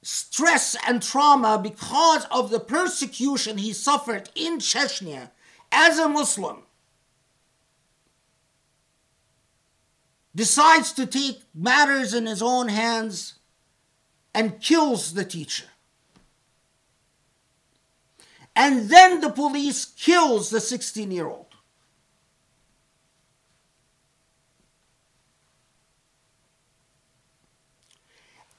stress 0.02 0.76
and 0.86 1.02
trauma 1.02 1.58
because 1.62 2.24
of 2.30 2.50
the 2.50 2.60
persecution 2.60 3.58
he 3.58 3.72
suffered 3.72 4.30
in 4.34 4.58
Chechnya 4.58 5.30
as 5.70 5.98
a 5.98 6.08
Muslim, 6.08 6.62
decides 10.34 10.92
to 10.92 11.06
take 11.06 11.42
matters 11.54 12.14
in 12.14 12.26
his 12.26 12.42
own 12.42 12.68
hands 12.68 13.34
and 14.34 14.60
kills 14.60 15.14
the 15.14 15.24
teacher. 15.24 15.66
And 18.56 18.88
then 18.88 19.20
the 19.20 19.30
police 19.30 19.84
kills 19.84 20.50
the 20.50 20.60
16 20.60 21.10
year 21.10 21.26
old. 21.26 21.46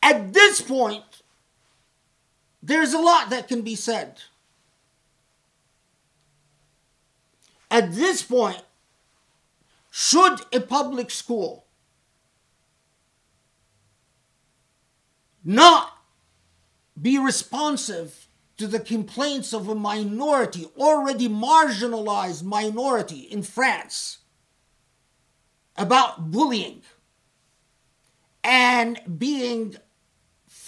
At 0.03 0.33
this 0.33 0.60
point, 0.71 1.21
there's 2.63 2.93
a 2.93 2.97
lot 2.97 3.29
that 3.29 3.49
can 3.49 3.61
be 3.61 3.75
said. 3.75 4.21
At 7.69 7.93
this 7.93 8.23
point, 8.23 8.61
should 9.89 10.39
a 10.53 10.61
public 10.61 11.11
school 11.11 11.65
not 15.43 15.91
be 17.01 17.17
responsive 17.17 18.27
to 18.55 18.65
the 18.65 18.79
complaints 18.79 19.51
of 19.53 19.67
a 19.67 19.75
minority, 19.75 20.67
already 20.77 21.27
marginalized 21.27 22.43
minority 22.43 23.21
in 23.21 23.43
France, 23.43 24.19
about 25.75 26.31
bullying 26.31 26.81
and 28.41 29.01
being 29.17 29.75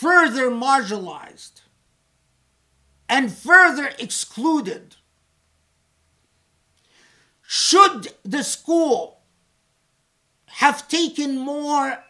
further 0.04 0.52
marginalized 0.52 1.62
and 3.08 3.32
further 3.32 3.92
excluded. 3.98 4.98
Should 7.42 8.10
the 8.24 8.44
school 8.44 9.22
have 10.64 10.90
taken 10.90 11.38
more 11.38 12.04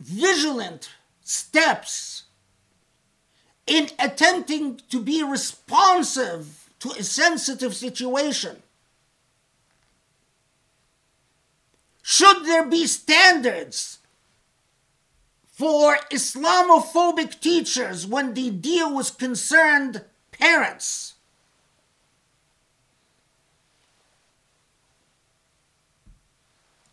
vigilant 0.00 0.88
steps 1.20 2.24
in 3.66 3.90
attempting 3.98 4.80
to 4.88 4.98
be 4.98 5.22
responsive 5.22 6.70
to 6.80 6.88
a 6.92 7.02
sensitive 7.02 7.76
situation? 7.76 8.62
Should 12.02 12.46
there 12.46 12.64
be 12.64 12.86
standards 12.86 13.97
for 15.58 15.96
Islamophobic 16.12 17.40
teachers 17.40 18.06
when 18.06 18.32
they 18.34 18.48
deal 18.48 18.94
with 18.94 19.18
concerned 19.18 20.04
parents? 20.30 21.14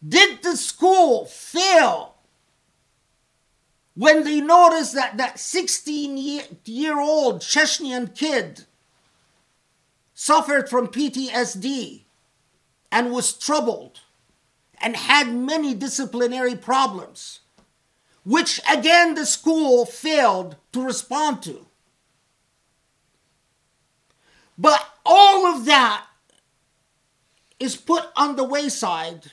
Did 0.07 0.41
the 0.41 0.57
school 0.57 1.26
fail 1.26 2.16
when 3.93 4.24
they 4.24 4.41
noticed 4.41 4.95
that 4.95 5.18
that 5.18 5.38
16 5.39 6.18
year, 6.18 6.43
year 6.66 6.99
old 6.99 7.41
Chechnyan 7.41 8.16
kid 8.16 8.66
suffered 10.16 10.72
from 10.72 10.88
PTSD 10.88 12.01
and 12.91 13.11
was 13.11 13.32
troubled 13.32 13.99
and 14.82 14.95
had 14.95 15.32
many 15.32 15.76
disciplinary 15.76 16.55
problems, 16.55 17.41
which 18.26 18.59
again 18.69 19.13
the 19.13 19.26
school 19.26 19.86
failed 19.86 20.57
to 20.73 20.84
respond 20.84 21.41
to. 21.43 21.65
But 24.57 24.86
all 25.05 25.45
of 25.45 25.65
that 25.65 26.05
is 27.59 27.76
put 27.76 28.05
on 28.15 28.36
the 28.36 28.43
wayside 28.43 29.32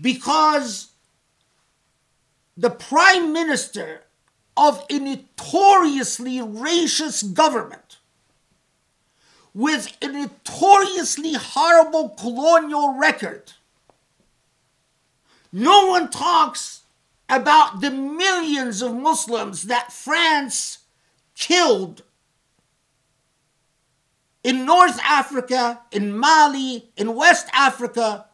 because 0.00 0.88
the 2.56 2.70
prime 2.70 3.32
minister 3.32 4.02
of 4.56 4.84
a 4.90 4.98
notoriously 4.98 6.38
racist 6.38 7.34
government 7.34 7.98
with 9.54 9.96
a 10.02 10.08
notoriously 10.08 11.34
horrible 11.34 12.10
colonial 12.10 12.94
record. 12.98 13.52
No 15.52 15.86
one 15.86 16.10
talks 16.10 16.82
about 17.28 17.80
the 17.80 17.90
millions 17.90 18.82
of 18.82 18.94
Muslims 18.94 19.64
that 19.64 19.92
France 19.92 20.78
killed 21.34 22.02
in 24.42 24.64
North 24.64 25.00
Africa, 25.02 25.80
in 25.90 26.16
Mali, 26.16 26.90
in 26.96 27.16
West 27.16 27.48
Africa. 27.52 28.26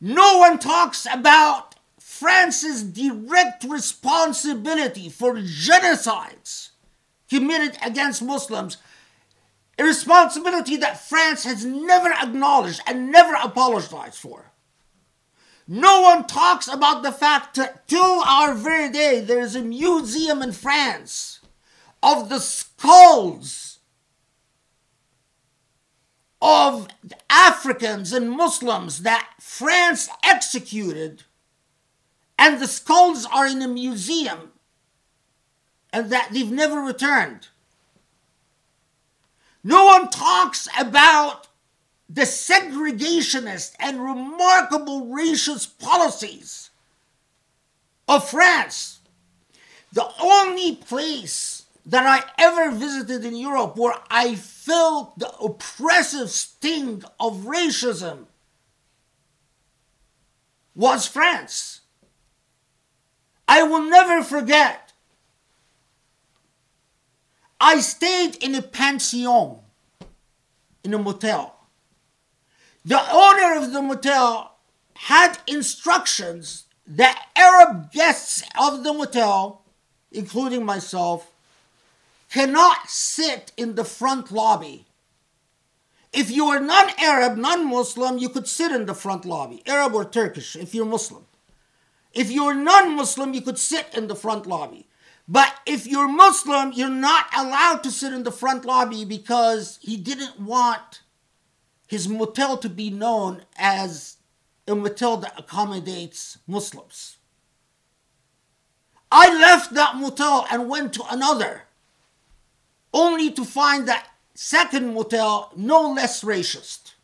No 0.00 0.38
one 0.38 0.58
talks 0.58 1.06
about 1.12 1.76
France's 1.98 2.82
direct 2.82 3.64
responsibility 3.64 5.08
for 5.08 5.34
genocides 5.34 6.70
committed 7.28 7.78
against 7.84 8.20
Muslims, 8.20 8.78
a 9.78 9.84
responsibility 9.84 10.76
that 10.76 11.00
France 11.00 11.44
has 11.44 11.64
never 11.64 12.12
acknowledged 12.12 12.82
and 12.86 13.12
never 13.12 13.34
apologized 13.34 14.16
for. 14.16 14.49
No 15.72 16.00
one 16.00 16.26
talks 16.26 16.66
about 16.66 17.04
the 17.04 17.12
fact 17.12 17.54
that 17.54 17.86
till 17.86 18.24
our 18.26 18.54
very 18.54 18.90
day 18.90 19.20
there 19.20 19.38
is 19.38 19.54
a 19.54 19.62
museum 19.62 20.42
in 20.42 20.50
France 20.50 21.38
of 22.02 22.28
the 22.28 22.40
skulls 22.40 23.78
of 26.42 26.88
Africans 27.30 28.12
and 28.12 28.32
Muslims 28.32 29.02
that 29.02 29.30
France 29.38 30.08
executed, 30.24 31.22
and 32.36 32.58
the 32.58 32.66
skulls 32.66 33.24
are 33.32 33.46
in 33.46 33.62
a 33.62 33.68
museum, 33.68 34.50
and 35.92 36.10
that 36.10 36.30
they've 36.32 36.50
never 36.50 36.80
returned. 36.80 37.46
No 39.62 39.84
one 39.84 40.10
talks 40.10 40.66
about 40.76 41.46
the 42.12 42.22
segregationist 42.22 43.76
and 43.78 44.02
remarkable 44.02 45.06
racist 45.06 45.78
policies 45.78 46.70
of 48.08 48.28
France. 48.28 48.98
The 49.92 50.08
only 50.20 50.74
place 50.74 51.66
that 51.86 52.06
I 52.06 52.28
ever 52.36 52.72
visited 52.72 53.24
in 53.24 53.36
Europe 53.36 53.76
where 53.76 53.94
I 54.10 54.34
felt 54.34 55.18
the 55.20 55.30
oppressive 55.38 56.30
sting 56.30 57.04
of 57.20 57.44
racism 57.44 58.26
was 60.74 61.06
France. 61.06 61.80
I 63.46 63.62
will 63.62 63.88
never 63.88 64.22
forget. 64.24 64.92
I 67.60 67.78
stayed 67.80 68.42
in 68.42 68.54
a 68.56 68.62
pension, 68.62 69.58
in 70.82 70.94
a 70.94 70.98
motel. 70.98 71.59
The 72.84 73.00
owner 73.12 73.56
of 73.56 73.72
the 73.72 73.82
motel 73.82 74.56
had 74.94 75.38
instructions 75.46 76.64
that 76.86 77.26
Arab 77.36 77.92
guests 77.92 78.42
of 78.58 78.84
the 78.84 78.92
motel, 78.92 79.62
including 80.10 80.64
myself, 80.64 81.30
cannot 82.30 82.88
sit 82.88 83.52
in 83.56 83.74
the 83.74 83.84
front 83.84 84.30
lobby. 84.30 84.86
If 86.12 86.30
you 86.30 86.46
are 86.46 86.58
non 86.58 86.90
Arab, 86.98 87.36
non 87.36 87.68
Muslim, 87.68 88.18
you 88.18 88.28
could 88.28 88.48
sit 88.48 88.72
in 88.72 88.86
the 88.86 88.94
front 88.94 89.24
lobby, 89.24 89.62
Arab 89.66 89.94
or 89.94 90.04
Turkish, 90.04 90.56
if 90.56 90.74
you're 90.74 90.86
Muslim. 90.86 91.24
If 92.12 92.30
you're 92.30 92.54
non 92.54 92.96
Muslim, 92.96 93.34
you 93.34 93.42
could 93.42 93.58
sit 93.58 93.94
in 93.94 94.08
the 94.08 94.16
front 94.16 94.46
lobby. 94.46 94.88
But 95.28 95.54
if 95.66 95.86
you're 95.86 96.08
Muslim, 96.08 96.72
you're 96.72 96.88
not 96.88 97.26
allowed 97.36 97.84
to 97.84 97.90
sit 97.92 98.12
in 98.12 98.24
the 98.24 98.32
front 98.32 98.64
lobby 98.64 99.04
because 99.04 99.78
he 99.80 99.96
didn't 99.96 100.40
want 100.40 101.02
his 101.90 102.06
motel 102.06 102.56
to 102.56 102.68
be 102.68 102.88
known 102.88 103.42
as 103.58 104.18
a 104.68 104.76
motel 104.76 105.16
that 105.16 105.36
accommodates 105.36 106.38
Muslims. 106.46 107.16
I 109.10 109.36
left 109.36 109.74
that 109.74 109.96
motel 109.96 110.46
and 110.52 110.68
went 110.68 110.92
to 110.92 111.04
another 111.10 111.64
only 112.94 113.32
to 113.32 113.44
find 113.44 113.88
that 113.88 114.06
second 114.34 114.94
motel 114.94 115.50
no 115.56 115.90
less 115.90 116.22
racist. 116.22 116.94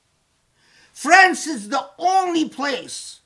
France 0.93 1.49
is 1.49 1.69
the 1.69 1.85
only 1.99 2.49
place 2.49 3.23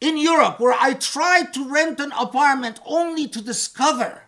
in 0.00 0.18
Europe 0.18 0.58
where 0.58 0.76
I 0.76 0.94
tried 0.94 1.54
to 1.54 1.70
rent 1.70 2.00
an 2.00 2.10
apartment 2.10 2.80
only 2.84 3.28
to 3.28 3.40
discover 3.40 4.22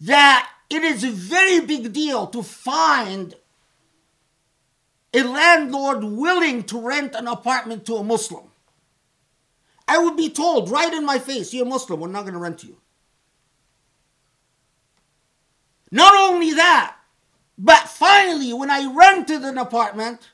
that 0.00 0.48
it 0.70 0.84
is 0.84 1.02
a 1.02 1.10
very 1.10 1.58
big 1.58 1.92
deal 1.92 2.28
to 2.28 2.44
find 2.44 3.34
a 5.14 5.22
landlord 5.22 6.04
willing 6.04 6.62
to 6.64 6.80
rent 6.80 7.14
an 7.14 7.28
apartment 7.28 7.84
to 7.86 7.96
a 7.96 8.04
Muslim. 8.04 8.44
I 9.86 9.98
would 9.98 10.16
be 10.16 10.30
told 10.30 10.70
right 10.70 10.92
in 10.92 11.04
my 11.04 11.18
face, 11.18 11.52
you're 11.52 11.66
a 11.66 11.68
Muslim, 11.68 12.00
we're 12.00 12.08
not 12.08 12.22
going 12.22 12.34
to 12.34 12.38
rent 12.38 12.60
to 12.60 12.68
you. 12.68 12.76
Not 15.90 16.14
only 16.14 16.52
that, 16.52 16.96
but 17.58 17.88
finally, 17.88 18.52
when 18.52 18.70
I 18.70 18.90
rented 18.92 19.42
an 19.42 19.58
apartment, 19.58 20.30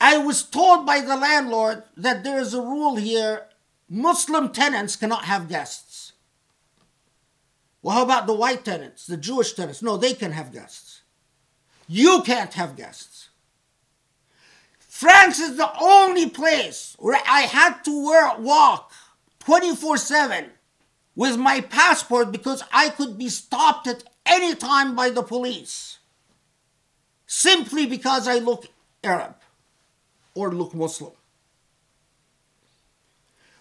I 0.00 0.18
was 0.18 0.42
told 0.42 0.84
by 0.84 1.00
the 1.00 1.16
landlord 1.16 1.84
that 1.96 2.22
there 2.24 2.38
is 2.38 2.52
a 2.52 2.60
rule 2.60 2.96
here 2.96 3.46
Muslim 3.88 4.50
tenants 4.50 4.94
cannot 4.94 5.24
have 5.24 5.48
guests. 5.48 6.12
Well, 7.82 7.96
how 7.96 8.04
about 8.04 8.26
the 8.26 8.34
white 8.34 8.64
tenants, 8.64 9.06
the 9.06 9.16
Jewish 9.16 9.54
tenants? 9.54 9.82
No, 9.82 9.96
they 9.96 10.12
can 10.12 10.30
have 10.32 10.52
guests. 10.52 11.00
You 11.88 12.22
can't 12.22 12.54
have 12.54 12.76
guests. 12.76 13.29
France 15.00 15.38
is 15.38 15.56
the 15.56 15.72
only 15.80 16.28
place 16.28 16.94
where 16.98 17.22
I 17.26 17.40
had 17.46 17.82
to 17.84 18.04
wear 18.04 18.36
walk 18.38 18.92
24 19.38 19.96
7 19.96 20.50
with 21.16 21.38
my 21.38 21.62
passport 21.62 22.30
because 22.30 22.62
I 22.70 22.90
could 22.90 23.16
be 23.16 23.30
stopped 23.30 23.86
at 23.86 24.04
any 24.26 24.54
time 24.54 24.94
by 24.94 25.08
the 25.08 25.22
police 25.22 26.00
simply 27.26 27.86
because 27.86 28.28
I 28.28 28.40
look 28.40 28.66
Arab 29.02 29.36
or 30.34 30.52
look 30.52 30.74
Muslim. 30.74 31.12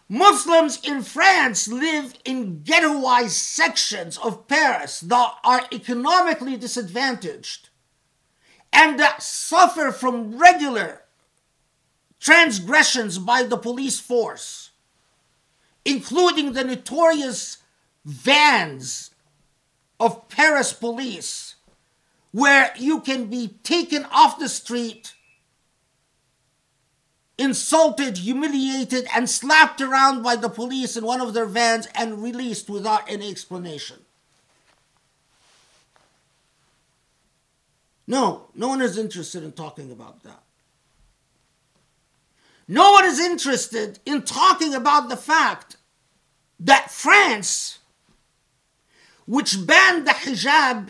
Muslims 0.09 0.81
in 0.83 1.03
France 1.03 1.69
live 1.69 2.15
in 2.25 2.59
ghettoized 2.65 3.29
sections 3.29 4.17
of 4.17 4.45
Paris 4.49 4.99
that 4.99 5.35
are 5.45 5.61
economically 5.71 6.57
disadvantaged 6.57 7.69
and 8.73 8.99
that 8.99 9.23
suffer 9.23 9.93
from 9.93 10.37
regular 10.37 11.03
transgressions 12.19 13.17
by 13.17 13.43
the 13.43 13.57
police 13.57 13.99
force, 13.99 14.71
including 15.85 16.53
the 16.53 16.63
notorious 16.63 17.59
vans 18.05 19.11
of 19.99 20.27
Paris 20.29 20.73
police, 20.73 21.55
where 22.31 22.71
you 22.77 23.01
can 23.01 23.25
be 23.25 23.47
taken 23.63 24.05
off 24.11 24.39
the 24.39 24.49
street 24.49 25.13
insulted, 27.39 28.17
humiliated, 28.17 29.07
and 29.15 29.29
slapped 29.29 29.79
around 29.79 30.21
by 30.21 30.35
the 30.35 30.49
police 30.49 30.97
in 30.97 31.05
one 31.05 31.21
of 31.21 31.33
their 31.33 31.45
vans 31.45 31.87
and 31.95 32.21
released 32.21 32.69
without 32.69 33.09
any 33.09 33.31
explanation. 33.31 33.97
No, 38.05 38.47
no 38.53 38.67
one 38.67 38.81
is 38.81 38.97
interested 38.97 39.43
in 39.43 39.53
talking 39.53 39.91
about 39.91 40.21
that. 40.23 40.43
No 42.71 42.91
one 42.91 43.05
is 43.05 43.19
interested 43.19 43.97
in 44.05 44.21
talking 44.21 44.75
about 44.75 45.09
the 45.09 45.17
fact 45.17 45.77
that 46.59 46.91
France, 46.91 47.79
which 49.25 49.65
banned 49.65 50.05
the 50.05 50.11
hijab 50.11 50.89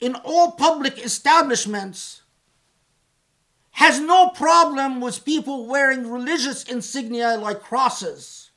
in 0.00 0.16
all 0.16 0.50
public 0.50 0.98
establishments, 0.98 2.22
has 3.70 4.00
no 4.00 4.30
problem 4.30 5.00
with 5.00 5.24
people 5.24 5.66
wearing 5.66 6.10
religious 6.10 6.64
insignia 6.64 7.36
like 7.36 7.60
crosses, 7.60 8.50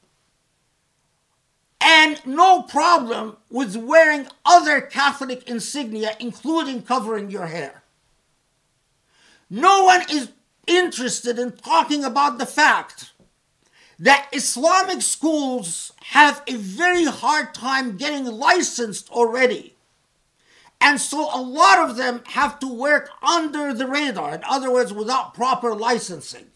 and 1.79 2.25
no 2.25 2.63
problem 2.63 3.37
with 3.51 3.75
wearing 3.75 4.25
other 4.43 4.81
Catholic 4.81 5.47
insignia, 5.47 6.15
including 6.19 6.81
covering 6.81 7.29
your 7.29 7.45
hair. 7.45 7.83
No 9.51 9.83
one 9.83 10.01
is 10.09 10.29
interested 10.69 11.39
in 11.39 11.51
talking 11.51 12.05
about 12.05 12.37
the 12.37 12.45
fact 12.45 13.11
that 13.97 14.29
Islamic 14.31 15.01
schools 15.01 15.91
have 16.01 16.41
a 16.47 16.55
very 16.55 17.05
hard 17.05 17.53
time 17.53 17.97
getting 17.97 18.25
licensed 18.25 19.09
already 19.09 19.75
and 20.81 20.99
so 20.99 21.29
a 21.33 21.41
lot 21.41 21.89
of 21.89 21.97
them 21.97 22.21
have 22.27 22.59
to 22.59 22.67
work 22.67 23.09
under 23.21 23.73
the 23.73 23.87
radar, 23.87 24.35
in 24.35 24.43
other 24.45 24.71
words, 24.71 24.93
without 24.93 25.33
proper 25.33 25.75
licensing. 25.75 26.47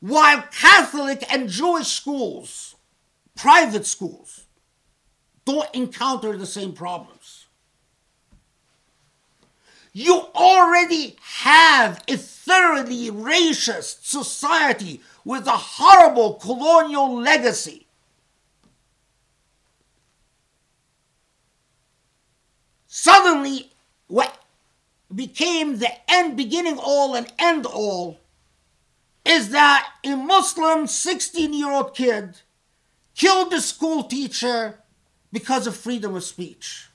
While 0.00 0.42
Catholic 0.50 1.24
and 1.32 1.48
Jewish 1.48 1.88
schools, 1.88 2.76
private 3.34 3.86
schools, 3.86 4.46
don't 5.44 5.68
encounter 5.74 6.36
the 6.36 6.46
same 6.46 6.72
problems. 6.72 7.13
You 9.94 10.26
already 10.34 11.16
have 11.22 12.02
a 12.06 12.18
thoroughly 12.18 13.10
racist 13.10 14.04
society 14.04 15.00
with 15.24 15.46
a 15.46 15.52
horrible 15.52 16.34
colonial 16.34 17.18
legacy 17.18 17.84
Suddenly, 22.96 23.72
what 24.06 24.38
became 25.12 25.78
the 25.78 25.90
end, 26.08 26.36
beginning 26.36 26.78
all 26.78 27.16
and 27.16 27.30
end 27.40 27.66
all, 27.66 28.20
is 29.26 29.50
that 29.50 29.94
a 30.04 30.14
Muslim 30.14 30.86
16 30.86 31.52
year 31.52 31.72
old 31.72 31.94
kid 31.94 32.40
killed 33.16 33.52
a 33.52 33.60
school 33.60 34.04
teacher 34.04 34.78
because 35.32 35.66
of 35.66 35.76
freedom 35.76 36.14
of 36.14 36.22
speech. 36.22 36.88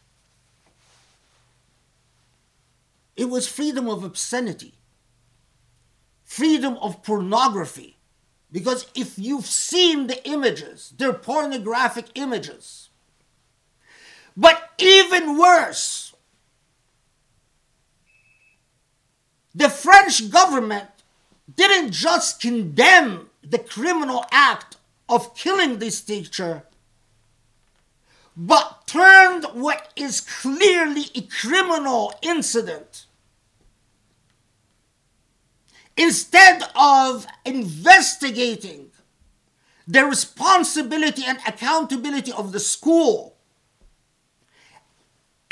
It 3.19 3.29
was 3.29 3.49
freedom 3.49 3.89
of 3.89 4.05
obscenity, 4.05 4.75
freedom 6.23 6.77
of 6.77 7.03
pornography. 7.03 7.97
Because 8.49 8.87
if 8.95 9.19
you've 9.19 9.45
seen 9.45 10.07
the 10.07 10.25
images, 10.25 10.93
they're 10.97 11.11
pornographic 11.11 12.05
images. 12.15 12.87
But 14.37 14.71
even 14.77 15.37
worse, 15.37 16.15
the 19.53 19.67
French 19.67 20.31
government 20.31 20.87
didn't 21.53 21.91
just 21.91 22.39
condemn 22.39 23.29
the 23.43 23.59
criminal 23.59 24.23
act 24.31 24.77
of 25.09 25.35
killing 25.35 25.79
this 25.79 25.99
teacher, 25.99 26.63
but 28.37 28.87
turned 28.87 29.43
what 29.51 29.91
is 29.97 30.21
clearly 30.21 31.07
a 31.15 31.21
criminal 31.23 32.13
incident. 32.21 33.07
Instead 35.99 36.63
of 36.77 37.27
investigating 37.43 38.89
the 39.85 40.05
responsibility 40.05 41.23
and 41.27 41.39
accountability 41.45 42.31
of 42.31 42.53
the 42.53 42.59
school 42.59 43.35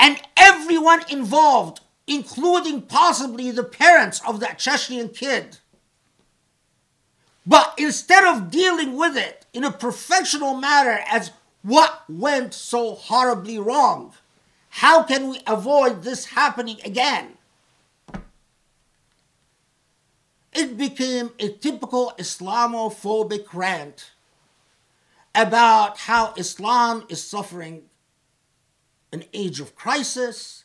and 0.00 0.18
everyone 0.38 1.02
involved, 1.10 1.80
including 2.06 2.80
possibly 2.80 3.50
the 3.50 3.62
parents 3.62 4.22
of 4.26 4.40
that 4.40 4.58
Chechen 4.58 5.10
kid. 5.10 5.58
But 7.46 7.74
instead 7.76 8.24
of 8.24 8.50
dealing 8.50 8.96
with 8.96 9.18
it 9.18 9.44
in 9.52 9.64
a 9.64 9.70
professional 9.70 10.54
manner 10.54 11.04
as 11.10 11.30
what 11.60 12.04
went 12.08 12.54
so 12.54 12.94
horribly 12.94 13.58
wrong, 13.58 14.14
how 14.70 15.02
can 15.02 15.28
we 15.28 15.42
avoid 15.46 16.04
this 16.04 16.24
happening 16.24 16.78
again? 16.86 17.37
It 20.52 20.76
became 20.76 21.30
a 21.38 21.50
typical 21.50 22.12
Islamophobic 22.18 23.52
rant 23.52 24.10
about 25.34 25.98
how 25.98 26.34
Islam 26.36 27.04
is 27.08 27.22
suffering 27.22 27.82
an 29.12 29.24
age 29.32 29.60
of 29.60 29.74
crisis, 29.74 30.64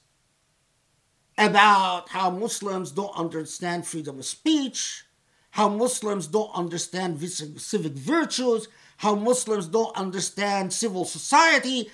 about 1.37 2.09
how 2.09 2.29
Muslims 2.29 2.91
don't 2.91 3.15
understand 3.17 3.85
freedom 3.85 4.19
of 4.19 4.25
speech, 4.25 5.05
how 5.51 5.69
Muslims 5.69 6.27
don't 6.27 6.53
understand 6.55 7.21
civic 7.21 7.93
virtues, 7.93 8.67
how 8.97 9.15
Muslims 9.15 9.67
don't 9.67 9.95
understand 9.95 10.73
civil 10.73 11.05
society, 11.05 11.89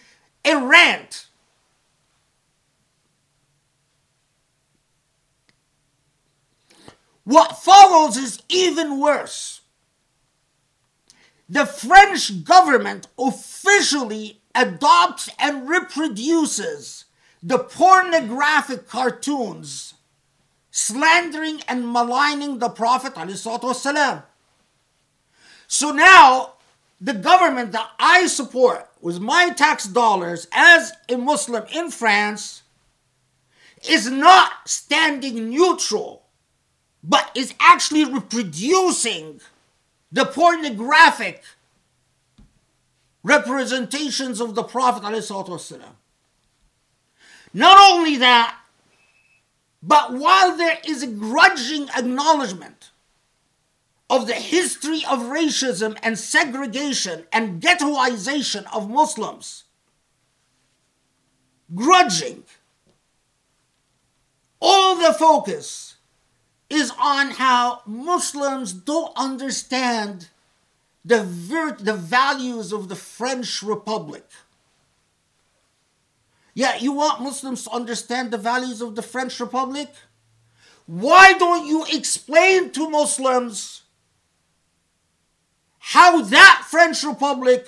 a 0.46 0.56
rant. 0.58 1.29
What 7.30 7.62
follows 7.62 8.18
is 8.18 8.42
even 8.50 9.00
worse. 9.00 9.62
The 11.48 11.68
French 11.68 12.44
government 12.44 13.06
officially 13.20 14.42
adopts 14.56 15.30
and 15.38 15.70
reproduces 15.70 17.06
the 17.44 17.60
pornographic 17.60 18.88
cartoons 18.88 19.94
slandering 20.72 21.62
and 21.68 21.94
maligning 21.94 22.58
the 22.58 22.70
Prophet. 22.70 23.14
So 25.68 25.92
now, 25.92 26.54
the 27.00 27.14
government 27.14 27.74
that 27.74 27.92
I 28.00 28.26
support 28.26 28.90
with 29.02 29.20
my 29.20 29.52
tax 29.52 29.86
dollars 29.86 30.48
as 30.52 30.94
a 31.08 31.16
Muslim 31.16 31.66
in 31.72 31.92
France 31.92 32.64
is 33.88 34.10
not 34.10 34.68
standing 34.68 35.52
neutral, 35.52 36.24
but 37.04 37.32
is 37.36 37.54
actually 37.60 38.06
reproducing 38.06 39.42
the 40.12 40.26
pornographic 40.26 41.44
representations 43.24 44.42
of 44.42 44.56
the 44.56 44.64
Prophet. 44.64 45.04
Not 47.54 47.92
only 47.92 48.18
that, 48.18 48.60
but 49.82 50.14
while 50.14 50.58
there 50.58 50.78
is 50.86 51.04
a 51.04 51.08
grudging 51.08 51.88
acknowledgement 51.90 52.92
of 54.10 54.28
the 54.28 54.34
history 54.34 55.04
of 55.10 55.20
racism 55.20 55.98
and 56.02 56.18
segregation 56.18 57.26
and 57.32 57.62
ghettoization 57.62 58.66
of 58.74 58.90
Muslims, 58.90 59.66
grudging. 61.74 62.44
All 64.60 64.96
the 64.96 65.14
focus 65.14 65.89
is 66.70 66.92
on 67.00 67.32
how 67.32 67.82
Muslims 67.86 68.74
don't 68.74 69.12
understand 69.16 70.30
the, 71.04 71.24
vir- 71.24 71.78
the 71.80 71.96
values 71.96 72.72
of 72.72 72.90
the 72.90 72.96
French 72.96 73.64
Republic. 73.64 74.26
Yeah, 76.54 76.76
you 76.78 76.92
want 76.92 77.22
Muslims 77.22 77.64
to 77.64 77.72
understand 77.72 78.32
the 78.32 78.38
values 78.38 78.82
of 78.82 78.96
the 78.96 79.02
French 79.02 79.40
Republic? 79.40 79.90
Why 80.86 81.34
don't 81.34 81.66
you 81.66 81.86
explain 81.92 82.72
to 82.72 82.90
Muslims 82.90 83.84
how 85.78 86.22
that 86.22 86.66
French 86.68 87.04
Republic 87.04 87.68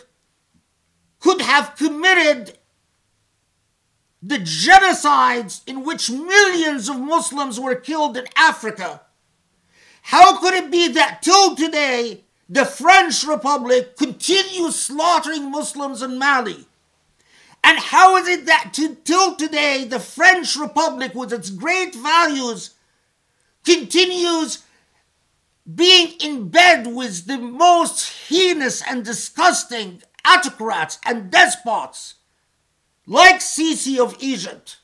could 1.19 1.41
have 1.41 1.75
committed 1.75 2.57
the 4.21 4.37
genocides 4.37 5.61
in 5.65 5.83
which 5.83 6.09
millions 6.09 6.89
of 6.89 6.99
Muslims 6.99 7.59
were 7.59 7.75
killed 7.75 8.17
in 8.17 8.25
Africa? 8.37 9.01
How 10.03 10.37
could 10.37 10.53
it 10.53 10.71
be 10.71 10.89
that 10.89 11.21
till 11.21 11.55
today 11.55 12.23
the 12.47 12.65
French 12.65 13.23
Republic 13.23 13.97
continues 13.97 14.75
slaughtering 14.75 15.49
Muslims 15.49 16.01
in 16.01 16.19
Mali? 16.19 16.65
And 17.63 17.79
how 17.79 18.17
is 18.17 18.27
it 18.27 18.45
that 18.45 18.71
to, 18.73 18.95
till 19.03 19.35
today 19.35 19.85
the 19.85 19.99
French 19.99 20.55
Republic, 20.55 21.13
with 21.13 21.31
its 21.31 21.49
great 21.49 21.93
values, 21.93 22.71
continues 23.63 24.63
being 25.75 26.13
in 26.19 26.49
bed 26.49 26.87
with 26.87 27.27
the 27.27 27.37
most 27.37 28.27
heinous 28.27 28.81
and 28.87 29.05
disgusting 29.05 30.01
autocrats 30.25 30.99
and 31.05 31.31
despots 31.31 32.15
like 33.11 33.41
Sisi 33.41 33.99
of 33.99 34.15
Egypt, 34.21 34.77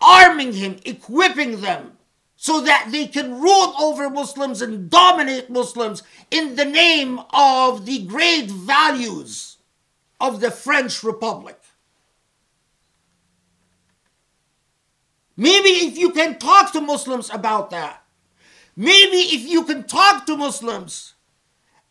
arming 0.00 0.54
him, 0.54 0.78
equipping 0.86 1.60
them 1.60 1.98
so 2.34 2.62
that 2.62 2.88
they 2.90 3.06
can 3.06 3.38
rule 3.42 3.74
over 3.78 4.08
Muslims 4.08 4.62
and 4.62 4.88
dominate 4.88 5.50
Muslims 5.50 6.02
in 6.30 6.56
the 6.56 6.64
name 6.64 7.20
of 7.34 7.84
the 7.84 8.06
great 8.06 8.50
values 8.50 9.58
of 10.18 10.40
the 10.40 10.50
French 10.50 11.02
Republic. 11.02 11.60
Maybe 15.36 15.68
if 15.68 15.98
you 15.98 16.10
can 16.10 16.38
talk 16.38 16.72
to 16.72 16.80
Muslims 16.80 17.28
about 17.28 17.68
that, 17.68 18.02
maybe 18.74 19.18
if 19.36 19.46
you 19.46 19.64
can 19.64 19.84
talk 19.84 20.24
to 20.24 20.38
Muslims 20.38 21.12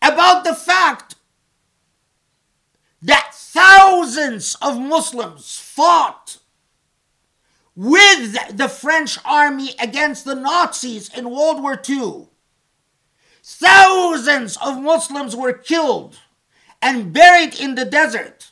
about 0.02 0.43
the 0.43 0.56
fact 0.56 1.16
that 3.08 3.34
thousands 3.34 4.55
of 4.62 4.80
Muslims 4.80 5.58
fought 5.58 6.38
with 7.76 8.55
the 8.55 8.68
French 8.68 9.18
army 9.24 9.72
against 9.80 10.26
the 10.26 10.36
Nazis 10.36 11.10
in 11.18 11.30
World 11.30 11.62
War 11.62 11.82
II. 11.88 12.28
Thousands 13.41 14.58
of 14.58 14.82
Muslims 14.82 15.36
were 15.36 15.53
killed 15.53 16.20
and 16.82 17.14
buried 17.14 17.58
in 17.58 17.76
the 17.76 17.86
desert, 17.86 18.51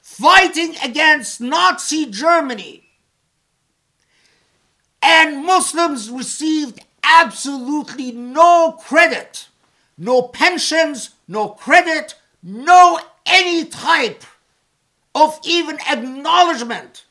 fighting 0.00 0.76
against 0.82 1.40
Nazi 1.40 2.06
Germany. 2.06 2.84
And 5.02 5.44
Muslims 5.44 6.10
received 6.10 6.80
absolutely 7.02 8.12
no 8.12 8.78
credit, 8.80 9.48
no 9.96 10.22
pensions, 10.22 11.10
no 11.26 11.48
credit, 11.48 12.14
no 12.42 13.00
any 13.28 13.64
type 13.64 14.24
of 15.14 15.38
even 15.44 15.78
acknowledgement 15.90 17.04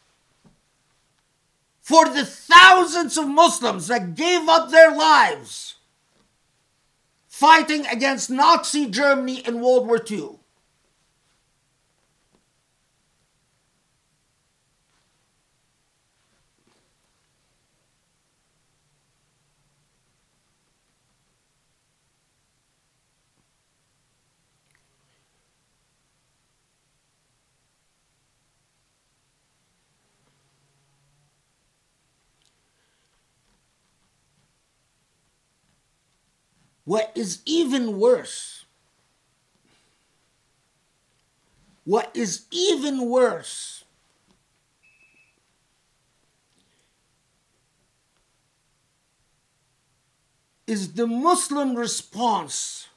for 1.82 2.06
the 2.10 2.26
thousands 2.26 3.18
of 3.18 3.28
Muslims 3.28 3.88
that 3.88 4.16
gave 4.16 4.50
up 4.50 4.72
their 4.72 4.96
lives 4.96 5.76
fighting 7.28 7.86
against 7.86 8.30
Nazi 8.30 8.90
Germany 8.90 9.46
in 9.46 9.62
World 9.62 9.88
War 9.88 10.04
II. 10.10 10.37
What 36.88 37.12
is 37.16 37.40
even 37.46 38.00
worse, 38.00 38.64
what 41.84 42.10
is 42.14 42.46
even 42.50 43.10
worse 43.10 43.84
is 50.66 50.94
the 50.94 51.06
Muslim 51.06 51.76
response 51.76 52.88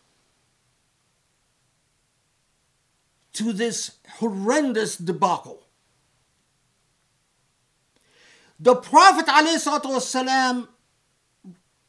to 3.33 3.53
this 3.53 3.97
horrendous 4.21 4.97
debacle. 4.97 5.65
The 8.61 8.77
Prophet 8.77 9.27
ﷺ 9.27 10.69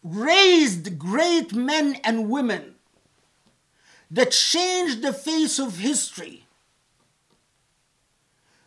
raised 0.04 0.98
great 0.98 1.54
men 1.54 1.96
and 2.04 2.30
women 2.30 2.76
that 4.10 4.32
changed 4.32 5.02
the 5.02 5.14
face 5.14 5.60
of 5.60 5.78
history 5.78 6.46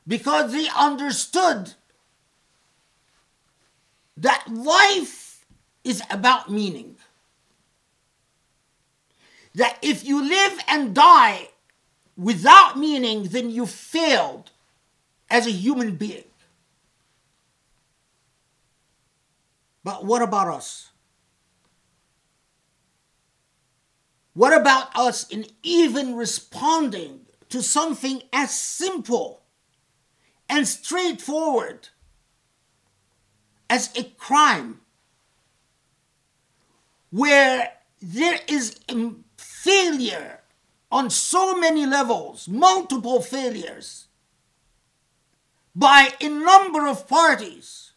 because 0.06 0.52
they 0.52 0.68
understood 0.78 1.74
that 4.16 4.44
life 4.48 5.44
is 5.82 6.02
about 6.10 6.50
meaning. 6.50 6.96
That 9.54 9.78
if 9.82 10.04
you 10.04 10.26
live 10.26 10.58
and 10.68 10.94
die 10.94 11.50
without 12.16 12.78
meaning, 12.78 13.24
then 13.24 13.50
you 13.50 13.66
failed 13.66 14.50
as 15.30 15.46
a 15.46 15.50
human 15.50 15.96
being. 15.96 16.24
But 19.82 20.04
what 20.04 20.22
about 20.22 20.48
us? 20.48 20.90
What 24.34 24.52
about 24.52 24.94
us 24.96 25.28
in 25.28 25.46
even 25.62 26.16
responding 26.16 27.20
to 27.48 27.62
something 27.62 28.22
as 28.32 28.52
simple 28.52 29.42
and 30.48 30.66
straightforward 30.66 31.88
as 33.70 33.90
a 33.96 34.04
crime 34.18 34.80
where 37.10 37.72
there 38.02 38.40
is 38.48 38.80
failure 39.36 40.40
on 40.90 41.10
so 41.10 41.56
many 41.56 41.86
levels, 41.86 42.48
multiple 42.48 43.22
failures 43.22 44.08
by 45.76 46.10
a 46.20 46.28
number 46.28 46.86
of 46.86 47.08
parties, 47.08 47.92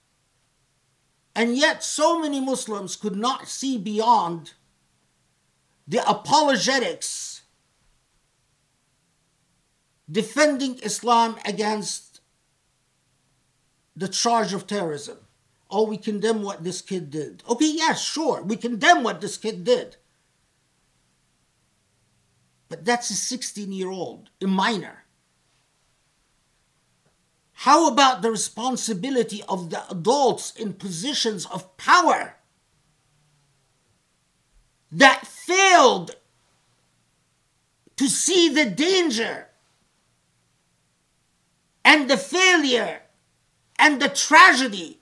and 1.35 1.57
yet 1.57 1.83
so 1.83 2.19
many 2.19 2.39
Muslims 2.39 2.95
could 2.95 3.15
not 3.15 3.47
see 3.47 3.77
beyond 3.77 4.53
the 5.87 6.07
apologetics 6.09 7.41
defending 10.09 10.79
Islam 10.79 11.37
against 11.45 12.21
the 13.95 14.07
charge 14.07 14.53
of 14.53 14.67
terrorism. 14.67 15.17
Oh, 15.69 15.85
we 15.87 15.97
condemn 15.97 16.43
what 16.43 16.63
this 16.63 16.81
kid 16.81 17.09
did. 17.09 17.43
Okay, 17.49 17.65
yes, 17.65 17.77
yeah, 17.77 17.93
sure, 17.93 18.41
we 18.41 18.55
condemn 18.55 19.03
what 19.03 19.21
this 19.21 19.37
kid 19.37 19.63
did. 19.63 19.97
But 22.69 22.85
that's 22.85 23.09
a 23.09 23.15
16 23.15 23.71
year 23.71 23.89
old, 23.89 24.29
a 24.41 24.47
minor. 24.47 25.03
How 27.61 27.87
about 27.87 28.21
the 28.21 28.29
responsibility 28.29 29.41
of 29.49 29.71
the 29.71 29.89
adults 29.89 30.55
in 30.55 30.73
positions 30.73 31.45
of 31.47 31.75
power 31.75 32.36
that 34.91 35.27
failed 35.27 36.15
to 37.97 38.07
see 38.07 38.49
the 38.49 38.65
danger 38.65 39.47
and 41.83 42.09
the 42.09 42.17
failure 42.17 43.01
and 43.79 44.01
the 44.01 44.09
tragedy, 44.09 44.99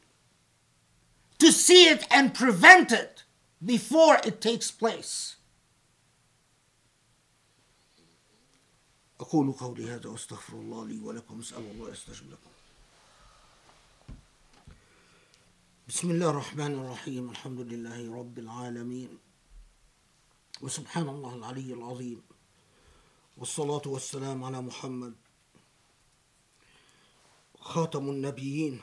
to 1.39 1.51
see 1.51 1.87
it 1.87 2.05
and 2.11 2.33
prevent 2.33 2.91
it 2.91 3.23
before 3.63 4.17
it 4.25 4.41
takes 4.41 4.71
place. 4.71 5.35
أقول 9.19 9.51
قولي 9.51 9.91
هذا 9.91 10.09
وأستغفر 10.09 10.53
الله 10.53 10.87
لي 10.87 10.99
ولكم 10.99 11.39
أسأل 11.39 11.57
الله 11.57 11.89
يستجب 11.91 12.31
لكم 12.31 12.49
بسم 15.87 16.11
الله 16.11 16.29
الرحمن 16.29 16.73
الرحيم 16.73 17.29
الحمد 17.29 17.59
لله 17.59 18.19
رب 18.19 18.39
العالمين 18.39 19.17
وسبحان 20.61 21.09
الله 21.09 21.35
العلي 21.35 21.73
العظيم. 21.73 22.21
والصلاة 23.37 23.81
والسلام 23.85 24.43
على 24.43 24.61
محمد 24.61 25.15
خاتم 27.59 28.09
النبيين. 28.09 28.81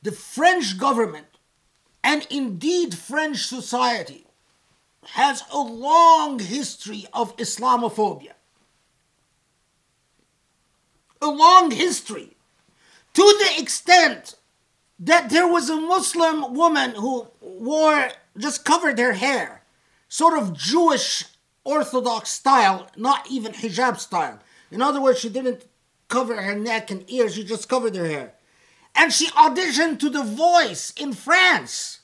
The 0.00 0.12
French 0.12 0.78
government 0.78 1.26
and 2.02 2.26
indeed 2.30 2.94
French 2.94 3.44
society 3.46 4.27
has 5.04 5.42
a 5.52 5.58
long 5.58 6.38
history 6.38 7.06
of 7.12 7.36
Islamophobia. 7.36 8.32
A 11.20 11.26
long 11.26 11.70
history 11.70 12.36
to 13.14 13.22
the 13.22 13.60
extent 13.60 14.34
that 15.00 15.30
there 15.30 15.48
was 15.48 15.68
a 15.70 15.76
Muslim 15.76 16.54
woman 16.54 16.92
who 16.92 17.28
wore, 17.40 18.10
just 18.36 18.64
covered 18.64 18.98
her 18.98 19.12
hair, 19.12 19.62
sort 20.08 20.38
of 20.38 20.56
Jewish 20.56 21.24
Orthodox 21.64 22.30
style, 22.30 22.88
not 22.96 23.30
even 23.30 23.52
hijab 23.52 23.98
style. 23.98 24.38
In 24.70 24.82
other 24.82 25.00
words, 25.00 25.18
she 25.18 25.28
didn't 25.28 25.66
cover 26.08 26.42
her 26.42 26.54
neck 26.54 26.90
and 26.90 27.08
ears, 27.10 27.34
she 27.34 27.44
just 27.44 27.68
covered 27.68 27.96
her 27.96 28.06
hair 28.06 28.34
and 28.98 29.12
she 29.12 29.28
auditioned 29.28 30.00
to 30.00 30.10
The 30.10 30.24
Voice 30.24 30.92
in 30.96 31.12
France. 31.12 31.97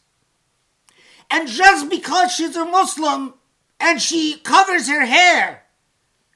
And 1.35 1.49
just 1.49 1.91
because 1.91 2.33
she's 2.33 2.55
a 2.55 2.65
Muslim 2.65 3.35
and 3.81 4.01
she 4.01 4.37
covers 4.45 4.89
her 4.89 5.05
hair, 5.05 5.65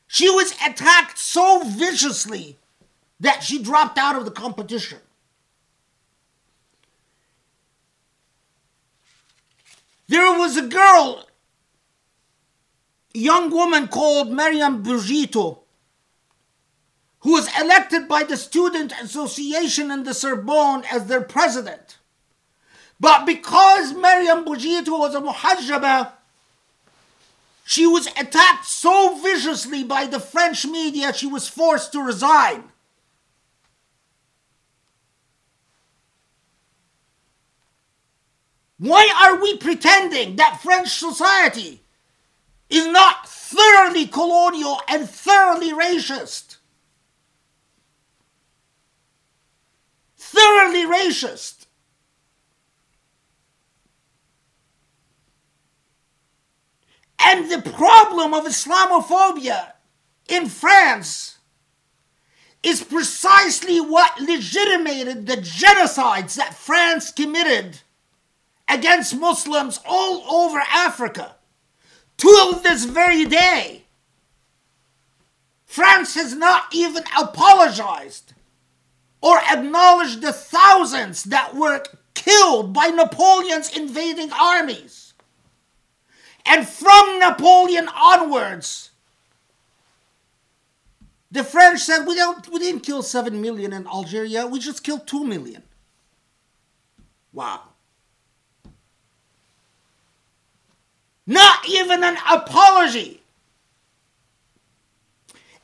she 0.09 0.28
was 0.28 0.57
attacked 0.66 1.18
so 1.18 1.62
viciously 1.64 2.59
that 3.20 3.44
she 3.44 3.62
dropped 3.62 3.96
out 3.96 4.16
of 4.16 4.24
the 4.24 4.32
competition. 4.32 4.99
There 10.09 10.36
was 10.36 10.57
a 10.57 10.66
girl, 10.66 11.28
a 13.14 13.18
young 13.18 13.51
woman 13.51 13.86
called 13.86 14.32
Mariam 14.32 14.82
Brigitte, 14.82 15.59
who 17.20 17.32
was 17.34 17.49
elected 17.61 18.09
by 18.09 18.24
the 18.24 18.36
Student 18.36 18.92
Association 19.01 19.92
in 19.92 20.03
the 20.03 20.12
Sorbonne 20.12 20.82
as 20.90 21.07
their 21.07 21.20
president. 21.20 21.97
But 23.01 23.24
because 23.26 23.94
Mariam 23.94 24.44
Brigitte 24.44 24.88
was 24.88 25.14
a 25.14 25.20
muhajjaba, 25.20 26.12
she 27.64 27.86
was 27.86 28.07
attacked 28.09 28.66
so 28.66 29.18
viciously 29.22 29.84
by 29.84 30.07
the 30.07 30.18
French 30.18 30.66
media 30.66 31.12
she 31.12 31.26
was 31.26 31.49
forced 31.49 31.92
to 31.92 32.03
resign. 32.03 32.64
Why 38.78 39.12
are 39.22 39.40
we 39.40 39.57
pretending 39.57 40.36
that 40.36 40.61
French 40.62 40.88
society 40.88 41.82
is 42.70 42.86
not 42.86 43.28
thoroughly 43.28 44.07
colonial 44.07 44.80
and 44.88 45.09
thoroughly 45.09 45.72
racist? 45.72 46.59
thoroughly 50.28 50.84
racist. 50.84 51.66
And 57.20 57.50
the 57.50 57.60
problem 57.60 58.32
of 58.32 58.44
Islamophobia 58.44 59.72
in 60.28 60.48
France 60.48 61.38
is 62.62 62.82
precisely 62.82 63.80
what 63.80 64.20
legitimated 64.20 65.26
the 65.26 65.36
genocides 65.36 66.34
that 66.36 66.54
France 66.54 67.10
committed 67.12 67.80
against 68.68 69.16
Muslims 69.16 69.80
all 69.86 70.22
over 70.30 70.58
Africa. 70.58 71.36
Till 72.16 72.54
this 72.54 72.84
very 72.84 73.24
day, 73.24 73.84
France 75.64 76.14
has 76.14 76.34
not 76.34 76.64
even 76.72 77.04
apologized 77.18 78.34
or 79.20 79.38
acknowledged 79.38 80.20
the 80.20 80.32
thousands 80.32 81.24
that 81.24 81.54
were 81.54 81.82
killed 82.14 82.72
by 82.72 82.88
Napoleon's 82.88 83.76
invading 83.76 84.32
armies. 84.32 85.07
And 86.47 86.66
from 86.66 87.19
Napoleon 87.19 87.89
onwards, 87.94 88.90
the 91.31 91.44
French 91.44 91.81
said 91.81 92.06
we 92.06 92.15
don't 92.15 92.48
we 92.48 92.59
didn't 92.59 92.81
kill 92.81 93.02
7 93.02 93.40
million 93.40 93.73
in 93.73 93.86
Algeria, 93.86 94.47
we 94.47 94.59
just 94.59 94.82
killed 94.82 95.06
2 95.06 95.24
million. 95.24 95.62
Wow. 97.32 97.62
Not 101.27 101.69
even 101.69 102.02
an 102.02 102.16
apology. 102.31 103.23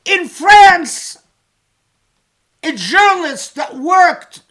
In 0.04 0.28
France, 0.28 1.16
a 2.62 2.72
journalist 2.72 3.54
that 3.54 3.74
worked 3.74 4.42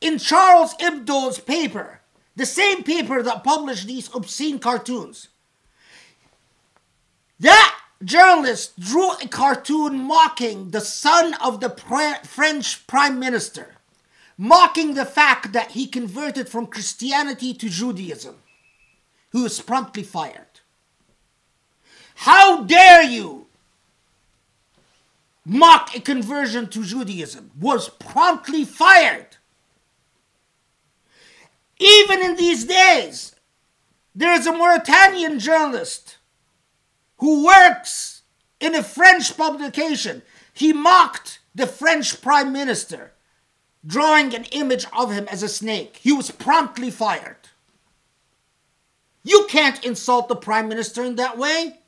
in 0.00 0.18
Charlie 0.18 0.68
Hebdo's 0.78 1.40
paper, 1.40 2.00
the 2.36 2.46
same 2.46 2.84
paper 2.84 3.22
that 3.22 3.42
published 3.42 3.88
these 3.88 4.08
obscene 4.14 4.60
cartoons. 4.60 5.28
That 7.40 7.78
journalist 8.02 8.78
drew 8.78 9.12
a 9.12 9.28
cartoon 9.28 10.04
mocking 10.04 10.70
the 10.70 10.80
son 10.80 11.34
of 11.34 11.60
the 11.60 11.70
French 12.24 12.86
prime 12.86 13.18
minister, 13.18 13.74
mocking 14.38 14.94
the 14.94 15.06
fact 15.06 15.52
that 15.52 15.72
he 15.72 15.86
converted 15.86 16.48
from 16.48 16.66
Christianity 16.66 17.54
to 17.54 17.68
Judaism, 17.68 18.36
who 19.30 19.42
was 19.42 19.60
promptly 19.60 20.02
fired. 20.02 20.60
How 22.16 22.62
dare 22.62 23.02
you 23.02 23.46
mock 25.46 25.94
a 25.94 26.00
conversion 26.00 26.66
to 26.68 26.82
Judaism, 26.82 27.52
was 27.58 27.88
promptly 27.88 28.64
fired. 28.64 29.36
Even 31.78 32.20
in 32.20 32.34
these 32.34 32.64
days, 32.64 33.36
there 34.14 34.32
is 34.32 34.46
a 34.46 34.52
Mauritanian 34.52 35.38
journalist 35.38 36.15
who 37.18 37.46
works 37.46 38.22
in 38.60 38.74
a 38.74 38.82
French 38.82 39.36
publication. 39.36 40.22
He 40.52 40.72
mocked 40.72 41.40
the 41.54 41.66
French 41.66 42.20
prime 42.20 42.52
minister, 42.52 43.12
drawing 43.86 44.34
an 44.34 44.44
image 44.44 44.86
of 44.96 45.12
him 45.12 45.26
as 45.28 45.42
a 45.42 45.48
snake. 45.48 45.98
He 46.02 46.12
was 46.12 46.30
promptly 46.30 46.90
fired. 46.90 47.48
You 49.22 49.46
can't 49.48 49.84
insult 49.84 50.28
the 50.28 50.36
prime 50.36 50.68
minister 50.68 51.04
in 51.04 51.16
that 51.16 51.36
way. 51.36 51.80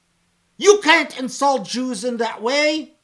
You 0.57 0.81
can't 0.83 1.19
insult 1.19 1.69
Jews 1.69 2.05
in 2.05 2.17
that 2.17 2.43
way. 2.43 2.95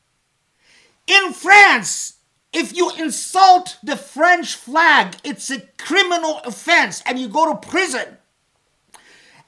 In 1.07 1.33
France, 1.33 2.15
if 2.53 2.77
you 2.77 2.91
insult 2.99 3.79
the 3.83 3.97
French 3.97 4.55
flag, 4.55 5.17
it's 5.23 5.51
a 5.51 5.61
criminal 5.79 6.41
offense 6.45 7.03
and 7.07 7.19
you 7.19 7.29
go 7.29 7.53
to 7.53 7.69
prison. 7.69 8.19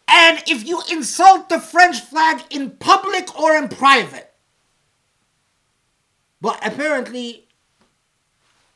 And 0.08 0.42
if 0.46 0.66
you 0.66 0.82
insult 0.90 1.48
the 1.48 1.58
French 1.58 2.00
flag 2.00 2.42
in 2.50 2.70
public 2.70 3.38
or 3.38 3.56
in 3.56 3.68
private, 3.68 4.32
but 6.40 6.64
apparently 6.64 7.48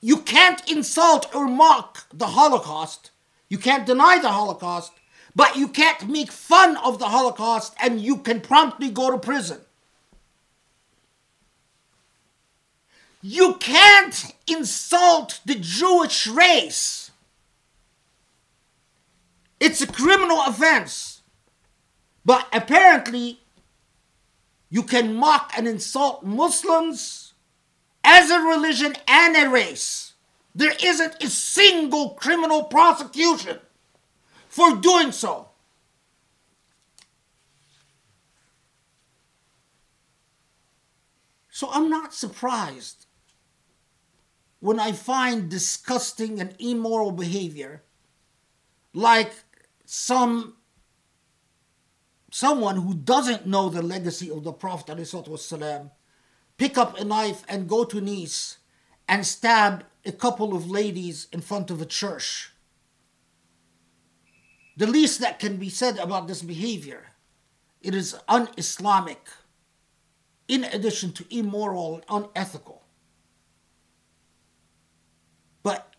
you 0.01 0.19
can't 0.19 0.69
insult 0.71 1.33
or 1.35 1.47
mock 1.47 2.07
the 2.13 2.29
Holocaust, 2.29 3.11
you 3.49 3.59
can't 3.59 3.87
deny 3.87 4.19
the 4.19 4.31
Holocaust, 4.31 4.93
but 5.37 5.57
you 5.57 5.69
can't 5.69 6.09
make 6.09 6.33
fun 6.33 6.77
of 6.79 6.99
the 6.99 7.09
Holocaust 7.09 7.75
and 7.81 8.01
you 8.01 8.17
can 8.17 8.41
promptly 8.41 8.91
go 8.91 9.11
to 9.11 9.19
prison. 9.19 9.61
You 13.23 13.55
can't 13.55 14.35
insult 14.47 15.41
the 15.45 15.55
Jewish 15.55 16.27
race. 16.27 17.11
It's 19.61 19.83
a 19.83 19.87
criminal 19.87 20.41
offense. 20.47 21.20
But 22.31 22.47
apparently, 22.53 23.41
you 24.69 24.85
can 24.85 25.17
mock 25.17 25.51
and 25.57 25.67
insult 25.67 26.23
Muslims 26.23 27.35
as 28.05 28.31
a 28.31 28.39
religion 28.39 28.95
and 29.09 29.35
a 29.35 29.51
race. 29.51 30.13
There 30.55 30.75
isn't 30.81 31.21
a 31.21 31.29
single 31.29 32.11
criminal 32.11 32.63
prosecution 32.63 33.59
for 34.49 34.77
doing 34.77 35.11
so. 35.11 35.49
So 41.51 41.69
I'm 41.73 41.91
not 41.91 42.15
surprised 42.15 43.07
when 44.61 44.79
I 44.79 44.93
find 44.93 45.51
disgusting 45.51 46.41
and 46.41 46.55
immoral 46.61 47.11
behavior 47.11 47.83
like 48.95 49.33
some 49.85 50.55
someone 52.32 52.78
who 52.78 52.94
doesn't 52.94 53.48
know 53.48 53.70
the 53.70 53.82
legacy 53.82 54.30
of 54.30 54.44
the 54.44 54.52
Prophet 54.52 54.98
والسلام, 54.98 55.90
pick 56.58 56.78
up 56.78 57.00
a 57.00 57.04
knife 57.04 57.44
and 57.48 57.70
go 57.70 57.84
to 57.86 58.02
Nice 58.02 58.58
and 59.08 59.26
stab 59.26 59.86
a 60.06 60.12
couple 60.12 60.56
of 60.56 60.70
ladies 60.70 61.28
in 61.32 61.42
front 61.42 61.72
of 61.72 61.82
a 61.82 61.86
church. 61.86 62.52
The 64.78 64.88
least 64.88 65.20
that 65.22 65.40
can 65.40 65.58
be 65.58 65.70
said 65.70 65.98
about 65.98 66.28
this 66.28 66.42
behavior, 66.42 67.12
it 67.82 67.96
is 67.96 68.18
un-Islamic, 68.28 69.30
in 70.48 70.66
addition 70.66 71.12
to 71.14 71.26
immoral 71.30 72.04
and 72.10 72.26
unethical. 72.26 72.84
But 75.64 75.96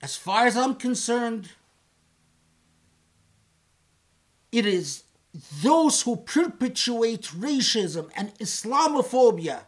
as 0.00 0.16
far 0.16 0.46
as 0.46 0.56
I'm 0.56 0.76
concerned, 0.76 1.50
it 4.52 4.64
is 4.64 5.02
those 5.63 6.01
who 6.01 6.17
perpetuate 6.17 7.23
racism 7.37 8.09
and 8.15 8.33
Islamophobia 8.37 9.61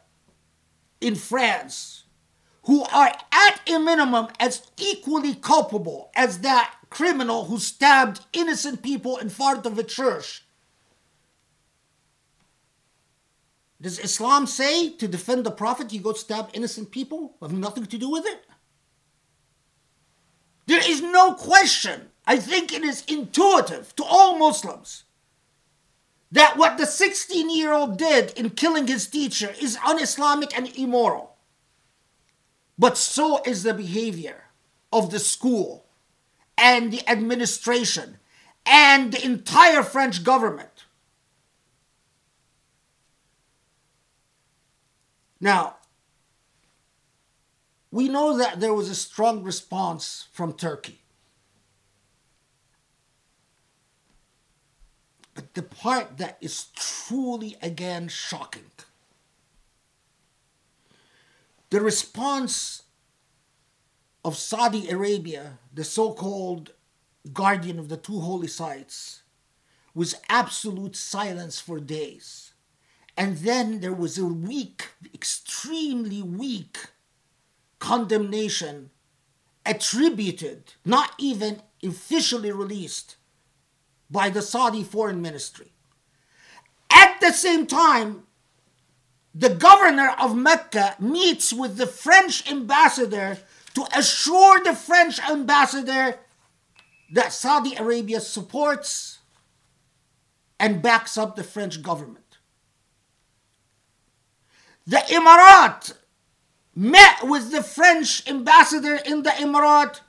in 0.99 1.15
France 1.15 2.03
who 2.64 2.84
are 2.84 3.11
at 3.31 3.61
a 3.69 3.77
minimum 3.77 4.27
as 4.40 4.72
equally 4.77 5.35
culpable 5.35 6.11
as 6.15 6.40
that 6.40 6.73
criminal 6.90 7.45
who 7.45 7.60
stabbed 7.60 8.22
innocent 8.34 8.81
people 8.81 9.18
in 9.18 9.30
front 9.30 9.65
of 9.65 9.77
a 9.77 9.84
church. 9.84 10.45
Does 13.81 13.99
Islam 13.99 14.48
say 14.48 14.91
to 14.91 15.10
defend 15.10 15.45
the 15.45 15.52
Prophet 15.52 15.91
you 15.91 15.99
go 15.99 16.14
stab 16.14 16.49
innocent 16.53 16.91
people 16.91 17.35
who 17.40 17.45
have 17.45 17.57
nothing 17.57 17.85
to 17.85 17.98
do 17.98 18.10
with 18.10 18.26
it? 18.26 18.45
There 20.68 20.81
is 20.90 21.02
no 21.02 21.34
question. 21.34 22.10
I 22.26 22.38
think 22.38 22.72
it 22.72 22.84
is 22.84 23.03
intuitive 23.07 23.94
to 23.98 24.06
all 24.06 24.38
Muslims 24.38 25.03
that 26.34 26.58
what 26.58 26.80
the 26.80 26.86
16 26.86 27.50
year 27.56 27.72
old 27.72 27.98
did 27.98 28.32
in 28.32 28.50
killing 28.50 28.88
his 28.88 29.08
teacher 29.08 29.54
is 29.62 29.78
un 29.86 30.02
Islamic 30.02 30.56
and 30.58 30.76
immoral. 30.76 31.36
But 32.78 32.98
so 32.98 33.42
is 33.46 33.62
the 33.62 33.74
behavior 33.74 34.46
of 34.92 35.12
the 35.12 35.20
school 35.20 35.86
and 36.58 36.92
the 36.92 37.08
administration 37.08 38.18
and 38.66 39.14
the 39.14 39.24
entire 39.24 39.84
French 39.84 40.24
government. 40.24 40.86
Now, 45.40 45.76
we 47.92 48.10
know 48.10 48.38
that 48.38 48.60
there 48.60 48.74
was 48.74 48.90
a 48.90 48.96
strong 48.96 49.44
response 49.44 50.28
from 50.32 50.54
Turkey. 50.54 51.03
But 55.34 55.54
the 55.54 55.64
part 55.64 56.18
that 56.18 56.38
is 56.42 56.68
truly 56.76 57.58
again 57.62 58.08
shocking 58.08 58.70
the 61.74 61.82
response 61.82 62.84
of 64.24 64.38
Saudi 64.38 64.90
Arabia, 64.90 65.58
the 65.74 65.84
so 65.84 66.14
called 66.14 66.72
guardian 67.34 67.80
of 67.80 67.90
the 67.90 67.98
two 67.98 68.20
holy 68.20 68.48
sites, 68.48 69.24
was 69.96 70.14
absolute 70.30 70.96
silence 70.96 71.60
for 71.60 71.80
days. 71.80 72.54
And 73.18 73.38
then 73.38 73.80
there 73.80 73.92
was 73.92 74.20
a 74.20 74.26
weak, 74.26 74.90
extremely 75.16 76.22
weak 76.22 76.78
condemnation 77.80 78.92
attributed, 79.66 80.74
not 80.86 81.14
even 81.18 81.64
officially 81.84 82.52
released, 82.52 83.16
by 84.10 84.30
the 84.30 84.42
Saudi 84.42 84.84
foreign 84.84 85.22
ministry. 85.22 85.72
At 86.92 87.20
the 87.20 87.32
same 87.32 87.66
time, 87.66 88.24
the 89.34 89.50
governor 89.50 90.16
of 90.20 90.36
Mecca 90.36 90.96
meets 91.00 91.52
with 91.52 91.78
the 91.78 91.88
French 91.88 92.50
ambassador 92.52 93.40
to 93.74 93.86
assure 93.98 94.64
the 94.64 94.76
French 94.76 95.20
ambassador 95.28 96.20
that 97.14 97.34
Saudi 97.34 97.76
Arabia 97.76 98.20
supports 98.20 99.20
and 100.60 100.82
backs 100.82 101.18
up 101.18 101.36
the 101.36 101.44
French 101.44 101.82
government. 101.82 102.38
The 104.86 104.98
Emirat 104.98 105.94
met 106.76 107.24
with 107.24 107.52
the 107.52 107.64
French 107.64 108.28
ambassador 108.28 108.96
in 108.96 109.24
the 109.24 109.32
Emirat 109.32 110.02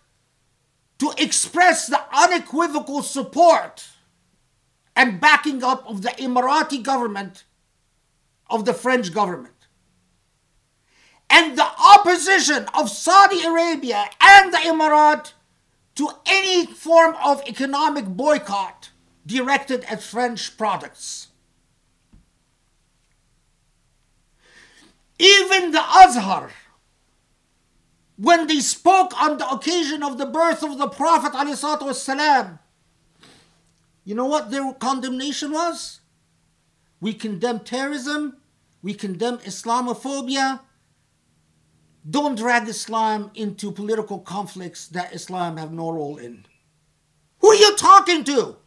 to 1.05 1.23
express 1.23 1.87
the 1.87 2.01
unequivocal 2.17 3.03
support 3.03 3.87
and 4.97 5.21
backing 5.21 5.63
up 5.63 5.85
of 5.87 6.01
the 6.01 6.09
Emirati 6.09 6.83
government 6.83 7.45
of 8.49 8.65
the 8.65 8.73
French 8.73 9.13
government. 9.13 9.67
And 11.29 11.59
the 11.59 11.67
opposition 11.95 12.65
of 12.73 12.89
Saudi 12.89 13.43
Arabia 13.45 14.07
and 14.19 14.51
the 14.51 14.59
Emirat 14.59 15.33
to 15.97 16.09
any 16.25 16.65
form 16.73 17.15
of 17.23 17.43
economic 17.47 18.07
boycott 18.07 18.89
directed 19.27 19.85
at 19.85 20.03
French 20.03 20.57
products. 20.57 21.29
Even 25.19 25.71
the 25.71 25.83
Azhar, 25.83 26.51
when 28.18 28.48
they 28.48 28.60
spoke 28.60 29.20
on 29.22 29.38
the 29.38 29.50
occasion 29.50 30.04
of 30.04 30.18
the 30.18 30.26
birth 30.26 30.62
of 30.62 30.78
the 30.78 30.90
Prophet, 30.90 31.32
والسلام, 31.32 32.60
you 34.04 34.14
know 34.14 34.26
what 34.26 34.52
their 34.52 34.74
condemnation 34.74 35.52
was? 35.52 36.02
We 37.00 37.14
condemn 37.14 37.62
terrorism, 37.62 38.38
we 38.82 38.94
condemn 38.94 39.38
Islamophobia. 39.38 40.62
Don't 42.10 42.36
drag 42.36 42.68
Islam 42.68 43.32
into 43.36 43.72
political 43.72 44.20
conflicts 44.20 44.88
that 44.88 45.14
Islam 45.14 45.58
have 45.58 45.72
no 45.72 45.92
role 45.92 46.18
in. 46.18 46.46
Who 47.40 47.52
are 47.52 47.56
you 47.56 47.76
talking 47.78 48.24
to? 48.26 48.58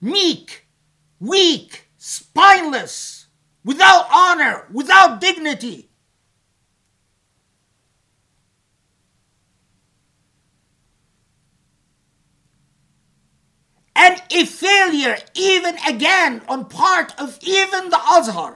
Meek, 0.00 0.66
weak, 1.18 1.88
spineless, 1.96 3.26
without 3.64 4.06
honor, 4.12 4.66
without 4.72 5.20
dignity. 5.20 5.89
And 14.01 14.19
a 14.31 14.45
failure 14.45 15.15
even 15.35 15.77
again 15.87 16.41
on 16.49 16.65
part 16.65 17.13
of 17.19 17.37
even 17.43 17.91
the 17.91 17.99
Azhar 18.17 18.55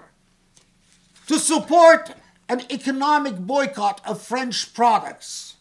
to 1.28 1.38
support 1.38 2.16
an 2.50 2.62
economic 2.72 3.38
boycott 3.38 4.02
of 4.08 4.20
French 4.20 4.74
products. 4.74 5.58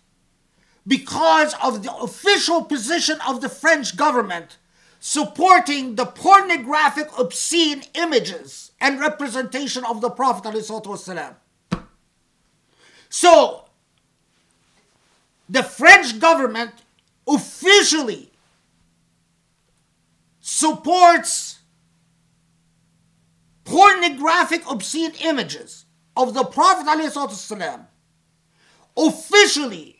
Because 0.86 1.54
of 1.62 1.82
the 1.82 1.94
official 1.94 2.64
position 2.64 3.18
of 3.28 3.42
the 3.42 3.48
French 3.50 3.94
government 3.96 4.56
supporting 5.00 5.96
the 5.96 6.06
pornographic 6.06 7.08
obscene 7.18 7.82
images 7.94 8.72
and 8.80 8.98
representation 9.00 9.84
of 9.84 10.00
the 10.00 10.08
Prophet 10.08 11.36
So 13.10 13.64
the 15.46 15.62
French 15.62 16.18
government 16.18 16.72
officially 17.28 18.30
supports 20.46 21.60
pornographic 23.64 24.70
obscene 24.70 25.14
images 25.24 25.86
of 26.18 26.34
the 26.34 26.44
Prophet 26.44 26.86
officially 28.94 29.96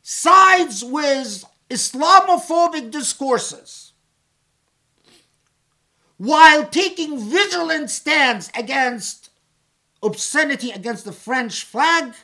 sides 0.00 0.84
with 0.84 1.44
Islamophobic 1.68 2.92
discourses 2.92 3.94
while 6.16 6.64
taking 6.68 7.18
vigilant 7.18 7.90
stands 7.90 8.48
against 8.56 9.30
obscenity 10.04 10.70
against 10.70 11.04
the 11.04 11.10
French 11.10 11.64
flag, 11.64 12.14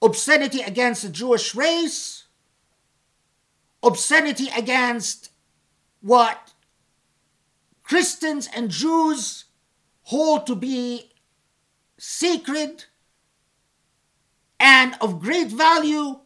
obscenity 0.00 0.62
against 0.62 1.02
the 1.02 1.10
Jewish 1.10 1.54
race, 1.54 2.24
obscenity 3.82 4.48
against 4.56 5.30
what 6.00 6.52
Christians 7.82 8.48
and 8.54 8.70
Jews 8.70 9.44
hold 10.02 10.46
to 10.46 10.54
be 10.54 11.10
sacred 11.98 12.84
and 14.60 14.96
of 15.00 15.20
great 15.20 15.48
value, 15.48 16.20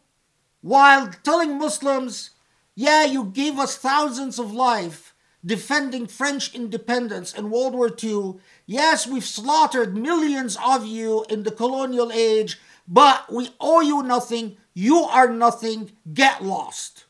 while 0.61 1.11
telling 1.23 1.59
Muslims, 1.59 2.31
yeah, 2.75 3.05
you 3.05 3.25
gave 3.25 3.59
us 3.59 3.77
thousands 3.77 4.39
of 4.39 4.53
life 4.53 5.15
defending 5.45 6.07
French 6.07 6.55
independence 6.55 7.35
in 7.35 7.51
World 7.51 7.75
War 7.75 7.91
II. 8.03 8.35
Yes, 8.65 9.07
we've 9.07 9.25
slaughtered 9.25 9.97
millions 9.97 10.57
of 10.65 10.87
you 10.87 11.25
in 11.29 11.43
the 11.43 11.51
colonial 11.51 12.13
age, 12.13 12.59
but 12.87 13.33
we 13.33 13.51
owe 13.61 13.81
you 13.81 14.03
nothing. 14.03 14.57
You 14.73 15.03
are 15.03 15.29
nothing. 15.29 15.93
Get 16.15 16.45
lost. 16.45 17.05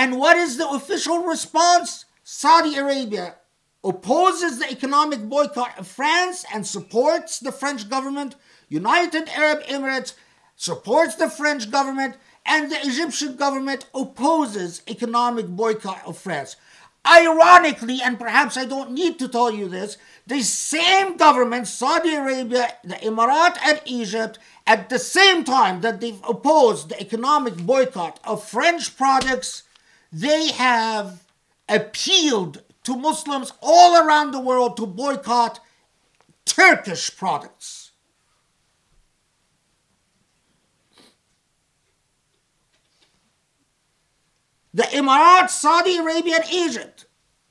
And 0.00 0.18
what 0.18 0.38
is 0.38 0.56
the 0.56 0.66
official 0.66 1.24
response? 1.24 2.06
Saudi 2.24 2.74
Arabia 2.74 3.34
opposes 3.84 4.58
the 4.58 4.70
economic 4.70 5.20
boycott 5.20 5.78
of 5.78 5.86
France 5.86 6.42
and 6.54 6.66
supports 6.66 7.38
the 7.38 7.52
French 7.52 7.86
government. 7.86 8.34
United 8.70 9.28
Arab 9.28 9.62
Emirates 9.64 10.14
supports 10.56 11.16
the 11.16 11.28
French 11.28 11.70
government 11.70 12.16
and 12.46 12.72
the 12.72 12.80
Egyptian 12.80 13.36
government 13.36 13.84
opposes 13.94 14.80
economic 14.88 15.46
boycott 15.48 16.00
of 16.06 16.16
France. 16.16 16.56
Ironically, 17.06 18.00
and 18.02 18.18
perhaps 18.18 18.56
I 18.56 18.64
don't 18.64 18.92
need 18.92 19.18
to 19.18 19.28
tell 19.28 19.50
you 19.50 19.68
this, 19.68 19.98
the 20.26 20.40
same 20.40 21.18
government, 21.18 21.66
Saudi 21.66 22.14
Arabia, 22.14 22.72
the 22.82 22.94
Emirat, 22.94 23.58
and 23.62 23.82
Egypt, 23.84 24.38
at 24.66 24.88
the 24.88 24.98
same 24.98 25.44
time 25.44 25.82
that 25.82 26.00
they've 26.00 26.24
opposed 26.26 26.88
the 26.88 26.98
economic 26.98 27.58
boycott 27.58 28.18
of 28.24 28.42
French 28.42 28.96
products, 28.96 29.64
they 30.12 30.48
have 30.52 31.24
appealed 31.68 32.62
to 32.84 32.96
Muslims 32.96 33.52
all 33.60 33.96
around 33.96 34.32
the 34.32 34.40
world 34.40 34.76
to 34.76 34.86
boycott 34.86 35.60
Turkish 36.44 37.16
products. 37.16 37.92
The 44.72 44.84
Emirates, 44.84 45.50
Saudi 45.50 45.96
Arabia, 45.96 46.36
and 46.36 46.52
Egypt 46.52 47.06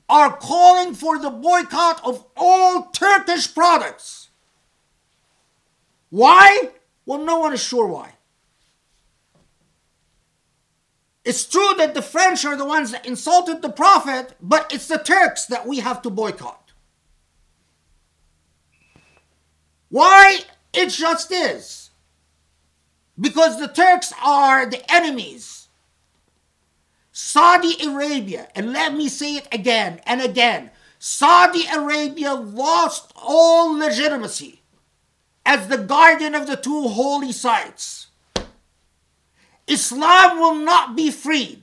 are 0.08 0.36
calling 0.36 0.94
for 0.94 1.18
the 1.18 1.30
boycott 1.30 2.04
of 2.04 2.24
all 2.36 2.84
Turkish 2.90 3.54
products. 3.54 4.30
Why? 6.08 6.70
Well, 7.06 7.24
no 7.24 7.38
one 7.38 7.52
is 7.52 7.62
sure 7.62 7.86
why. 7.86 8.14
It's 11.30 11.44
true 11.44 11.74
that 11.78 11.94
the 11.94 12.02
French 12.02 12.44
are 12.44 12.56
the 12.56 12.64
ones 12.64 12.90
that 12.90 13.06
insulted 13.06 13.62
the 13.62 13.70
Prophet, 13.70 14.34
but 14.42 14.74
it's 14.74 14.88
the 14.88 14.98
Turks 14.98 15.46
that 15.46 15.64
we 15.64 15.78
have 15.78 16.02
to 16.02 16.10
boycott. 16.10 16.72
Why? 19.90 20.40
It 20.72 20.88
just 20.88 21.30
is. 21.30 21.90
Because 23.16 23.60
the 23.60 23.68
Turks 23.68 24.12
are 24.20 24.66
the 24.66 24.82
enemies. 24.92 25.68
Saudi 27.12 27.76
Arabia, 27.80 28.48
and 28.56 28.72
let 28.72 28.92
me 28.92 29.08
say 29.08 29.36
it 29.36 29.46
again 29.52 30.00
and 30.06 30.20
again 30.20 30.72
Saudi 30.98 31.64
Arabia 31.72 32.34
lost 32.34 33.12
all 33.14 33.78
legitimacy 33.78 34.62
as 35.46 35.68
the 35.68 35.78
guardian 35.78 36.34
of 36.34 36.48
the 36.48 36.56
two 36.56 36.88
holy 36.88 37.30
sites. 37.30 38.08
Islam 39.70 40.40
will 40.40 40.56
not 40.56 40.96
be 40.96 41.12
freed 41.12 41.62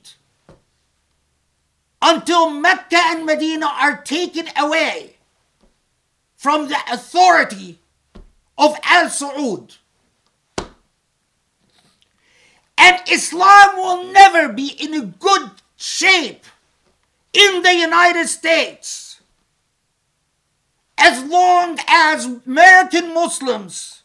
until 2.00 2.48
Mecca 2.48 2.96
and 2.96 3.26
Medina 3.26 3.66
are 3.66 4.00
taken 4.02 4.48
away 4.56 5.16
from 6.36 6.68
the 6.68 6.78
authority 6.90 7.78
of 8.56 8.78
Al 8.82 9.06
Saud. 9.06 9.76
And 12.78 12.96
Islam 13.10 13.76
will 13.76 14.12
never 14.12 14.52
be 14.54 14.68
in 14.68 14.94
a 14.94 15.04
good 15.04 15.50
shape 15.76 16.44
in 17.34 17.62
the 17.62 17.74
United 17.74 18.26
States 18.28 19.20
as 20.96 21.22
long 21.24 21.78
as 21.86 22.24
American 22.46 23.12
Muslims 23.12 24.02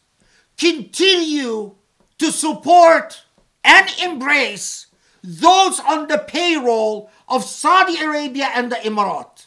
continue 0.58 1.74
to 2.18 2.30
support 2.30 3.23
and 3.64 3.88
embrace 4.00 4.86
those 5.22 5.80
on 5.80 6.06
the 6.06 6.18
payroll 6.18 7.10
of 7.28 7.44
Saudi 7.44 7.98
Arabia 7.98 8.50
and 8.54 8.70
the 8.70 8.76
Emirat. 8.76 9.46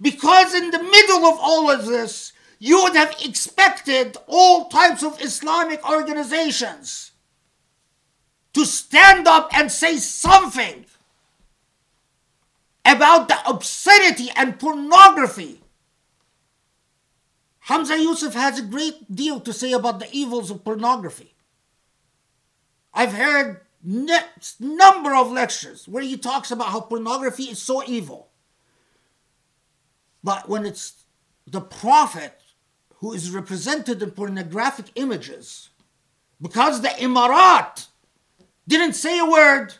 Because 0.00 0.54
in 0.54 0.70
the 0.70 0.82
middle 0.82 1.26
of 1.26 1.38
all 1.40 1.70
of 1.70 1.86
this, 1.86 2.32
you 2.58 2.82
would 2.82 2.96
have 2.96 3.14
expected 3.24 4.16
all 4.26 4.68
types 4.68 5.02
of 5.02 5.20
Islamic 5.20 5.88
organizations 5.88 7.12
to 8.54 8.64
stand 8.64 9.28
up 9.28 9.50
and 9.54 9.70
say 9.70 9.96
something 9.98 10.86
about 12.84 13.28
the 13.28 13.36
obscenity 13.48 14.30
and 14.34 14.58
pornography. 14.58 15.60
Hamza 17.60 17.98
Yusuf 17.98 18.32
has 18.32 18.58
a 18.58 18.62
great 18.62 19.14
deal 19.14 19.40
to 19.40 19.52
say 19.52 19.72
about 19.72 20.00
the 20.00 20.08
evils 20.10 20.50
of 20.50 20.64
pornography. 20.64 21.34
I've 22.98 23.12
heard 23.12 23.60
ne- 23.84 24.32
number 24.58 25.14
of 25.14 25.30
lectures 25.30 25.86
where 25.86 26.02
he 26.02 26.16
talks 26.16 26.50
about 26.50 26.70
how 26.70 26.80
pornography 26.80 27.44
is 27.44 27.62
so 27.62 27.80
evil. 27.86 28.28
But 30.24 30.48
when 30.48 30.66
it's 30.66 31.04
the 31.46 31.60
prophet 31.60 32.40
who 32.96 33.12
is 33.12 33.30
represented 33.30 34.02
in 34.02 34.10
pornographic 34.10 34.86
images, 34.96 35.70
because 36.42 36.82
the 36.82 36.88
Emirat 36.88 37.86
didn't 38.66 38.94
say 38.94 39.20
a 39.20 39.24
word, 39.24 39.74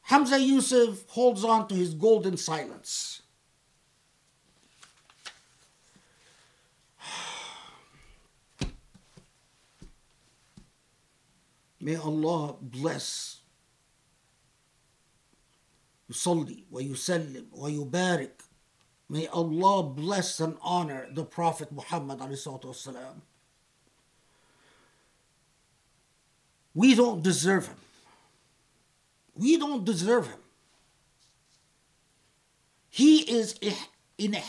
Hamza 0.00 0.40
Yusuf 0.40 1.04
holds 1.08 1.44
on 1.44 1.68
to 1.68 1.74
his 1.74 1.92
golden 1.92 2.38
silence. 2.38 3.20
May 11.79 11.95
Allah 11.95 12.55
bless 12.61 13.41
يصلي 16.09 16.65
ويسلم 16.71 17.47
ويبارك 17.51 18.41
May 19.09 19.27
Allah 19.27 19.83
bless 19.83 20.39
and 20.39 20.57
honor 20.61 21.07
the 21.11 21.23
Prophet 21.23 21.71
Muhammad 21.71 22.19
والسلام. 22.19 23.21
We 26.73 26.95
don't 26.95 27.21
deserve 27.21 27.67
him. 27.67 27.77
We 29.35 29.57
don't 29.57 29.85
deserve 29.85 30.27
him. 30.27 30.39
He 32.89 33.19
is 33.19 33.55
a, 33.61 33.73
in 34.17 34.35
a 34.35 34.43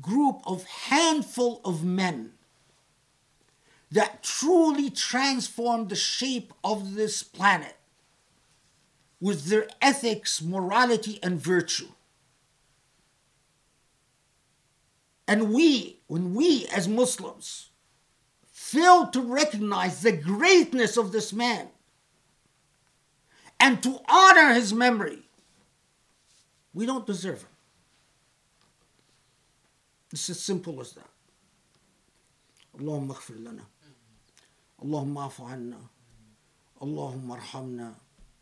group 0.00 0.40
of 0.44 0.64
handful 0.64 1.60
of 1.64 1.84
men 1.84 2.32
that 3.90 4.22
truly 4.22 4.90
transformed 4.90 5.88
the 5.88 5.96
shape 5.96 6.52
of 6.62 6.94
this 6.94 7.22
planet 7.22 7.76
with 9.20 9.46
their 9.46 9.68
ethics, 9.82 10.40
morality, 10.40 11.18
and 11.22 11.40
virtue. 11.40 11.88
And 15.26 15.52
we, 15.52 16.00
when 16.06 16.34
we 16.34 16.66
as 16.66 16.88
Muslims 16.88 17.70
fail 18.50 19.06
to 19.08 19.20
recognize 19.20 20.02
the 20.02 20.12
greatness 20.12 20.96
of 20.96 21.12
this 21.12 21.32
man 21.32 21.68
and 23.58 23.82
to 23.82 24.00
honor 24.08 24.54
his 24.54 24.72
memory, 24.72 25.22
we 26.72 26.86
don't 26.86 27.06
deserve 27.06 27.42
him. 27.42 27.48
It's 30.12 30.28
as 30.30 30.40
simple 30.40 30.80
as 30.80 30.92
that. 30.92 31.10
اللهم 32.78 33.10
اغفر 33.10 33.34
لنا 33.34 33.64
اللهم 34.82 35.18
اعف 35.18 35.40
عنا 35.40 35.80
اللهم 36.82 37.30
ارحمنا 37.30 37.94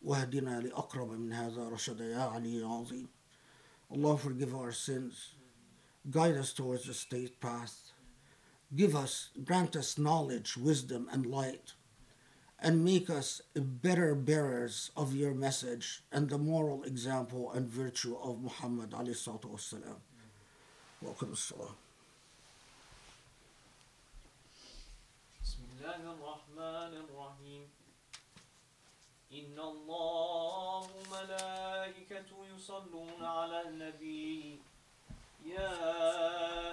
واهدنا 0.02 0.60
لأقرب 0.60 1.10
من 1.10 1.32
هذا 1.32 1.68
رشدا 1.68 2.04
يا 2.04 2.22
علي 2.22 2.54
يا 2.60 2.66
عظيم 2.66 3.08
Allah 3.90 4.18
forgive 4.18 4.54
our 4.54 4.72
sins 4.72 5.34
guide 6.10 6.36
us 6.36 6.52
towards 6.52 6.84
the 6.86 6.94
straight 6.94 7.40
path 7.40 7.92
give 8.74 8.94
us 8.94 9.30
grant 9.44 9.76
us 9.76 9.98
knowledge 9.98 10.56
wisdom 10.56 11.08
and 11.12 11.26
light 11.26 11.72
and 12.60 12.84
make 12.84 13.08
us 13.08 13.40
better 13.54 14.14
bearers 14.14 14.90
of 14.96 15.14
your 15.14 15.32
message 15.32 16.02
and 16.10 16.28
the 16.28 16.38
moral 16.38 16.82
example 16.82 17.52
and 17.52 17.68
virtue 17.68 18.16
of 18.22 18.42
Muhammad 18.42 18.90
alayhi 18.90 19.14
salatu 19.14 19.50
wassalam. 19.52 20.00
Welcome 21.00 21.36
salam. 21.36 21.81
الله 25.83 26.15
الرحمن 26.15 26.93
الرحيم. 27.03 27.67
إن 29.31 29.59
الله 29.59 30.81
وملائكته 30.95 32.37
يصلون 32.55 33.19
على 33.19 33.61
النبي. 33.67 34.63
يا 35.43 35.75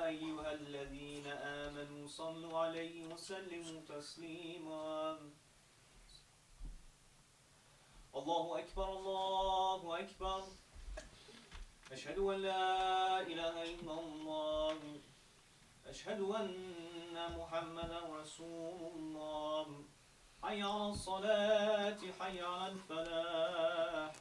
أيها 0.07 0.53
الذين 0.53 1.27
آمنوا 1.27 2.07
صلوا 2.07 2.59
عليه 2.59 3.11
وسلموا 3.11 3.83
تسليما. 3.89 5.19
الله 8.15 8.59
أكبر 8.59 8.89
الله 8.99 9.99
أكبر. 9.99 10.43
أشهد 11.93 12.19
أن 12.19 12.39
لا 12.47 13.21
إله 13.27 13.75
إلا 13.75 13.95
الله. 14.07 14.79
أشهد 15.91 16.21
أن 16.21 17.39
محمدا 17.39 18.01
رسول 18.21 18.93
الله. 18.95 19.67
حي 20.43 20.63
على 20.63 20.89
الصلاة 20.91 21.99
حي 22.21 22.41
على 22.41 22.73
الفلاح. 22.73 24.13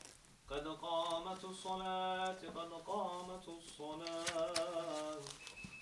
قد 0.49 0.67
قامت 0.67 1.43
الصلاة 1.45 2.41
قد 2.57 2.71
قامت 2.73 3.47
الصلاة. 3.47 5.21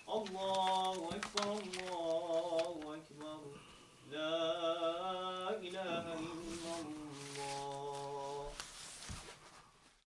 الله 0.09 1.09
أكبر 1.15 1.47
الله 1.63 2.75
أكبر. 2.99 3.39
لا 4.11 4.41
إله 5.67 6.05
إلا 6.13 6.75